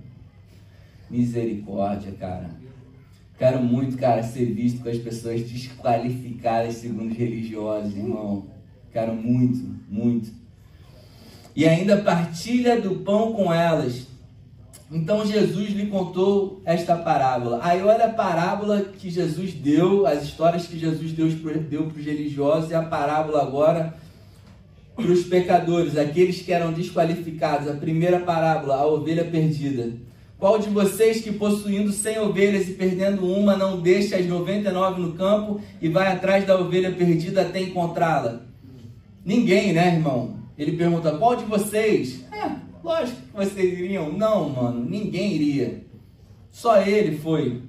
Misericórdia, 1.10 2.14
cara. 2.14 2.50
Quero 3.38 3.62
muito, 3.62 3.98
cara, 3.98 4.24
ser 4.24 4.46
visto 4.46 4.82
com 4.82 4.88
as 4.88 4.98
pessoas 4.98 5.42
desqualificadas 5.42 6.76
segundo 6.76 7.12
os 7.12 7.18
religiosos, 7.18 7.94
irmão. 7.96 8.55
Quero 8.96 9.14
muito, 9.14 9.76
muito. 9.90 10.32
E 11.54 11.68
ainda 11.68 11.98
partilha 11.98 12.80
do 12.80 12.96
pão 13.02 13.34
com 13.34 13.54
elas 13.54 14.08
então 14.92 15.26
Jesus 15.26 15.72
lhe 15.72 15.88
contou 15.88 16.62
esta 16.64 16.96
parábola. 16.96 17.60
Aí 17.64 17.82
olha 17.82 18.06
a 18.06 18.14
parábola 18.14 18.82
que 18.98 19.10
Jesus 19.10 19.54
deu, 19.54 20.06
as 20.06 20.24
histórias 20.24 20.68
que 20.68 20.78
Jesus 20.78 21.12
deu, 21.12 21.28
para 21.42 22.00
os 22.00 22.06
religiosos 22.06 22.70
e 22.70 22.76
a 22.76 22.84
parábola 22.84 23.42
agora 23.42 23.96
para 24.96 25.12
os 25.12 25.24
pecadores, 25.24 25.98
aqueles 25.98 26.42
que 26.42 26.54
eram 26.54 26.72
desqualificados. 26.72 27.68
A 27.68 27.74
primeira 27.74 28.20
parábola, 28.20 28.76
a 28.76 28.88
ovelha 28.88 29.26
perdida. 29.26 29.92
Qual 30.38 30.60
de 30.60 30.70
vocês 30.70 31.22
que 31.22 31.34
possuindo 31.34 31.92
cem 31.92 32.20
ovelhas 32.20 32.70
e 32.70 32.74
perdendo 32.74 33.26
uma 33.26 33.58
não 33.58 33.82
deixa 33.82 34.16
as 34.16 34.26
99 34.26 35.02
no 35.02 35.14
campo 35.14 35.60
e 35.82 35.90
vai 35.90 36.08
atrás 36.08 36.46
da 36.46 36.58
ovelha 36.58 36.92
perdida 36.92 37.42
até 37.42 37.60
encontrá-la? 37.60 38.45
Ninguém, 39.26 39.74
né, 39.74 39.96
irmão? 39.96 40.36
Ele 40.56 40.78
pergunta: 40.78 41.18
qual 41.18 41.36
de 41.36 41.46
vocês? 41.46 42.24
É, 42.32 42.52
Lógico 42.86 43.20
que 43.20 43.36
vocês 43.36 43.80
iriam. 43.80 44.12
Não, 44.12 44.50
mano, 44.50 44.86
ninguém 44.88 45.34
iria. 45.34 45.84
Só 46.52 46.80
ele 46.80 47.18
foi. 47.18 47.64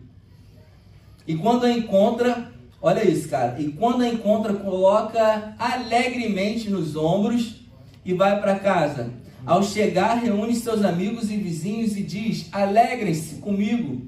E 1.27 1.35
quando 1.35 1.65
a 1.65 1.73
encontra, 1.73 2.53
olha 2.83 3.03
isso, 3.03 3.27
cara. 3.31 3.59
E 3.59 3.73
quando 3.73 4.03
a 4.03 4.09
encontra, 4.09 4.53
coloca 4.53 5.55
alegremente 5.59 6.69
nos 6.69 6.95
ombros 6.95 7.63
e 8.05 8.13
vai 8.13 8.39
para 8.43 8.59
casa. 8.59 9.11
Ao 9.47 9.63
chegar, 9.63 10.17
reúne 10.17 10.55
seus 10.55 10.85
amigos 10.85 11.31
e 11.31 11.39
vizinhos 11.39 11.97
e 11.97 12.03
diz: 12.03 12.49
Alegrem-se 12.53 13.37
comigo, 13.37 14.03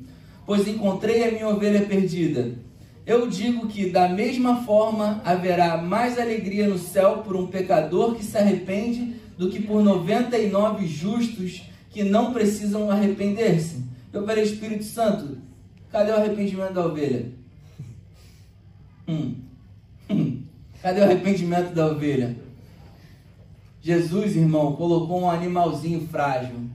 pois 0.44 0.68
encontrei 0.68 1.26
a 1.26 1.32
minha 1.32 1.48
ovelha 1.48 1.86
perdida. 1.86 2.52
Eu 3.08 3.26
digo 3.26 3.68
que 3.68 3.88
da 3.88 4.06
mesma 4.06 4.64
forma 4.64 5.22
haverá 5.24 5.78
mais 5.78 6.18
alegria 6.18 6.68
no 6.68 6.76
céu 6.78 7.22
por 7.22 7.34
um 7.34 7.46
pecador 7.46 8.14
que 8.14 8.22
se 8.22 8.36
arrepende 8.36 9.14
do 9.38 9.48
que 9.48 9.62
por 9.62 9.82
99 9.82 10.86
justos 10.86 11.62
que 11.88 12.04
não 12.04 12.34
precisam 12.34 12.90
arrepender-se. 12.90 13.82
Eu 14.12 14.26
falei, 14.26 14.44
Espírito 14.44 14.84
Santo, 14.84 15.38
cadê 15.90 16.12
o 16.12 16.16
arrependimento 16.16 16.74
da 16.74 16.84
ovelha? 16.84 17.32
Hum. 19.08 19.36
Hum. 20.10 20.42
Cadê 20.82 21.00
o 21.00 21.04
arrependimento 21.04 21.72
da 21.72 21.86
ovelha? 21.86 22.36
Jesus, 23.80 24.36
irmão, 24.36 24.76
colocou 24.76 25.22
um 25.22 25.30
animalzinho 25.30 26.06
frágil 26.08 26.68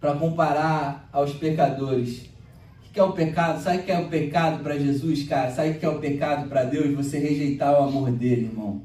para 0.00 0.16
comparar 0.16 1.08
aos 1.12 1.32
pecadores. 1.34 2.31
Que 2.92 3.00
é 3.00 3.02
o 3.02 3.12
pecado? 3.12 3.62
Sabe 3.62 3.78
o 3.78 3.82
que 3.84 3.90
é 3.90 3.98
o 3.98 4.08
pecado 4.08 4.62
para 4.62 4.78
Jesus, 4.78 5.22
cara? 5.26 5.50
Sabe 5.50 5.70
o 5.70 5.74
que 5.78 5.86
é 5.86 5.88
o 5.88 5.98
pecado 5.98 6.48
para 6.48 6.64
Deus? 6.64 6.94
Você 6.94 7.18
rejeitar 7.18 7.72
o 7.72 7.84
amor 7.84 8.10
dele, 8.10 8.50
irmão. 8.52 8.82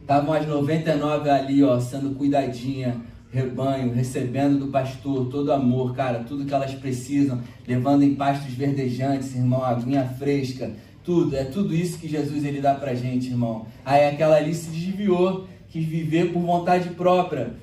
Estavam 0.00 0.34
as 0.34 0.46
99 0.46 1.30
ali, 1.30 1.62
ó, 1.62 1.78
sendo 1.78 2.16
cuidadinha, 2.16 3.00
rebanho, 3.30 3.92
recebendo 3.92 4.58
do 4.58 4.68
pastor 4.68 5.26
todo 5.28 5.52
amor, 5.52 5.94
cara, 5.94 6.24
tudo 6.24 6.44
que 6.44 6.54
elas 6.54 6.74
precisam, 6.74 7.40
levando 7.66 8.02
em 8.02 8.14
pastos 8.14 8.52
verdejantes, 8.52 9.34
irmão, 9.34 9.64
aguinha 9.64 10.04
fresca, 10.04 10.72
tudo, 11.04 11.36
é 11.36 11.44
tudo 11.44 11.74
isso 11.74 11.98
que 11.98 12.08
Jesus 12.08 12.44
ele 12.44 12.60
dá 12.60 12.74
pra 12.74 12.94
gente, 12.94 13.28
irmão. 13.28 13.66
Aí 13.84 14.08
aquela 14.08 14.36
ali 14.36 14.54
se 14.54 14.70
desviou, 14.70 15.46
quis 15.68 15.84
viver 15.84 16.32
por 16.32 16.40
vontade 16.40 16.90
própria. 16.90 17.54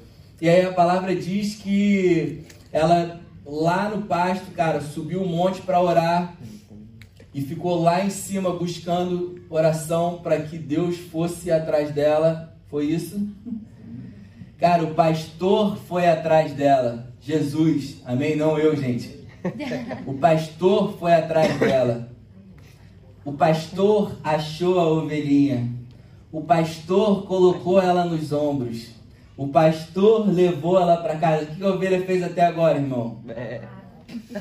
E 0.41 0.47
aí 0.47 0.65
a 0.65 0.71
palavra 0.71 1.15
diz 1.15 1.55
que 1.55 2.43
ela 2.71 3.22
lá 3.45 3.89
no 3.89 4.03
pasto, 4.03 4.51
cara, 4.51 4.81
subiu 4.81 5.21
um 5.21 5.27
monte 5.27 5.61
para 5.61 5.81
orar 5.81 6.35
e 7.33 7.41
ficou 7.41 7.81
lá 7.81 8.03
em 8.03 8.09
cima 8.09 8.51
buscando 8.51 9.41
oração 9.49 10.19
para 10.21 10.41
que 10.41 10.57
Deus 10.57 10.97
fosse 10.97 11.51
atrás 11.51 11.91
dela. 11.91 12.55
Foi 12.69 12.85
isso? 12.85 13.27
Cara, 14.57 14.83
o 14.83 14.93
pastor 14.93 15.77
foi 15.77 16.07
atrás 16.07 16.53
dela. 16.53 17.13
Jesus, 17.19 18.01
amém? 18.05 18.35
Não 18.35 18.57
eu, 18.57 18.75
gente. 18.75 19.23
O 20.05 20.13
pastor 20.13 20.97
foi 20.97 21.13
atrás 21.13 21.59
dela. 21.59 22.09
O 23.25 23.33
pastor 23.33 24.17
achou 24.23 24.79
a 24.79 24.87
ovelhinha. 24.87 25.69
O 26.31 26.41
pastor 26.41 27.25
colocou 27.25 27.81
ela 27.81 28.05
nos 28.05 28.31
ombros. 28.31 28.89
O 29.36 29.47
pastor 29.47 30.27
levou 30.27 30.79
ela 30.79 30.97
para 30.97 31.15
casa. 31.15 31.43
O 31.43 31.55
que 31.55 31.63
a 31.63 31.69
ovelha 31.69 32.05
fez 32.05 32.21
até 32.21 32.41
agora, 32.41 32.77
irmão? 32.77 33.19
É. 33.29 33.61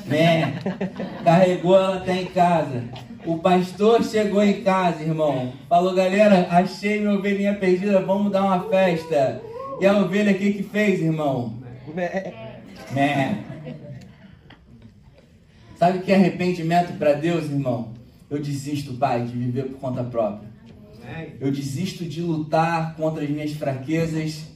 Né? 0.05 0.59
Carregou 1.23 1.75
ela 1.75 1.97
até 1.97 2.21
em 2.21 2.25
casa. 2.27 2.83
O 3.25 3.39
pastor 3.39 4.03
chegou 4.03 4.43
em 4.43 4.61
casa, 4.61 5.01
irmão. 5.01 5.53
Falou, 5.67 5.95
galera, 5.95 6.47
achei 6.51 6.99
minha 6.99 7.13
ovelhinha 7.13 7.55
perdida, 7.55 8.01
vamos 8.01 8.31
dar 8.31 8.43
uma 8.43 8.69
festa. 8.69 9.41
E 9.79 9.85
a 9.85 9.97
ovelha 9.97 10.31
aqui 10.31 10.53
que 10.53 10.63
fez, 10.63 11.01
irmão? 11.01 11.55
Né? 12.91 13.43
Sabe 15.77 15.97
o 15.97 16.01
que 16.01 16.11
é 16.11 16.15
arrependimento 16.15 16.97
para 16.99 17.13
Deus, 17.13 17.45
irmão? 17.45 17.93
Eu 18.29 18.39
desisto, 18.39 18.93
pai, 18.93 19.23
de 19.23 19.35
viver 19.35 19.63
por 19.63 19.79
conta 19.79 20.03
própria. 20.03 20.47
Eu 21.39 21.51
desisto 21.51 22.05
de 22.05 22.21
lutar 22.21 22.95
contra 22.95 23.23
as 23.23 23.29
minhas 23.29 23.51
fraquezas 23.53 24.52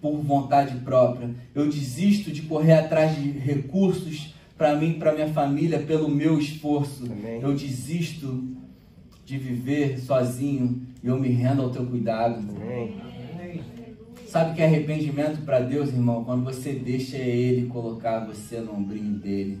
por 0.00 0.16
vontade 0.18 0.76
própria. 0.78 1.30
Eu 1.54 1.66
desisto 1.66 2.30
de 2.30 2.42
correr 2.42 2.72
atrás 2.72 3.14
de 3.16 3.30
recursos 3.30 4.34
para 4.56 4.76
mim, 4.76 4.94
para 4.94 5.12
minha 5.12 5.28
família, 5.28 5.78
pelo 5.78 6.08
meu 6.08 6.38
esforço. 6.38 7.04
Amém. 7.04 7.40
Eu 7.40 7.54
desisto 7.54 8.44
de 9.24 9.38
viver 9.38 9.98
sozinho 9.98 10.82
e 11.02 11.06
eu 11.06 11.18
me 11.18 11.28
rendo 11.28 11.62
ao 11.62 11.70
teu 11.70 11.86
cuidado. 11.86 12.42
Amém. 12.56 12.96
Sabe 14.26 14.54
que 14.54 14.62
é 14.62 14.66
arrependimento 14.66 15.44
para 15.44 15.58
Deus, 15.58 15.88
irmão? 15.88 16.22
Quando 16.22 16.44
você 16.44 16.72
deixa 16.72 17.16
Ele 17.16 17.66
colocar 17.66 18.24
você 18.26 18.60
no 18.60 18.76
ombrinho 18.76 19.18
dele. 19.18 19.58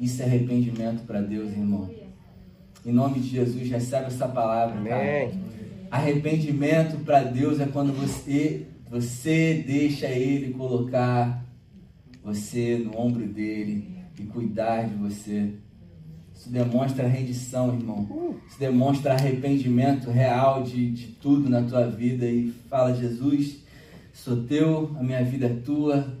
Isso 0.00 0.22
é 0.22 0.26
arrependimento 0.26 1.04
para 1.04 1.20
Deus, 1.20 1.50
irmão. 1.50 1.90
Em 2.84 2.92
nome 2.92 3.20
de 3.20 3.28
Jesus, 3.28 3.68
recebe 3.68 4.06
essa 4.06 4.28
palavra, 4.28 4.76
Amém. 4.76 4.90
cara. 4.90 5.32
Arrependimento 5.90 7.04
para 7.04 7.22
Deus 7.22 7.60
é 7.60 7.66
quando 7.66 7.92
você, 7.92 8.66
você 8.92 9.64
deixa 9.66 10.06
Ele 10.06 10.52
colocar 10.52 11.42
você 12.22 12.76
no 12.76 12.94
ombro 12.98 13.26
dele 13.26 13.88
e 14.20 14.24
cuidar 14.24 14.86
de 14.86 14.94
você. 14.96 15.54
Isso 16.34 16.50
demonstra 16.50 17.08
rendição, 17.08 17.74
irmão. 17.74 18.36
Isso 18.46 18.58
demonstra 18.60 19.14
arrependimento 19.14 20.10
real 20.10 20.62
de, 20.62 20.90
de 20.90 21.06
tudo 21.06 21.48
na 21.48 21.62
tua 21.62 21.88
vida. 21.88 22.26
E 22.26 22.52
fala, 22.68 22.94
Jesus, 22.94 23.62
sou 24.12 24.44
teu, 24.44 24.94
a 25.00 25.02
minha 25.02 25.24
vida 25.24 25.46
é 25.46 25.54
tua. 25.64 26.14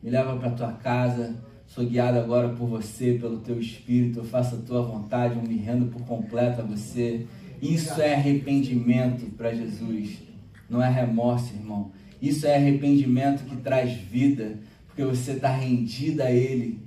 Me 0.00 0.08
leva 0.08 0.36
para 0.36 0.50
tua 0.50 0.72
casa. 0.72 1.34
Sou 1.66 1.84
guiado 1.84 2.16
agora 2.16 2.50
por 2.50 2.68
você, 2.68 3.18
pelo 3.20 3.38
teu 3.40 3.58
espírito. 3.58 4.20
Eu 4.20 4.24
faço 4.24 4.54
a 4.54 4.58
tua 4.58 4.82
vontade, 4.82 5.34
eu 5.34 5.42
me 5.42 5.56
rendo 5.56 5.86
por 5.86 6.02
completo 6.02 6.60
a 6.60 6.64
você. 6.64 7.26
Isso 7.60 8.00
é 8.00 8.14
arrependimento 8.14 9.34
para 9.34 9.52
Jesus. 9.52 10.33
Não 10.74 10.82
é 10.82 10.90
remorso, 10.90 11.54
irmão. 11.54 11.92
Isso 12.20 12.48
é 12.48 12.56
arrependimento 12.56 13.44
que 13.44 13.54
traz 13.58 13.92
vida 13.92 14.58
porque 14.88 15.04
você 15.04 15.32
está 15.32 15.48
rendido 15.48 16.20
a 16.20 16.32
Ele. 16.32 16.80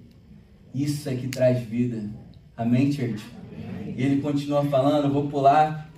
Isso 0.75 1.07
é 1.07 1.15
que 1.15 1.29
traz 1.29 1.61
vida. 1.61 2.03
Amém, 2.57 2.91
church? 2.91 3.23
Amém. 3.53 3.95
E 3.97 4.03
ele 4.03 4.21
continua 4.21 4.65
falando, 4.65 5.05
eu 5.05 5.13
vou 5.13 5.29
pular 5.29 5.89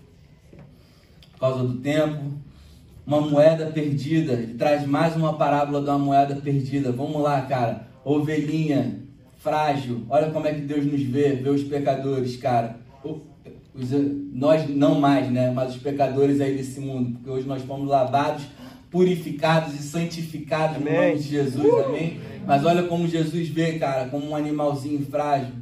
por 1.31 1.39
causa 1.39 1.63
do 1.63 1.79
tempo. 1.79 2.31
Uma 3.07 3.21
moeda 3.21 3.65
perdida. 3.71 4.33
Ele 4.33 4.53
traz 4.53 4.85
mais 4.85 5.15
uma 5.15 5.33
parábola 5.35 5.81
de 5.81 5.89
uma 5.89 5.97
moeda 5.97 6.35
perdida. 6.35 6.91
Vamos 6.91 7.19
lá, 7.23 7.41
cara. 7.41 7.87
Ovelhinha, 8.05 8.99
frágil. 9.39 10.05
Olha 10.09 10.29
como 10.29 10.45
é 10.45 10.53
que 10.53 10.61
Deus 10.61 10.85
nos 10.85 11.01
vê, 11.01 11.33
vê 11.33 11.49
os 11.49 11.63
pecadores, 11.63 12.37
cara. 12.37 12.77
Os, 13.73 13.89
nós 14.33 14.67
não 14.69 14.99
mais, 14.99 15.31
né? 15.31 15.51
Mas 15.51 15.75
os 15.75 15.81
pecadores 15.81 16.41
aí 16.41 16.55
desse 16.55 16.79
mundo, 16.79 17.11
porque 17.13 17.29
hoje 17.29 17.47
nós 17.47 17.61
fomos 17.63 17.87
lavados, 17.87 18.43
purificados 18.89 19.73
e 19.73 19.83
santificados 19.83 20.77
amém. 20.77 20.93
no 20.93 21.01
nome 21.01 21.19
de 21.19 21.29
Jesus, 21.29 21.65
uh! 21.65 21.85
amém? 21.85 22.19
Mas 22.45 22.65
olha 22.65 22.83
como 22.83 23.07
Jesus 23.07 23.47
vê, 23.49 23.77
cara, 23.77 24.09
como 24.09 24.29
um 24.29 24.35
animalzinho 24.35 25.05
frágil. 25.05 25.53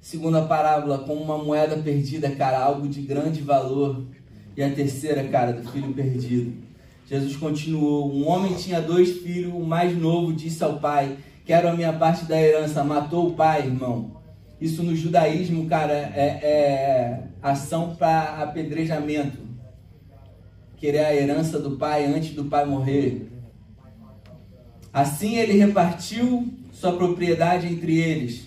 Segunda 0.00 0.42
parábola, 0.42 0.98
como 1.00 1.22
uma 1.22 1.36
moeda 1.36 1.76
perdida, 1.76 2.30
cara, 2.30 2.60
algo 2.60 2.88
de 2.88 3.02
grande 3.02 3.42
valor. 3.42 4.04
E 4.56 4.62
a 4.62 4.70
terceira, 4.70 5.24
cara, 5.24 5.52
do 5.52 5.70
filho 5.70 5.92
perdido. 5.92 6.54
Jesus 7.08 7.36
continuou: 7.36 8.10
Um 8.12 8.26
homem 8.26 8.54
tinha 8.54 8.80
dois 8.80 9.18
filhos, 9.18 9.52
o 9.52 9.60
mais 9.60 9.96
novo 9.96 10.32
disse 10.32 10.62
ao 10.64 10.78
pai: 10.78 11.18
Quero 11.44 11.68
a 11.68 11.72
minha 11.72 11.92
parte 11.92 12.24
da 12.24 12.40
herança. 12.40 12.82
Matou 12.82 13.28
o 13.28 13.34
pai, 13.34 13.66
irmão. 13.66 14.15
Isso 14.60 14.82
no 14.82 14.96
judaísmo, 14.96 15.66
cara, 15.66 15.92
é, 15.92 16.40
é 16.42 17.22
ação 17.42 17.94
para 17.94 18.42
apedrejamento. 18.42 19.38
Querer 20.76 21.04
a 21.04 21.14
herança 21.14 21.58
do 21.58 21.72
pai 21.72 22.04
antes 22.06 22.34
do 22.34 22.44
pai 22.44 22.64
morrer. 22.64 23.30
Assim 24.92 25.36
ele 25.36 25.52
repartiu 25.54 26.48
sua 26.72 26.92
propriedade 26.92 27.66
entre 27.66 27.98
eles. 27.98 28.46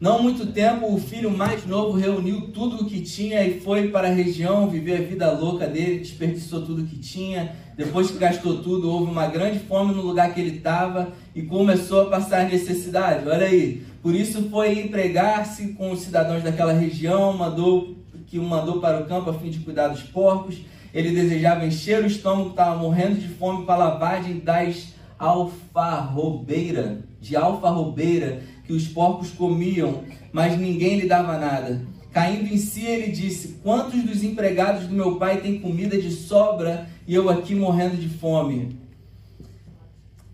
Não 0.00 0.22
muito 0.22 0.46
tempo, 0.46 0.94
o 0.94 0.98
filho 0.98 1.30
mais 1.30 1.66
novo 1.66 1.98
reuniu 1.98 2.48
tudo 2.52 2.76
o 2.76 2.86
que 2.86 3.02
tinha 3.02 3.44
e 3.44 3.60
foi 3.60 3.88
para 3.88 4.08
a 4.08 4.10
região 4.10 4.70
viver 4.70 4.96
a 4.96 5.02
vida 5.02 5.30
louca 5.30 5.66
dele, 5.66 5.98
desperdiçou 5.98 6.62
tudo 6.62 6.80
o 6.80 6.86
que 6.86 6.98
tinha. 6.98 7.54
Depois 7.76 8.10
que 8.10 8.16
gastou 8.16 8.62
tudo, 8.62 8.90
houve 8.90 9.10
uma 9.10 9.26
grande 9.26 9.58
fome 9.58 9.94
no 9.94 10.00
lugar 10.00 10.32
que 10.32 10.40
ele 10.40 10.56
estava 10.56 11.12
e 11.34 11.42
começou 11.42 12.00
a 12.00 12.06
passar 12.06 12.48
necessidade. 12.48 13.28
Olha 13.28 13.46
aí. 13.46 13.89
Por 14.02 14.14
isso 14.14 14.48
foi 14.48 14.80
empregar-se 14.80 15.74
com 15.74 15.90
os 15.90 16.00
cidadãos 16.00 16.42
daquela 16.42 16.72
região, 16.72 17.36
mandou 17.36 17.96
que 18.26 18.38
o 18.38 18.42
mandou 18.42 18.80
para 18.80 19.00
o 19.00 19.06
campo 19.06 19.30
a 19.30 19.34
fim 19.34 19.50
de 19.50 19.58
cuidar 19.58 19.88
dos 19.88 20.02
porcos. 20.02 20.58
Ele 20.94 21.10
desejava 21.10 21.66
encher 21.66 22.02
o 22.02 22.06
estômago, 22.06 22.50
estava 22.50 22.76
morrendo 22.76 23.16
de 23.16 23.28
fome 23.28 23.66
para 23.66 23.74
a 23.74 23.88
lavagem 23.88 24.38
das 24.38 24.94
alfarrobeira, 25.18 27.00
de 27.20 27.36
alfarrobeira 27.36 28.42
que 28.64 28.72
os 28.72 28.88
porcos 28.88 29.30
comiam, 29.30 30.02
mas 30.32 30.58
ninguém 30.58 30.98
lhe 30.98 31.06
dava 31.06 31.36
nada. 31.36 31.82
Caindo 32.12 32.52
em 32.52 32.56
si, 32.56 32.84
ele 32.86 33.12
disse: 33.12 33.60
Quantos 33.62 34.02
dos 34.02 34.24
empregados 34.24 34.86
do 34.86 34.94
meu 34.94 35.16
pai 35.16 35.40
têm 35.40 35.60
comida 35.60 36.00
de 36.00 36.10
sobra 36.10 36.88
e 37.06 37.14
eu 37.14 37.28
aqui 37.28 37.54
morrendo 37.54 37.96
de 37.96 38.08
fome? 38.08 38.78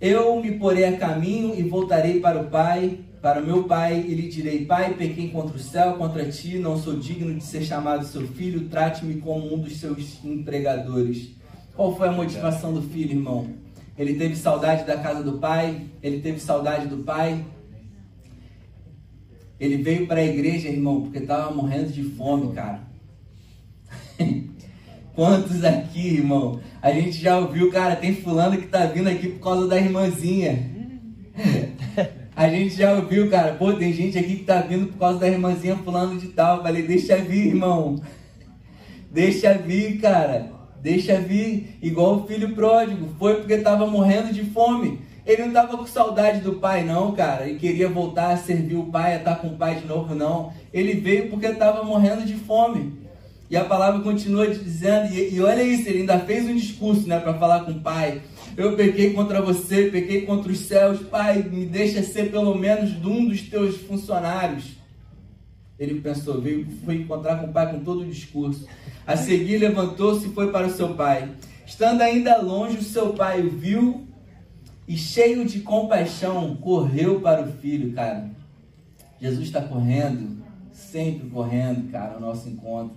Eu 0.01 0.41
me 0.41 0.53
porei 0.53 0.85
a 0.85 0.97
caminho 0.97 1.55
e 1.59 1.63
voltarei 1.63 2.21
para 2.21 2.41
o 2.41 2.51
pai, 2.51 3.01
para 3.27 3.43
o 3.43 3.45
meu 3.45 3.65
pai, 3.65 4.05
e 4.07 4.15
lhe 4.15 4.29
direi: 4.29 4.65
Pai, 4.65 4.95
pequei 4.95 5.31
contra 5.31 5.57
o 5.57 5.59
céu, 5.59 5.95
contra 5.95 6.31
ti, 6.31 6.61
não 6.61 6.79
sou 6.81 6.97
digno 6.97 7.35
de 7.35 7.43
ser 7.43 7.65
chamado 7.65 8.07
seu 8.07 8.25
filho, 8.25 8.69
trate-me 8.69 9.17
como 9.21 9.53
um 9.53 9.59
dos 9.59 9.81
seus 9.81 10.25
empregadores. 10.25 11.31
Qual 11.75 11.97
foi 11.97 12.07
a 12.07 12.13
motivação 12.13 12.73
do 12.73 12.83
filho, 12.83 13.19
irmão? 13.19 13.49
Ele 13.99 14.15
teve 14.15 14.37
saudade 14.37 14.85
da 14.85 14.97
casa 14.99 15.25
do 15.25 15.39
pai, 15.39 15.87
ele 16.01 16.21
teve 16.21 16.39
saudade 16.39 16.87
do 16.87 16.99
pai, 16.99 17.45
ele 19.59 19.79
veio 19.79 20.07
para 20.07 20.21
a 20.21 20.25
igreja, 20.25 20.69
irmão, 20.69 21.01
porque 21.03 21.19
estava 21.19 21.53
morrendo 21.53 21.93
de 21.93 22.05
fome, 22.05 22.55
cara. 22.55 22.83
Quantos 25.17 25.65
aqui, 25.65 26.15
irmão? 26.15 26.61
A 26.81 26.93
gente 26.93 27.19
já 27.19 27.37
ouviu, 27.41 27.73
cara, 27.73 27.97
tem 27.97 28.15
fulano 28.15 28.57
que 28.57 28.69
tá 28.69 28.87
vindo 28.87 29.09
aqui 29.09 29.31
por 29.31 29.41
causa 29.41 29.67
da 29.67 29.77
irmãzinha. 29.77 30.71
A 32.37 32.51
gente 32.51 32.77
já 32.77 32.93
ouviu, 32.93 33.31
cara, 33.31 33.55
pô, 33.55 33.73
tem 33.73 33.95
gente 33.95 34.19
aqui 34.19 34.37
que 34.37 34.45
tá 34.45 34.61
vindo 34.61 34.89
por 34.89 34.99
causa 34.99 35.21
da 35.21 35.27
irmãzinha 35.27 35.75
fulano 35.77 36.21
de 36.21 36.29
tal. 36.29 36.63
falei, 36.63 36.83
deixa 36.83 37.17
vir, 37.17 37.47
irmão. 37.47 37.99
Deixa 39.11 39.55
vir, 39.55 39.99
cara. 39.99 40.53
Deixa 40.83 41.19
vir. 41.19 41.79
Igual 41.81 42.17
o 42.17 42.27
filho 42.27 42.55
pródigo. 42.55 43.09
Foi 43.19 43.37
porque 43.37 43.57
tava 43.57 43.87
morrendo 43.87 44.35
de 44.35 44.45
fome. 44.45 45.01
Ele 45.25 45.43
não 45.43 45.49
estava 45.49 45.79
com 45.79 45.87
saudade 45.87 46.41
do 46.41 46.57
pai, 46.57 46.85
não, 46.85 47.13
cara, 47.13 47.49
e 47.49 47.57
queria 47.57 47.89
voltar 47.89 48.31
a 48.31 48.37
servir 48.37 48.77
o 48.77 48.85
pai, 48.85 49.15
a 49.15 49.17
estar 49.17 49.37
com 49.37 49.49
o 49.49 49.57
pai 49.57 49.77
de 49.77 49.87
novo, 49.87 50.15
não. 50.15 50.53
Ele 50.73 50.95
veio 51.01 51.31
porque 51.31 51.47
estava 51.47 51.83
morrendo 51.83 52.25
de 52.25 52.35
fome. 52.35 52.93
E 53.51 53.57
a 53.57 53.65
palavra 53.65 54.03
continua 54.03 54.47
dizendo, 54.47 55.13
e, 55.13 55.35
e 55.35 55.41
olha 55.41 55.63
isso, 55.63 55.89
ele 55.89 56.01
ainda 56.01 56.21
fez 56.21 56.47
um 56.47 56.55
discurso, 56.55 57.09
né, 57.09 57.19
para 57.19 57.35
falar 57.35 57.65
com 57.65 57.73
o 57.73 57.81
pai. 57.81 58.21
Eu 58.57 58.75
pequei 58.75 59.13
contra 59.13 59.43
você, 59.43 59.91
pequei 59.91 60.23
contra 60.23 60.51
os 60.51 60.61
céus, 60.61 61.01
pai, 61.01 61.43
me 61.43 61.67
deixa 61.67 62.03
ser 62.03 62.31
pelo 62.31 62.55
menos 62.55 62.99
de 62.99 63.07
um 63.07 63.29
dos 63.29 63.43
teus 63.43 63.77
funcionários. 63.77 64.77
Ele 65.79 66.01
pensou, 66.01 66.41
veio, 66.41 66.67
foi 66.85 66.97
encontrar 66.97 67.37
com 67.37 67.49
o 67.49 67.53
pai 67.53 67.71
com 67.71 67.85
todo 67.85 68.01
o 68.01 68.07
discurso. 68.07 68.67
A 69.07 69.15
seguir 69.15 69.59
levantou-se 69.59 70.27
e 70.27 70.33
foi 70.33 70.51
para 70.51 70.67
o 70.67 70.71
seu 70.71 70.95
pai. 70.95 71.31
Estando 71.67 72.01
ainda 72.01 72.41
longe, 72.41 72.79
o 72.79 72.83
seu 72.83 73.13
pai 73.13 73.43
o 73.43 73.51
viu 73.51 74.07
e 74.89 74.97
cheio 74.97 75.45
de 75.45 75.61
compaixão, 75.61 76.57
correu 76.57 77.21
para 77.21 77.43
o 77.43 77.53
filho, 77.53 77.93
cara. 77.93 78.31
Jesus 79.21 79.49
está 79.49 79.61
correndo, 79.61 80.43
sempre 80.73 81.29
correndo, 81.29 81.91
cara, 81.91 82.15
ao 82.15 82.21
nosso 82.21 82.49
encontro. 82.49 82.97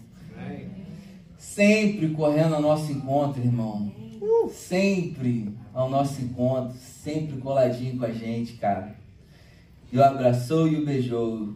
Sempre 1.38 2.10
correndo 2.10 2.55
ao 2.55 2.62
nosso 2.62 2.91
encontro, 2.91 3.41
irmão. 3.41 3.91
Sempre 4.52 5.54
ao 5.74 5.90
nosso 5.90 6.22
encontro, 6.22 6.76
sempre 6.78 7.38
coladinho 7.38 7.98
com 7.98 8.06
a 8.06 8.12
gente, 8.12 8.54
cara. 8.54 8.96
E 9.92 9.98
o 9.98 10.04
abraçou 10.04 10.68
e 10.68 10.76
o 10.76 10.86
beijou. 10.86 11.54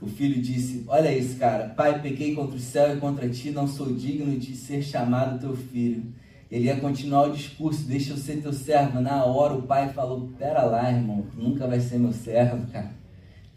O 0.00 0.06
filho 0.06 0.40
disse: 0.40 0.84
Olha 0.86 1.16
isso, 1.16 1.38
cara. 1.38 1.68
Pai, 1.70 2.00
pequei 2.00 2.34
contra 2.34 2.56
o 2.56 2.60
céu 2.60 2.96
e 2.96 3.00
contra 3.00 3.28
ti, 3.28 3.50
não 3.50 3.66
sou 3.66 3.92
digno 3.92 4.38
de 4.38 4.54
ser 4.54 4.82
chamado 4.82 5.40
teu 5.40 5.56
filho. 5.56 6.04
Ele 6.50 6.66
ia 6.66 6.76
continuar 6.76 7.28
o 7.28 7.32
discurso, 7.32 7.84
deixa 7.84 8.12
eu 8.12 8.16
ser 8.16 8.42
teu 8.42 8.52
servo. 8.52 9.00
Na 9.00 9.24
hora 9.24 9.54
o 9.54 9.62
pai 9.62 9.88
falou, 9.92 10.30
pera 10.38 10.62
lá, 10.62 10.90
irmão, 10.90 11.24
tu 11.32 11.42
nunca 11.42 11.66
vai 11.66 11.80
ser 11.80 11.98
meu 11.98 12.12
servo, 12.12 12.70
cara. 12.70 12.92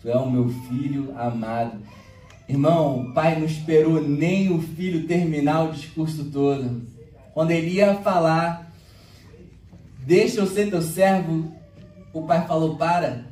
Tu 0.02 0.10
é 0.10 0.18
o 0.18 0.32
meu 0.32 0.48
filho 0.50 1.14
amado. 1.18 1.80
Irmão, 2.48 3.02
o 3.02 3.14
pai 3.14 3.38
não 3.38 3.45
esperou 3.45 4.02
nem 4.02 4.52
o 4.52 4.62
filho 4.62 5.06
terminar 5.06 5.66
o 5.66 5.74
discurso 5.74 6.26
todo. 6.32 6.82
Quando 7.38 7.51
ele 7.51 7.69
ia 7.69 7.93
falar, 7.97 8.67
deixa 9.99 10.39
eu 10.39 10.47
ser 10.47 10.71
teu 10.71 10.81
servo, 10.81 11.53
o 12.11 12.23
pai 12.23 12.47
falou, 12.47 12.77
para. 12.77 13.27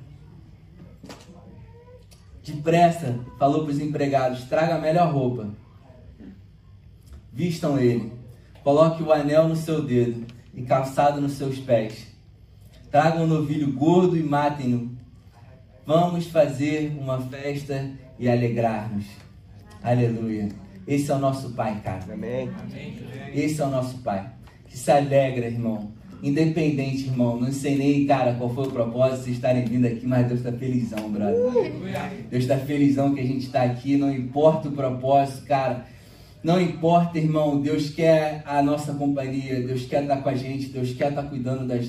Depressa, 2.44 3.18
falou 3.40 3.64
para 3.64 3.72
os 3.72 3.80
empregados, 3.80 4.44
traga 4.44 4.76
a 4.76 4.80
melhor 4.80 5.12
roupa. 5.12 5.50
Vistam 7.34 7.80
ele 7.80 8.14
Coloque 8.64 9.02
o 9.02 9.12
anel 9.12 9.48
no 9.48 9.56
seu 9.56 9.84
dedo 9.84 10.24
e 10.54 10.62
calçado 10.62 11.20
nos 11.20 11.32
seus 11.32 11.58
pés. 11.58 12.06
Tragam 12.92 13.24
um 13.24 13.28
novilho 13.28 13.74
gordo 13.74 14.16
e 14.16 14.22
matem-no. 14.22 14.96
Vamos 15.84 16.28
fazer 16.28 16.96
uma 16.96 17.20
festa 17.22 17.92
e 18.20 18.30
alegrar-nos. 18.30 19.08
Aleluia. 19.82 20.65
Esse 20.88 21.12
é 21.12 21.16
o 21.16 21.20
nosso 21.20 21.52
Pai, 21.52 21.82
cara. 21.84 22.14
Amém. 22.14 22.50
Esse 23.34 23.62
é 23.62 23.66
o 23.66 23.70
nosso 23.70 23.98
Pai. 24.00 24.30
Que 24.68 24.78
se 24.78 24.92
alegra, 24.92 25.48
irmão. 25.48 25.92
Independente, 26.22 27.06
irmão. 27.06 27.40
Não 27.40 27.52
sei 27.52 27.78
nem, 27.78 28.06
cara, 28.06 28.34
qual 28.36 28.54
foi 28.54 28.68
o 28.68 28.72
propósito 28.72 29.26
de 29.26 29.32
estarem 29.32 29.66
vindo 29.66 29.86
aqui, 29.86 30.06
mas 30.06 30.28
Deus 30.28 30.40
está 30.40 30.52
felizão, 30.52 31.10
brother. 31.10 31.72
Deus 32.30 32.44
está 32.44 32.58
felizão 32.58 33.14
que 33.14 33.22
a 33.22 33.26
gente 33.26 33.46
está 33.46 33.64
aqui. 33.64 33.98
Não 33.98 34.12
importa 34.14 34.70
o 34.70 34.72
propósito, 34.72 35.46
cara. 35.46 35.86
Não 36.46 36.62
importa, 36.62 37.18
irmão, 37.18 37.60
Deus 37.60 37.90
quer 37.90 38.44
a 38.46 38.62
nossa 38.62 38.94
companhia, 38.94 39.66
Deus 39.66 39.88
quer 39.88 40.04
estar 40.04 40.18
com 40.18 40.30
a 40.30 40.36
gente, 40.36 40.68
Deus 40.68 40.94
quer 40.94 41.10
estar 41.10 41.24
cuidando 41.24 41.66
das 41.66 41.84